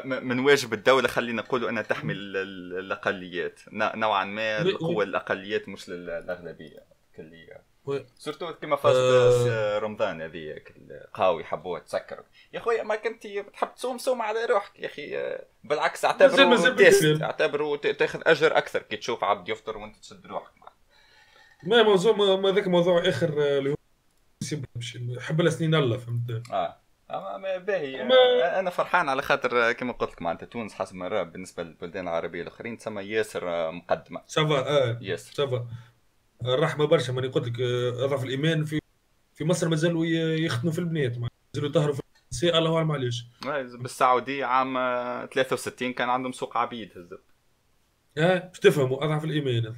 [0.05, 3.61] من واجب الدولة خلينا نقولوا إنها تحمي الأقليات.
[3.73, 6.85] نوعا ما القوة الأقليات مش للأغلبية.
[7.17, 7.71] كلية
[8.19, 9.79] surtout كما فاز آه.
[9.79, 12.23] رمضان هذيك القهاوي حبوها تسكر
[12.53, 15.39] يا خويا ما كنت تحب تصوم؟ صوم على روحك يا أخي.
[15.65, 17.23] بالعكس اعتبره test.
[17.23, 20.53] اعتبره تاخذ أجر أكثر كي تشوف عبد يفطر وأنت تشد روحك.
[21.63, 23.75] ما موضوع ما ذاك موضوع آخر اللي
[24.95, 26.77] يحب السنين الله فهمت؟ آه.
[27.59, 28.03] باهي
[28.61, 32.43] أنا فرحان على خاطر كما قلت لك معناتها تونس حسب ما نرى بالنسبة للبلدان العربية
[32.43, 34.23] الآخرين تسمى ياسر مقدمة.
[34.27, 34.99] ça va آه.
[35.01, 35.33] ياسر.
[35.35, 35.67] سافا
[36.45, 37.61] الرحمة برشا ماني قلت لك
[38.05, 38.81] اضعف الإيمان في
[39.35, 40.07] في مصر مازالوا
[40.37, 42.01] يخدموا في البنات مازالوا يطهروا في
[42.33, 43.27] النساء الله أعلم علاش
[43.81, 44.75] بالسعودية عام
[45.35, 47.23] 63 كان عندهم سوق عبيد هزت
[48.19, 49.75] آه باش تفهموا أضعف الإيمان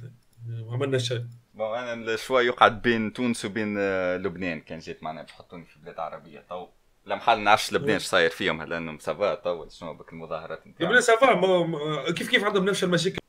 [0.47, 1.25] ما عملنا شيء.
[1.53, 4.61] bon أنا شوي يقعد بين تونس وبين آه، لبنان.
[4.61, 6.39] كان جيت معناها باش يحطوني في بلاد عربية.
[6.49, 6.67] تو
[7.05, 11.01] لمحل نعرفش لبنان إيش صاير فيهم لأنهم ça va تو شنو بك المظاهرات نتاعهم؟ لبنان
[11.01, 13.19] ça va كيف كيف عندهم نفس المشاكل؟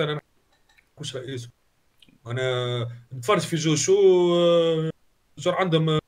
[0.00, 0.20] أنا
[1.00, 1.48] مش رئيس.
[2.26, 3.94] أنا نتفرج في جو شو
[5.38, 6.00] جو آه، عندهم آه،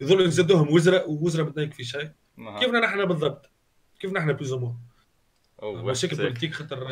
[0.00, 2.10] يزدوهم وزراء ووزراء ما في شيء.
[2.36, 3.50] كيفنا نحن بالضبط؟
[4.00, 4.52] كيفنا نحن بلوز
[5.62, 6.88] مشاكل بوليتيك خاطر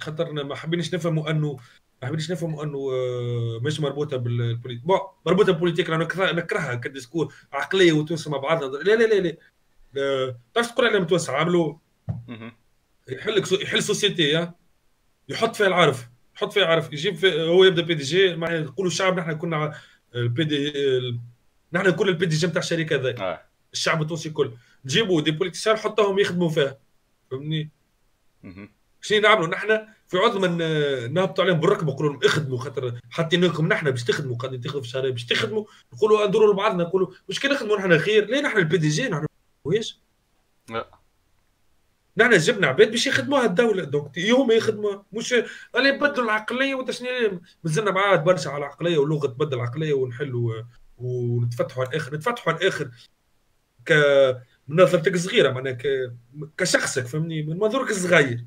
[0.00, 1.58] خاطر ما حبيناش نفهموا أنه
[2.04, 7.92] ما حبيناش نفهموا إنه آه، مش مربوطة بالبوليتيك بون مربوطة بالبوليتيك أنا نكرهها كديسكور عقلية
[7.92, 9.36] وتوسع مع بعضها لا لا لا
[9.94, 10.36] لا.
[10.54, 11.74] تعرف تقول عليها متوسع عملوا
[13.08, 14.48] يحل يحل سوسيتي
[15.28, 18.90] يحط فيها العرف يحط فيها عرف يجيب في هو يبدأ بي دي جي معناها يقولوا
[18.90, 19.74] الشعب نحن كنا
[20.14, 20.72] البي دي
[21.72, 23.40] نحن كل ال PDG نتاع الشركة هذا آه.
[23.72, 24.52] الشعب التونسي الكل
[24.84, 26.78] نجيبوا des politiciens نحطهم يخدموا فيها.
[27.30, 27.70] فهمني
[29.00, 30.58] شنو نعملوا؟ نحن في عوض من
[31.14, 35.10] نهبطوا عليهم بالركب نقولوا لهم اخدموا خاطر حاطينكم نحن باش تخدموا قاعدين تاخذوا في الشهر
[35.10, 35.64] باش تخدموا.
[35.92, 39.26] نقولوا ندوروا لبعضنا نقولوا مش كي نخدموا نحن خير؟ ليه نحن ال PDG؟ نحن
[39.64, 40.00] ويش
[40.70, 40.88] لا.
[42.16, 43.84] نحن جبنا عباد باش يخدموها الدولة.
[43.84, 45.02] دونك يوم يخدموا.
[45.12, 45.32] مش
[45.76, 50.62] اللي يبدلوا العقلية وانت شنو مازلنا معاه برشا على العقلية ولغة تبدل العقلية ونحلوا
[50.98, 52.14] ونتفتحوا على الآخر.
[52.14, 52.90] نتفتحوا على الآخر
[53.86, 53.92] ك
[54.68, 56.12] من نظرتك صغيره معناها ك...
[56.58, 58.44] كشخصك فهمني؟ من منظورك الصغير.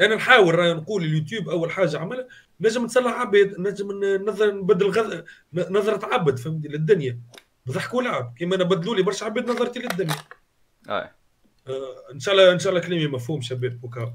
[0.00, 2.26] أنا نحاول نقول اليوتيوب أول حاجة عملها
[2.60, 5.22] نجم نصلح عباد نجم نظر نبدل غذ...
[5.52, 7.18] نظرة عبد فهمتي للدنيا.
[7.66, 10.16] بضحك ولعب كيما أنا بدلوا لي برشا عباد نظرتي للدنيا.
[10.88, 11.10] آه.
[11.68, 14.14] آه إن شاء الله إن شاء الله كلامي مفهوم شباب بوكا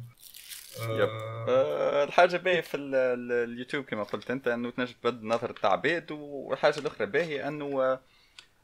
[0.82, 1.10] آه.
[1.49, 7.07] آه الحاجة باهية في اليوتيوب كما قلت أنت إنه تنجم تبدل نظرة عباد والحاجة الأخرى
[7.07, 7.99] باهية أنه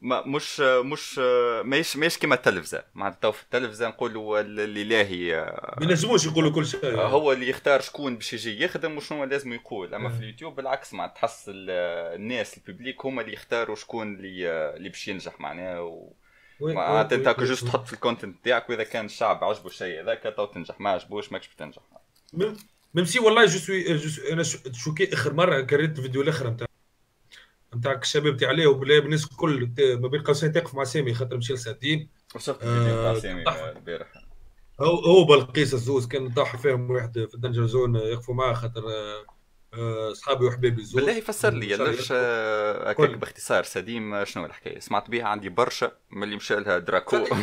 [0.02, 1.18] ما مش مش
[1.64, 2.84] ماهيش ماهيش كيما التلفزة.
[2.96, 5.36] معناتها تو في التلفزة نقولوا الإلهي
[5.78, 6.86] ما ينجموش يقولوا كل شيء.
[6.86, 9.94] هو اللي يختار شكون باش يجي يخدم وشنو لازم يقول.
[9.94, 14.90] أما في اليوتيوب بالعكس معناتها تحس الناس ال public هما اللي يختاروا شكون اللي اللي
[14.90, 15.80] باش ينجح معناها.
[15.80, 16.14] و...
[16.62, 20.46] معناتها أنت juste تحط في ال content تاعك وإذا كان الشعب عجبه الشيء هذاك تو
[20.46, 21.82] تنجح ما عجبوش ماكش بتنجح
[22.94, 23.86] même si والله je suis
[24.34, 26.68] أنا choqué آخر مرة قريت الفيديو الأخر نتاع
[27.76, 31.54] نتاع الشباب تاع عليه وبلا الناس الكل ما بين قوسين تقف مع سامي خاطر مشي
[31.54, 34.08] لسديم وصلت آه سامي البارح.
[34.82, 38.84] هو هو بلقيس الزوز كان طاح فيهم واحد في ال danger zone يقفوا معاه خاطر
[39.74, 40.96] آه، أصحابي وحبابي الزوز.
[40.96, 46.24] بالله يفسر لي ليش آه، هكاك باختصار سديم شنو الحكاية؟ سمعت بها عندي برشا من
[46.24, 47.18] اللي مشى لها دراكو.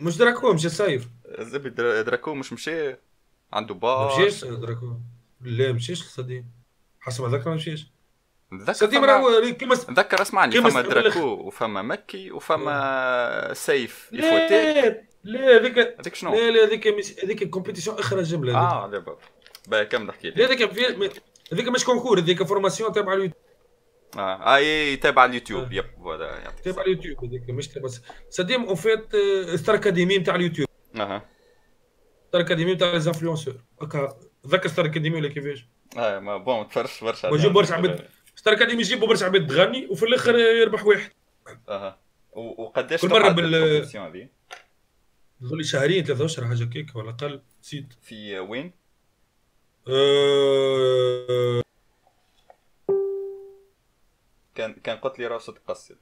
[0.00, 2.96] مش دراكو مشى سايف زبي دراكو مش مشى
[3.52, 4.96] عنده بار مشيش دراكو.
[5.40, 6.50] لا مشيش سديم
[7.00, 7.91] حسب هذاك ما مشيش.
[8.52, 16.34] نتذكر كيما نتذكر اسمعني فما دراكو وفما مكي وفما سيف لا لا هذيك هذيك شنو؟
[16.34, 16.86] لا لا هذيك
[17.24, 19.16] هذيك compétition أخرى جملة آه دابا
[19.68, 20.62] باهي كمل احكي لي هذيك
[21.52, 23.36] هذيك مش concours هذيك formation تابعة اليوتيوب.
[24.18, 25.72] آه إي تابع اليوتيوب.
[25.72, 27.88] yep هذا تابع اليوتيوب هذيك مش تابع
[28.30, 29.16] سديم en fait
[29.54, 30.68] ستار اكاديمي نتاع اليوتيوب.
[30.96, 31.28] أها.
[32.28, 35.66] ستار اكاديمي نتاع les influenceurs هكا تذكر ستار اكاديمي ولا كيفاش؟
[35.98, 38.08] آه ما bon تفرش برشا وجيب برشا عباد
[38.42, 41.10] ستار اكاديمي يجيبوا برشا عباد تغني وفي الآخر يربح واحد.
[41.68, 41.98] أها.
[42.32, 43.50] وقداش كل مرة بال
[45.40, 47.42] لي شهرين ثلاثة اشهر حاجة كيك ولا أقل.
[47.62, 47.92] نسيت.
[48.02, 48.72] في وين؟
[49.88, 51.62] أه...
[54.54, 55.92] كان كان قلت لي راسة قص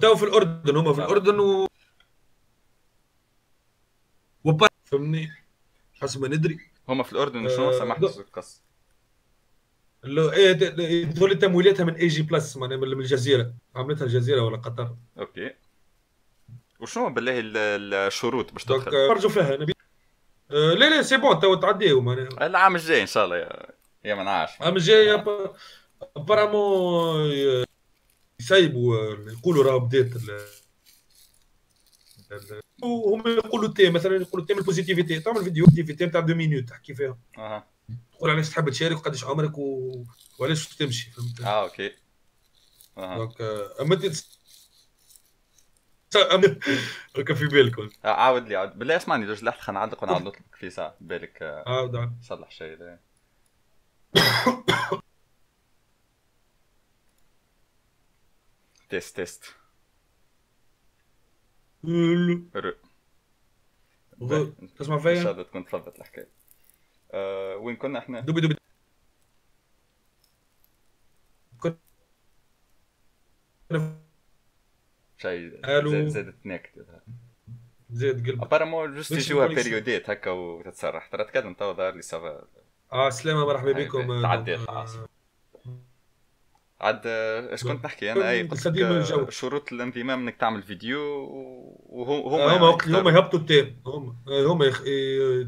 [0.00, 1.66] تو في الأردن هم في الأردن و
[4.44, 5.32] وبا فهمني؟
[5.94, 6.58] حسب ما ندري.
[6.88, 7.78] هم في الأردن شنو أه...
[7.78, 8.65] سمحت قص
[10.08, 13.54] إيه دول تمويلاتها من اي جي بلس من الجزيرة.
[13.76, 15.50] عملتها الجزيرة ولا قطر؟ أوكي.
[16.80, 17.32] وشنو بالله
[18.06, 19.72] الشروط باش تدخل؟ خرجوا فيها نبي.
[20.50, 22.10] آه لا لا سي بون تو تعديهم
[22.42, 23.66] العام الجاي إن شاء الله يا
[24.04, 25.24] يا ما نعرفش العام الجاي
[26.16, 27.30] apparemment
[28.40, 30.10] يسيبوا يقولوا راه بدات
[32.82, 36.94] وهم يقولوا تي مثلا يقولوا thème ال positivité تعمل فيديو positivité نتاع deux minutes تحكي
[36.94, 37.18] فيها.
[37.38, 37.66] أها.
[38.12, 39.92] تقول علاش تحب تشارك وقداش عمرك و...
[40.38, 41.92] وعلاش تمشي فهمت؟ آه OK.
[42.98, 43.16] أها.
[43.16, 43.40] donc
[43.80, 43.94] أما
[47.16, 48.78] هكا في بالك آه، عاود لي عاود.
[48.78, 50.96] بالله اسمعني دوج لحظه خلينا نعلق ونعاود نطلب في ساعة.
[51.00, 52.98] بالك آه، عاود صلح شيء
[58.90, 59.44] تيست تيست.
[64.78, 66.35] تسمع فيا؟ إن شاء الله تكون تفضت الحكاية
[67.12, 68.56] آه وين كنا إحنا؟ دوبي دوبي.
[75.18, 76.84] شيء زاد زادت نكتة
[77.90, 78.42] زاد قلب.
[78.42, 81.06] apparemment juste يجوها périodiquement هكا وتتسرح.
[81.06, 82.44] ترى تكلم توا ظهر لي ça va
[82.92, 84.22] آه سلامة مرحبا بكم.
[84.22, 84.96] تعديت خلاص.
[86.80, 91.00] عاد إيش كنت نحكي أنا اي قلت شروط الانضمام إنك تعمل فيديو
[91.86, 93.82] وهم هم يعني وقت هم يهبطوا ال thème.
[93.86, 94.62] هم هم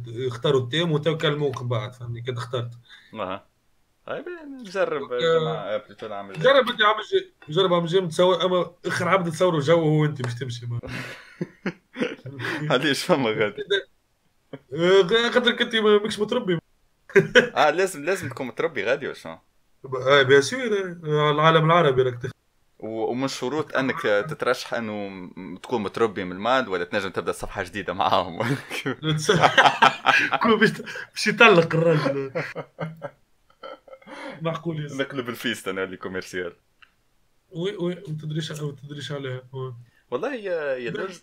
[0.06, 2.70] يختاروا ال thème وتكلموك بعد فهمني؟ كده اخترت.
[3.14, 3.46] أها.
[4.06, 4.24] طيب
[4.60, 6.96] نجرب بلوتو نعمل جرب أنت عم
[7.48, 10.68] جرب عم جيم تصور أما آخر عبد تصوروا جو هو أنت مش تمشي
[12.84, 13.62] إيش فما غادي
[15.30, 16.58] خاطرك انت ماكش متربي.
[17.56, 19.38] آه لازم لازم تكون متربي غادي ولا شنو؟
[19.84, 22.18] آه بيان سور العالم العربي راك
[22.78, 25.30] ومن شروط أنك تترشح أنه
[25.62, 28.38] تكون متربي من المال ولا تنجم تبدأ صفحة جديدة معاهم.
[30.60, 32.32] باش يطلق الراجل.
[34.42, 36.56] معقول نقلب ال veste أنا اللي commercial.
[37.50, 39.42] oui oui ما تدريش ما تدريش عليها
[40.10, 41.18] والله يا يا درج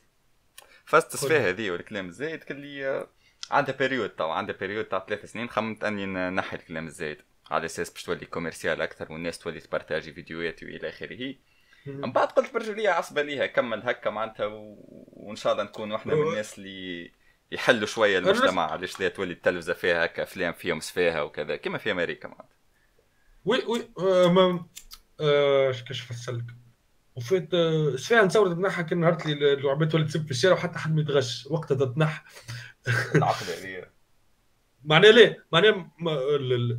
[0.85, 3.07] فاست تسفيه هذه والكلام الزايد قال لي
[3.51, 7.17] عندها période تو عندها période تاع ثلاث سنين خممت اني نحي الكلام الزايد.
[7.51, 11.35] على أساس باش تولي commercial أكثر والناس تولي تـ partagi فيديوهات وإلى آخره.
[11.85, 14.75] من بعد قلت برجوليه عصبة ليها كمل هكا معناتها و...
[15.13, 17.11] وإن شاء الله نكون وإحنا من الناس اللي
[17.51, 21.91] يحلوا شوية المجتمع علاش لا تولي التلفزة فيها هكا أفلام فيهم سفاهة وكذا كما في
[21.91, 22.55] أمريكا معناتها.
[23.45, 24.65] oui oui آه ما
[25.19, 26.45] آه كيفاش نفسر لك
[27.15, 30.95] وفيت آه سفاهة نتصور تنحى كان نهار لي اللعبات تولي تسب في الشارع وحتى حد
[30.95, 31.47] ما يتغش.
[31.51, 32.21] وقتها تتنحى
[33.15, 33.94] العقده هذه
[34.85, 35.91] معناه ليه؟ معناه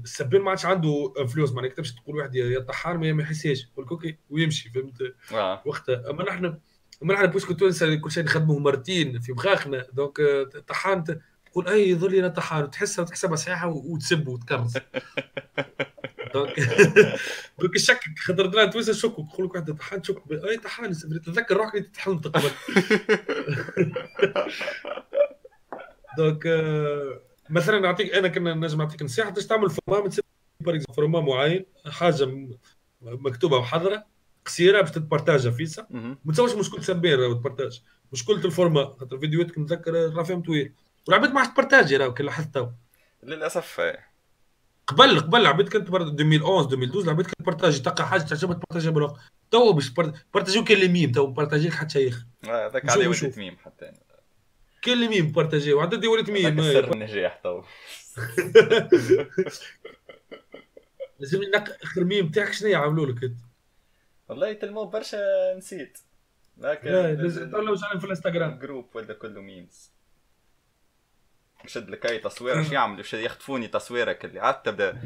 [0.02, 3.68] السبان ما عادش عنده فلوس معناه كتبش تقول واحد يا طحان ما يحسهاش.
[3.72, 5.62] يقول OK ويمشي فهمت؟ آه.
[5.66, 6.10] وقتها.
[6.10, 6.58] أما نحن
[7.02, 10.20] أما نحن parce que تونس كل شيء نخدموه مرتين في مخاخنا donc
[10.68, 11.04] طحان
[11.52, 12.64] تقول أي يظل أنا طحان.
[12.64, 14.72] وتحسها وتحسبها صحيحه وتسب وتكرس.
[16.34, 16.60] دونك
[17.58, 20.92] دونك الشك خاطر درا تويس شك تقول لك واحد طحان شك أي طحان
[21.26, 22.50] تذكر روحك اللي تحلم قبل
[26.18, 26.46] دونك
[27.51, 30.10] مثلا نعطيك أنا كنا نجم نعطيك نصيحة باش تعمل فورما
[30.97, 32.48] فورما معين حاجة
[33.02, 34.06] مكتوبة وحاضرة
[34.47, 35.86] قصيرة باش تتبارتاجها فيسا.
[36.24, 37.82] ما تصورش مشكل سبير تبارتاج.
[38.12, 40.73] مشكلة الفورما خاطر فيديوهات نتذكر راه فيهم طويل.
[41.09, 42.68] والعباد ما عادش تبارتاجي كي لاحظت تو.
[43.23, 43.81] للأسف
[44.86, 49.20] قبل قبل العباد كانت 2011 2012 العباد كانت بارتاجي تلقى حاجة تعجبها تبارتاجيها بالوقت.
[49.51, 49.90] تو باش
[50.35, 52.24] بارتاجيو كان لي ميم تو بارتاجي حتى شيخ.
[52.44, 53.93] هذاك عليه وليت ميم حتى
[54.86, 57.62] كاين اللي ميم بارتاجي وعدد ولات ميم سر النجاح تو
[61.20, 63.36] لازم لك اخر ميم تاعك شنو يعملوا لك أنت؟
[64.28, 65.98] والله تلمو برشا نسيت.
[66.58, 68.58] لكن لازم تولوا في الإنستغرام.
[68.58, 69.90] جروب ولا كله ميمز
[71.64, 75.00] نشد لك اي تصويره شو يعملوا؟ شو يخطفوني تصويرك اللي عاد تبدأ.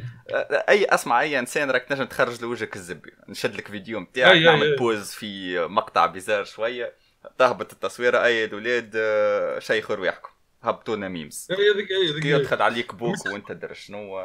[0.68, 3.12] أي أسمع أي إنسان راك تنجم تخرج لوجهك الزبي.
[3.28, 6.94] نشد لك فيديو نتاعك نعمل بوز في مقطع بيزار شوية.
[7.38, 10.30] تهبط التصويره أي الاولاد آه، شيخوا رواحكم
[10.62, 14.20] هبطوا لنا ميمز هذيك يدخل عليك بوك وانت تدري شنو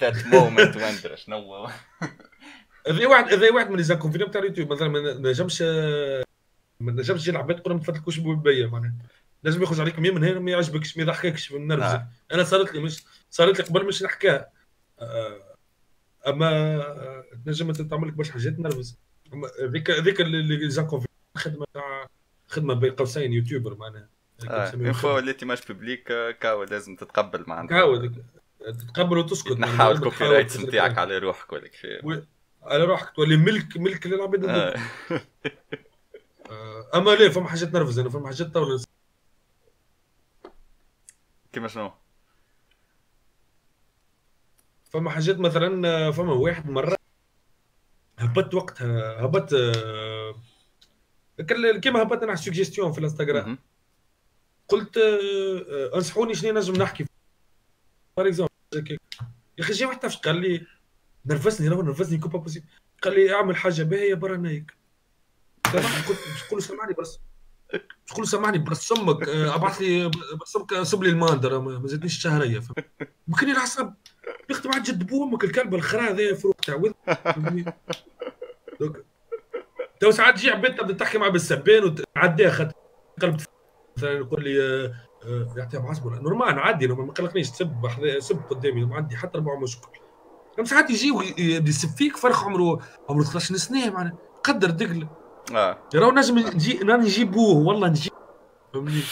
[0.00, 1.66] ذات مومنت وين تدري شنو.
[2.88, 5.62] هذا واحد هذا واحد من لي زانكونفينيون تاع اليوتيوب مثلا ما نجمش
[6.80, 8.94] ما نجمش يلعب تقول ما تفتحوش بوبيه معناها.
[9.42, 12.08] لازم يخرج عليك ميم من هنا ما يعجبكش ما يضحككش من نرفزك آه.
[12.34, 14.50] أنا صارت لي مش صارت لي قبل مش نحكيها.
[15.00, 15.56] آه،
[16.26, 16.80] أما
[17.46, 18.98] تنجم تعمل لك برشا حاجات نرفز.
[19.62, 21.07] هذيك هذيك اللي زانكونفينيون
[21.38, 22.08] خدمة تاع
[22.48, 24.08] خدمة بين قوسين يوتيوبر معناها.
[24.44, 26.02] اون فوا وليتي ماش بوبليك
[26.40, 28.10] كاو لازم تتقبل معناتها كاو
[28.60, 32.22] تتقبل وتسكت تنحاول الكوبي رايتس نتاعك على روحك ولا كيفاه
[32.62, 34.76] على روحك تولي ملك ملك للعباد آه.
[36.50, 38.78] آه، أما لا فما حاجات نرفز أنا فما حاجات تو
[41.52, 41.92] كيما شنو؟
[44.90, 46.96] فما حاجات مثلا فما واحد مرة
[48.18, 49.54] هبطت وقتها هبطت
[51.80, 53.58] كيما هبطت أنا suggestion في الانستغرام.
[54.68, 57.04] قلت آه، انصحوني شنو نجم نحكي.
[58.16, 58.98] بار اكزومبل يا
[59.60, 60.66] أخي جا واحد قال لي؟
[61.26, 62.66] نرفزني راه نرفزني كوبا بوسيبل
[63.02, 64.78] قال لي اعمل حاجة باهية برا نايك.
[66.08, 67.20] قلت تقول سامعني بس
[68.06, 70.58] تقول سامعني بس أمك آه، ابعث لي بس
[70.90, 72.62] سب لي الماندر ما زادنيش الشهريه
[73.28, 73.92] ممكن العصب
[74.50, 76.92] أختي ما جد بو أمك الكلب الخرا هذا فروق تعوذ
[80.00, 82.72] تو ساعات تجي عباد تبدأ تحكي معاه بالسبان وتعديها خاطر
[83.22, 83.36] قلب
[83.96, 84.60] مثلا يقول لي
[85.24, 87.72] آه، يعطيها معصبه نورمال نعدي ما قلقنيش تسب
[88.18, 89.88] سب قدامي ما عندي حتى ربع مشكل.
[90.56, 95.06] كم ساعات يجي يبدا يسب فيك فرق عمره عمره 13 سنه معناها قدر دقل.
[95.54, 95.78] آه.
[95.94, 98.12] راهو نجم نجي نجيبوه والله نجيب.
[98.74, 99.02] فهمني؟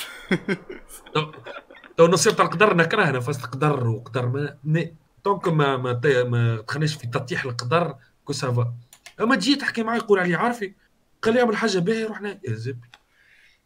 [1.99, 4.27] لو نصيب القدر نكرهنا فاست قدر وقدر
[4.65, 4.91] ما
[5.25, 7.95] دونك ما ما, ما تخليش في تطيح القدر
[8.25, 8.75] كو سافا.
[9.21, 10.75] اما تجي تحكي معي يقول علي عارفي؟
[11.23, 12.89] قال لي اعمل حاجة باهيه رحنا يا زبي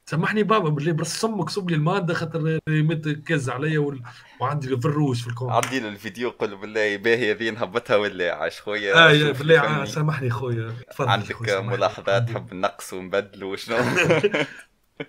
[0.06, 3.98] سامحني بابا باللي برص أمك صب لي المادة خاطر يمد كز عليا
[4.40, 5.50] وعندي الفروش في الكون.
[5.50, 10.74] عندي الفيديو قول بالله باهي ذي نهبطها ولا عاش خويا؟ آه بالله سامحني خويا.
[11.00, 13.76] عندك ملاحظات تحب نقص ونبدل وشنو؟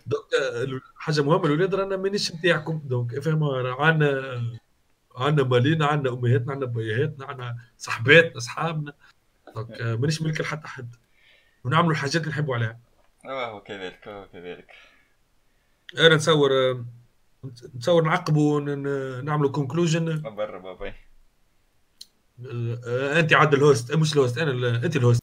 [0.07, 2.81] دونك حاجة مهمة الاولاد رانا مانيش نتاعكم.
[2.85, 3.43] دونك فهم
[3.79, 4.41] عندنا
[5.17, 8.93] عندنا مالينا عندنا أمهاتنا عندنا بيهاتنا عندنا صحباتنا أصحابنا.
[9.55, 10.95] donc مانيش ملك لحتى حد.
[11.63, 12.79] ونعملوا الحاجات اللي نحبوا عليها.
[13.25, 14.71] وهو كذلك وهو كذلك
[15.97, 16.49] أنا نتصور
[17.75, 18.59] نتصور نعقبوا
[19.21, 20.93] نعملوا conclusion برا بابا.
[22.45, 23.95] أه، انت عاد ال host.
[23.95, 25.21] مش ال host أنا انت ال host.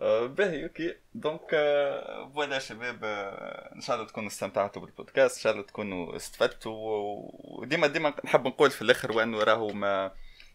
[0.00, 0.94] باهي ok.
[1.14, 1.50] donc
[2.34, 3.04] voilà شباب.
[3.74, 6.72] إن شاء الله تكونوا استمتعتوا بالبودكاست إن شاء الله تكونوا استفدتوا.
[7.34, 10.12] وديما ديما نحب نقول في الآخر وانه راهو ما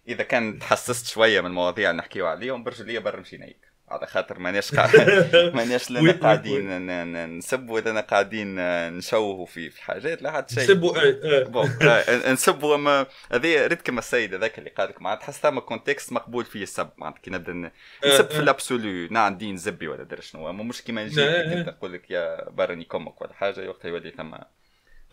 [0.08, 4.40] إذا كان تحسست شوية من المواضيع اللي نحكيو عليهم برجليه برا مشي نيك على خاطر
[4.40, 4.74] ماناش
[5.58, 8.56] ماناش لنا قاعدين نسبوا لنا قاعدين
[8.98, 10.64] نشوهوا في في حاجات لا حد شيء.
[10.64, 16.14] نسبوا نسبوا أما هذه ريت كما السيد هذاك اللي قال لك معناتها تحس ثم contexte
[16.14, 16.90] مقبول فيه السب.
[16.98, 17.72] معناتها كي نبدأ
[18.06, 20.54] نسب في ال absolu نعن دين زبي ولا دري شنو.
[20.54, 21.22] مش كيما نجي
[21.64, 24.36] نقول لك يا برني كمك ولا حاجة وقتها يولي ثم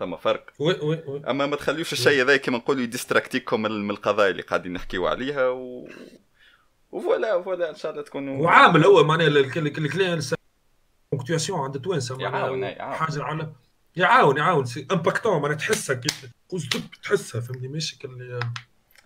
[0.00, 0.50] ثم فرق.
[0.58, 4.72] وي وي وي أما ما تخليوش الشيء هذا كيما نقولوا يديستراكتيكم من القضايا اللي قاعدين
[4.72, 5.88] نحكيو عليها و...
[6.92, 10.20] وفوالا فوالا إن شاء الله تكونوا وعامل هو معناها الكليان
[11.12, 12.94] بونكتواسيون عند التوانسة يعاون يعاون.
[12.94, 13.52] حاجة على
[13.96, 14.64] يعاون يعاون.
[14.64, 16.26] سي امباكتون معناها تحسها كيف
[17.02, 18.40] تحسها فهمني ماشي كل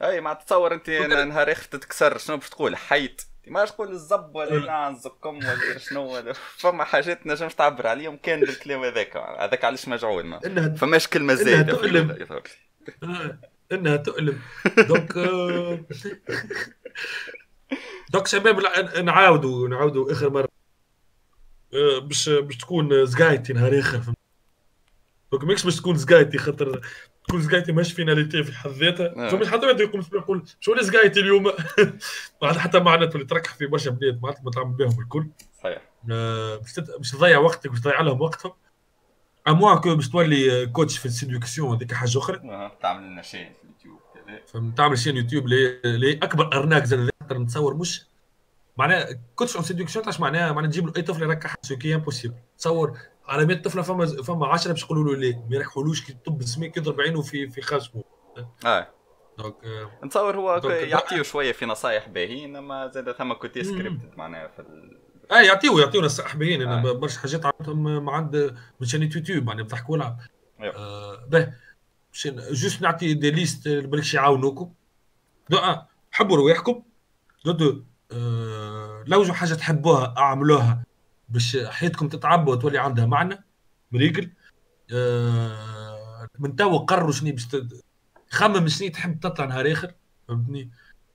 [0.03, 4.67] أي ما تتصور أنت نهار اخر تتكسر شنو باش تقول؟ حيت ما تقول الزب ولا
[4.67, 9.17] نعم زكم ولا شنو فما حاجات نجم تعبر عليهم كان بالكلام هذاك.
[9.17, 12.29] هذاك علاش مجعول ما فماش كلمة زايدة انها تؤلم.
[13.73, 14.39] إنها تؤلم.
[14.79, 15.13] donc
[18.11, 18.61] donc شباب
[19.05, 20.49] نعاودوا نعاودوا آخر مرة.
[21.75, 24.01] آه، باش باش تكون زقايتي نهار آخر.
[25.33, 26.81] donc ماكش باش تكون زقايتي خاطر
[27.29, 31.45] تكون زقايتي ماهيش finalité في حد ذاتها فما حد واحد يقول يقول شو زقايتي اليوم؟
[32.43, 35.27] ما حتى معناتها تولي تركح في برشا بلاد معناتها ما تعمل بهم الكل.
[35.63, 35.83] صحيح.
[36.11, 36.57] آه،
[36.99, 38.53] باش تضيع وقتك باش تضيع لهم وقتهم.
[39.49, 42.41] اموا كو باش تولي كوتش في السيدوكسيون هذيك حاجة أخرى.
[42.83, 44.05] تعمل لنا شيء في اليوتيوب
[44.47, 48.07] فهمت تعمل شين يوتيوب لي أكبر أرناك زاد نتصور مش
[48.77, 52.35] معناها كنتش اون سيدكسيون تاع معناها معناها تجيب له أي طفل يركح سو كي امبوسيبل
[52.59, 56.43] تصور على 100 طفلة فما فما 10 باش يقولوا له لا ما يركحولوش كي طب
[56.43, 58.03] سميك يضرب عينه في في خشمه
[58.67, 58.89] آه.
[59.39, 59.55] دونك
[60.05, 64.99] نتصور هو يعطيه شوية في نصائح باهيين اما زاد ثم كوتي سكريبتد معناها في ال...
[65.33, 66.63] آه يعطيو يعطيو نصائح باهيين.
[66.63, 66.93] أنا آه.
[66.93, 70.19] برشا حاجات عرفتهم عند من chaîne ات YouTube معناها بضحك ولعب
[70.61, 71.53] آه باهي.
[72.51, 74.73] juste نعطي des listes بالكش يعاونوكم.
[75.51, 76.83] de un حبوا رواحكم.
[77.45, 77.83] de deux
[78.13, 80.83] آه لو حاجة تحبوها أعملوها.
[81.35, 83.45] باش حياتكم تتعبى وتولي عندها معنى
[83.93, 84.31] مريقل
[84.93, 87.47] آه من توا قرروا شنو باش
[88.31, 89.95] خمم شنو تحب تطلع نهار آخر
[90.29, 90.71] فهمتني؟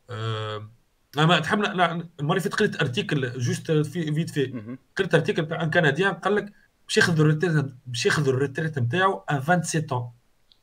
[0.10, 0.70] آه
[1.18, 5.70] أنا تحب لا المرة اللي فاتت قريت article juste vite fait قريت article تاع un
[5.70, 6.54] canadien قال لك
[6.88, 10.12] باش ياخذ ال retraite باش ياخذ ال retraite نتاعو أن 27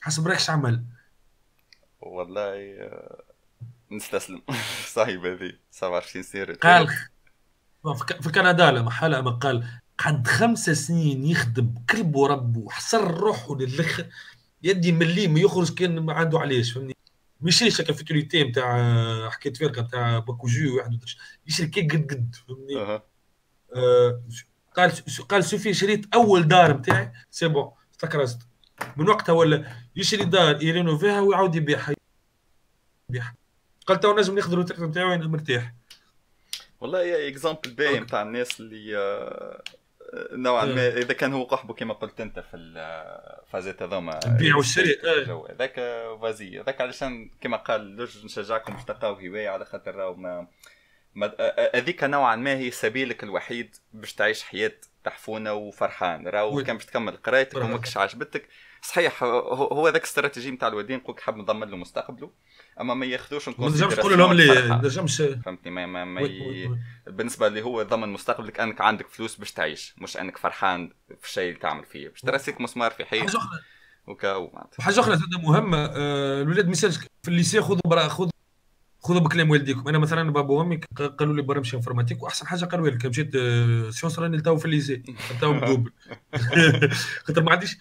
[0.01, 0.85] حسب رأيك عمل؟
[2.01, 3.23] والله آه،
[3.91, 4.43] نستسلم.
[4.95, 6.89] صاحب هذه 27 سنه قال.
[7.95, 9.67] في كندا لما حلقه ما قال
[9.99, 14.07] قعد خمس سنين يخدم كلب ورب وحصر روحه للاخر
[14.63, 16.97] يدي مليم يخرج كان ما عنده علاش فهمني؟
[17.41, 21.01] مش هكا فيتوريتي نتاع حكيت فرقه نتاع باكوجو واحد
[21.47, 23.03] يشري كي قد قد فهمني؟ أه.
[23.75, 24.23] آه
[24.77, 24.93] قال
[25.29, 28.39] قال سوفي شريت أول دار نتاعي سي بون استكرزت
[28.97, 31.95] من وقتها ولا يشري دار يرينوفيها ويعاود يبيعها
[33.11, 33.35] يبيعها.
[33.87, 35.75] قال تو نجم ناخذ الروتيرت نتاعي مرتاح.
[36.81, 39.63] والله يا اكزامبل باين نتاع الناس اللي آه،
[40.33, 40.81] نوعا ما.
[40.81, 40.99] إيه.
[40.99, 45.47] إذا كان هو قحبه كما قلت أنت في الفازات هذوما البيع والشراء إيه.
[45.51, 45.75] هذاك
[46.23, 50.47] فازي هذاك علشان كما قال لوج نشجعكم باش تلقاو هواية على خاطر راهو ما
[51.75, 54.73] هذيك نوعا ما هي سبيلك الوحيد باش تعيش حياة
[55.05, 56.29] تحفونة وفرحان.
[56.29, 58.49] راهو كان باش تكمل قرايتك وماكش عجبتك
[58.83, 62.31] صحيح هو هذاك الاستراتيجي نتاع الوالدين نقولك حاب نضمن له مستقبله.
[62.81, 66.71] أما ما ياخذوش ما نجمش تقول لهم اللي ما نجمش فهمتني ما, ما, ما ي...
[67.07, 70.91] بالنسبة اللي هو ضمن مستقبلك أنك عندك فلوس باش تعيش مش أنك فرحان
[71.21, 72.09] في الشيء اللي تعمل فيه.
[72.09, 73.37] باش ترسيك مسمار في حيط
[74.07, 78.31] وكا وحاجه أخرى زاد مهمه آه الولاد ما في ال lycée خذوا برا خذ
[79.01, 79.89] خذوا بكلام والديكم.
[79.89, 80.81] أنا مثلا بابا وامي
[81.19, 83.33] قالوا لي برا نمشي informatique وأحسن حاجة قالوا لي مشيت
[83.91, 85.03] sciences راني تو في ال lycée
[85.41, 85.93] تو مدوبل
[87.27, 87.77] خاطر ما عنديش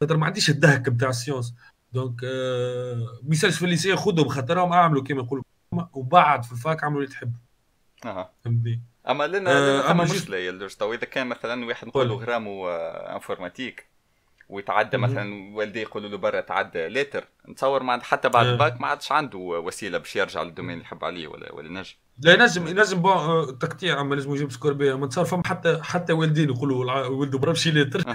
[0.00, 1.54] خاطر ما عنديش الدهك نتاع ال sciences
[1.92, 5.44] donc آه ميسالش في ال lycée خذهم خاطرهم أعملوا كما يقولوا.
[5.92, 7.32] وبعد في الفاك عملوا اللي تحب
[8.04, 8.30] أها.
[8.44, 13.14] فهمتني؟ أما لنا آه أما مشكله يا تو إذا كان مثلا واحد نقولوا غرامو آه
[13.14, 13.90] انفورماتيك
[14.48, 17.28] ويتعدى مثلا والديه يقولوا له برا تعدى ليتر.
[17.48, 18.78] نتصور ما حتى بعد الباك آه.
[18.78, 21.94] ما عادش عنده وسيلة باش يرجع للدومين اللي يحب عليه ولا ولا نجم.
[22.18, 26.12] لا ينجم ينجم بون تقطيع أما لازم يجيب سكور بها ما تصور فما حتى حتى
[26.12, 28.02] والدين يقولوا ولده برا مشي ليتر.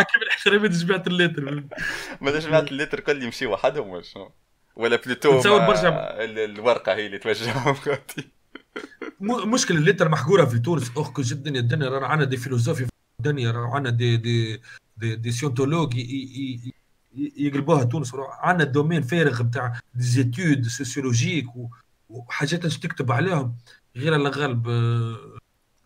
[0.00, 1.64] كيف الاحترام جماعة الليتر.
[2.20, 4.32] ما جماعة ال lettres كل يمشي وحدهم ولا شنو
[4.76, 5.88] ولا plutôt نتصور برشا
[6.24, 7.76] الورقة هي اللي توجههم
[9.52, 10.90] مشكلة ال lettres محقورة في تونس.
[10.96, 12.86] أخ جدا الدنيا رانا عندنا des philosophes
[13.20, 14.60] الدنيا عندنا des des
[14.96, 15.94] des, des sociologues
[17.14, 18.12] يقلبوها تونس.
[18.14, 21.46] عندنا ال domaine فارغ بتاع des études sociologiques
[22.08, 23.56] وحاجات تكتب عليهم.
[23.96, 24.68] غير الغالب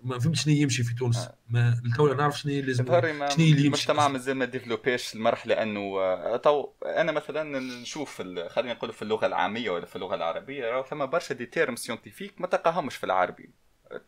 [0.02, 1.16] ما فهمتش شنو يمشي في تونس.
[1.18, 1.35] آه.
[1.48, 3.66] ما تو نعرف شنو لازم شنو اللي يمشي.
[3.66, 9.02] المجتمع مازال ما développé ش المرحله انه آه، تو أنا مثلا نشوف خلينا نقول في
[9.02, 13.51] اللغة العامية ولا في اللغة العربية ثم برشا des termes scientifiques ما تلقاهمش في العربي.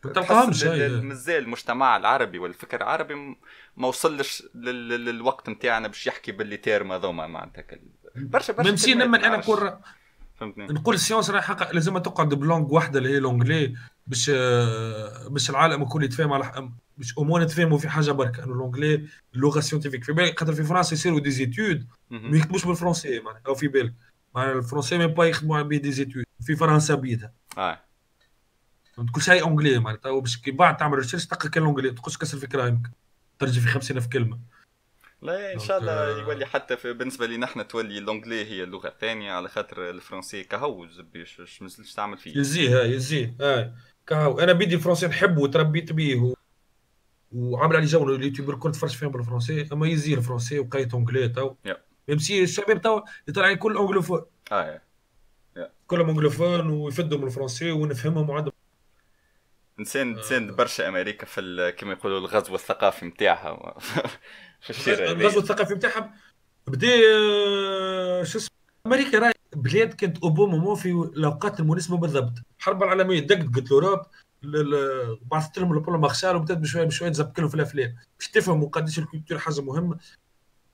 [0.05, 3.13] ما تلقاهمش مازال المجتمع العربي والفكر العربي
[3.77, 7.63] ما وصلش للوقت نتاعنا باش يحكي ب les termes هذوما معناتها
[8.15, 9.73] برشا برشا même لما أنا نقول
[10.39, 13.75] فهمتني؟ نقول ال science راح حق لازم تقعد ب langue واحدة اللي هي l'anglais
[14.09, 14.29] باش
[15.29, 20.03] باش العالم الكل يتفاهم على باش أمور نتفاهموا في حاجة برك إنه l'anglais اللغة scientifique
[20.03, 23.93] في بالك خاطر في فرنسا يصيروا des études ما يكتبوش بالفرنسي معناها أو في بالك
[24.35, 27.33] معناها الفرنسي ما با يخدموا به des études في فرنسا بيدها.
[27.57, 27.79] آه.
[29.11, 32.17] كل شيء en anglais معناتها باش كي بعد تعمل recherche تلقى كان en anglais تقولش
[32.17, 32.91] كسر في كلامك
[33.39, 34.39] ترجع في 50000 كلمة.
[35.21, 36.19] لا إن شاء الله آه.
[36.19, 40.43] يولي حتى في بالنسبة لي نحن تولي ال l'anglais هي اللغة الثانية على خاطر الفرنسي
[40.43, 42.37] كهو باش ما تعمل فيه.
[42.37, 43.35] يزيه هاي يزيه
[44.09, 46.33] كهو أنا بيدي الفرنسي نحبه وتربيت به و...
[47.31, 51.55] وعامل عليه جو اليوتيوبر كنت تفرج فيهم بالفرنسي أما يزيه الفرنسي وقيت en anglais تو
[52.07, 54.21] même si الشباب تو يطلع كل anglophone.
[54.51, 54.81] آه
[55.87, 58.53] كلهم anglophones ويفدوا من الفرنسي ونفهمهم وعندهم
[59.79, 63.79] نسان نسان برشا أمريكا في كما يقولوا الغزو الثقافي نتاعها
[64.61, 66.13] في الشارع الغزو الثقافي نتاعها
[66.67, 68.55] بدا آه، شو اسمه؟
[68.85, 72.33] أمريكا راهي بلاد كانت au bon moment في الاوقات المناسبة بالضبط.
[72.59, 73.99] الحرب العالمية دقت l'Europe
[75.31, 77.95] بعثت لهم ال plan Marshall وبدأت بشويه بشوية تزبك لهم في الأفلام.
[78.19, 79.97] باش تفهموا قداش ال culture حاجة مهمة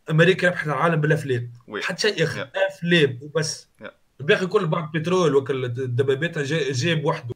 [0.09, 1.51] أمريكا ربحت العالم بالأفلام.
[1.81, 2.23] حتى شيء
[2.69, 3.67] أفلام وبس.
[4.19, 7.35] الباقي كل بعض بترول وكل الدبابات جاب وحده.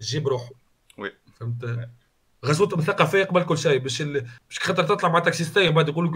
[0.00, 0.50] جاب روحه.
[0.98, 1.12] oui.
[1.40, 1.88] فهمت؟
[2.44, 3.78] غزوتهم الثقافية قبل كل شيء.
[3.78, 4.20] باش ال...
[4.20, 6.14] باش خاطر تطلع مع تاكسيستي بعد يقول لك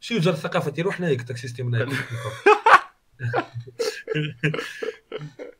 [0.00, 1.92] شو وزارة الثقافة روح نايك تاكسيستي من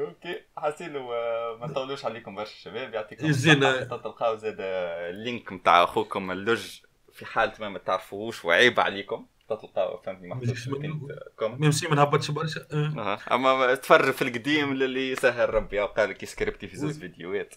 [0.00, 5.84] OK حاسين آه، ما نطولوش عليكم برشا الشباب يعطيكم الصحة تلقاو زاد ال link نتاع
[5.84, 6.80] أخوكم اللج
[7.12, 13.18] في حال ما تعرفوهوش وعيب عليكم تلقاو فهمتني محطوط même si ما نهبطش برشا أه.
[13.32, 17.54] أما تفرج في القديم اللي يسهل ربي قال لك scripté في زوز فيديوهات.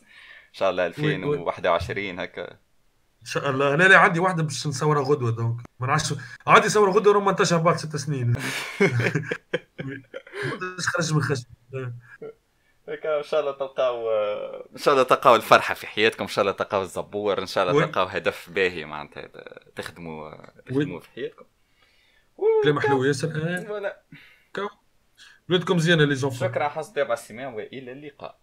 [0.48, 2.52] إن شاء الله 2021 هكا.
[3.22, 3.76] إن شاء الله.
[3.76, 5.58] لا لا عندي واحدة باش نصورها غدوة donc.
[5.80, 6.14] ما نعرفش
[6.48, 8.34] عادي صورها غدوة رومانتاجها بعد ست سنين.
[10.94, 14.12] خرج من خشم؟ إن شاء الله تلقاو
[14.72, 17.86] إن شاء الله تلقاو الفرحة في حياتكم إن شاء الله تلقاو الزبور إن شاء الله
[17.86, 19.28] تلقاو هدف باهي معناتها
[19.76, 21.46] تخدموا تخدموا في حياتكم.
[22.64, 23.30] كلام حلو ياسر.
[23.66, 24.04] voilà
[25.50, 28.40] ولادكم زيانة لي زونفون شكرا حسن تابع السماع وإلى اللقاء.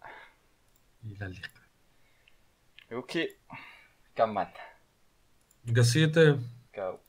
[1.05, 1.65] إلى اللقاء.
[2.91, 3.37] أوكي.
[4.15, 4.47] كمل.
[5.77, 6.39] قصيته
[6.73, 6.99] كاو.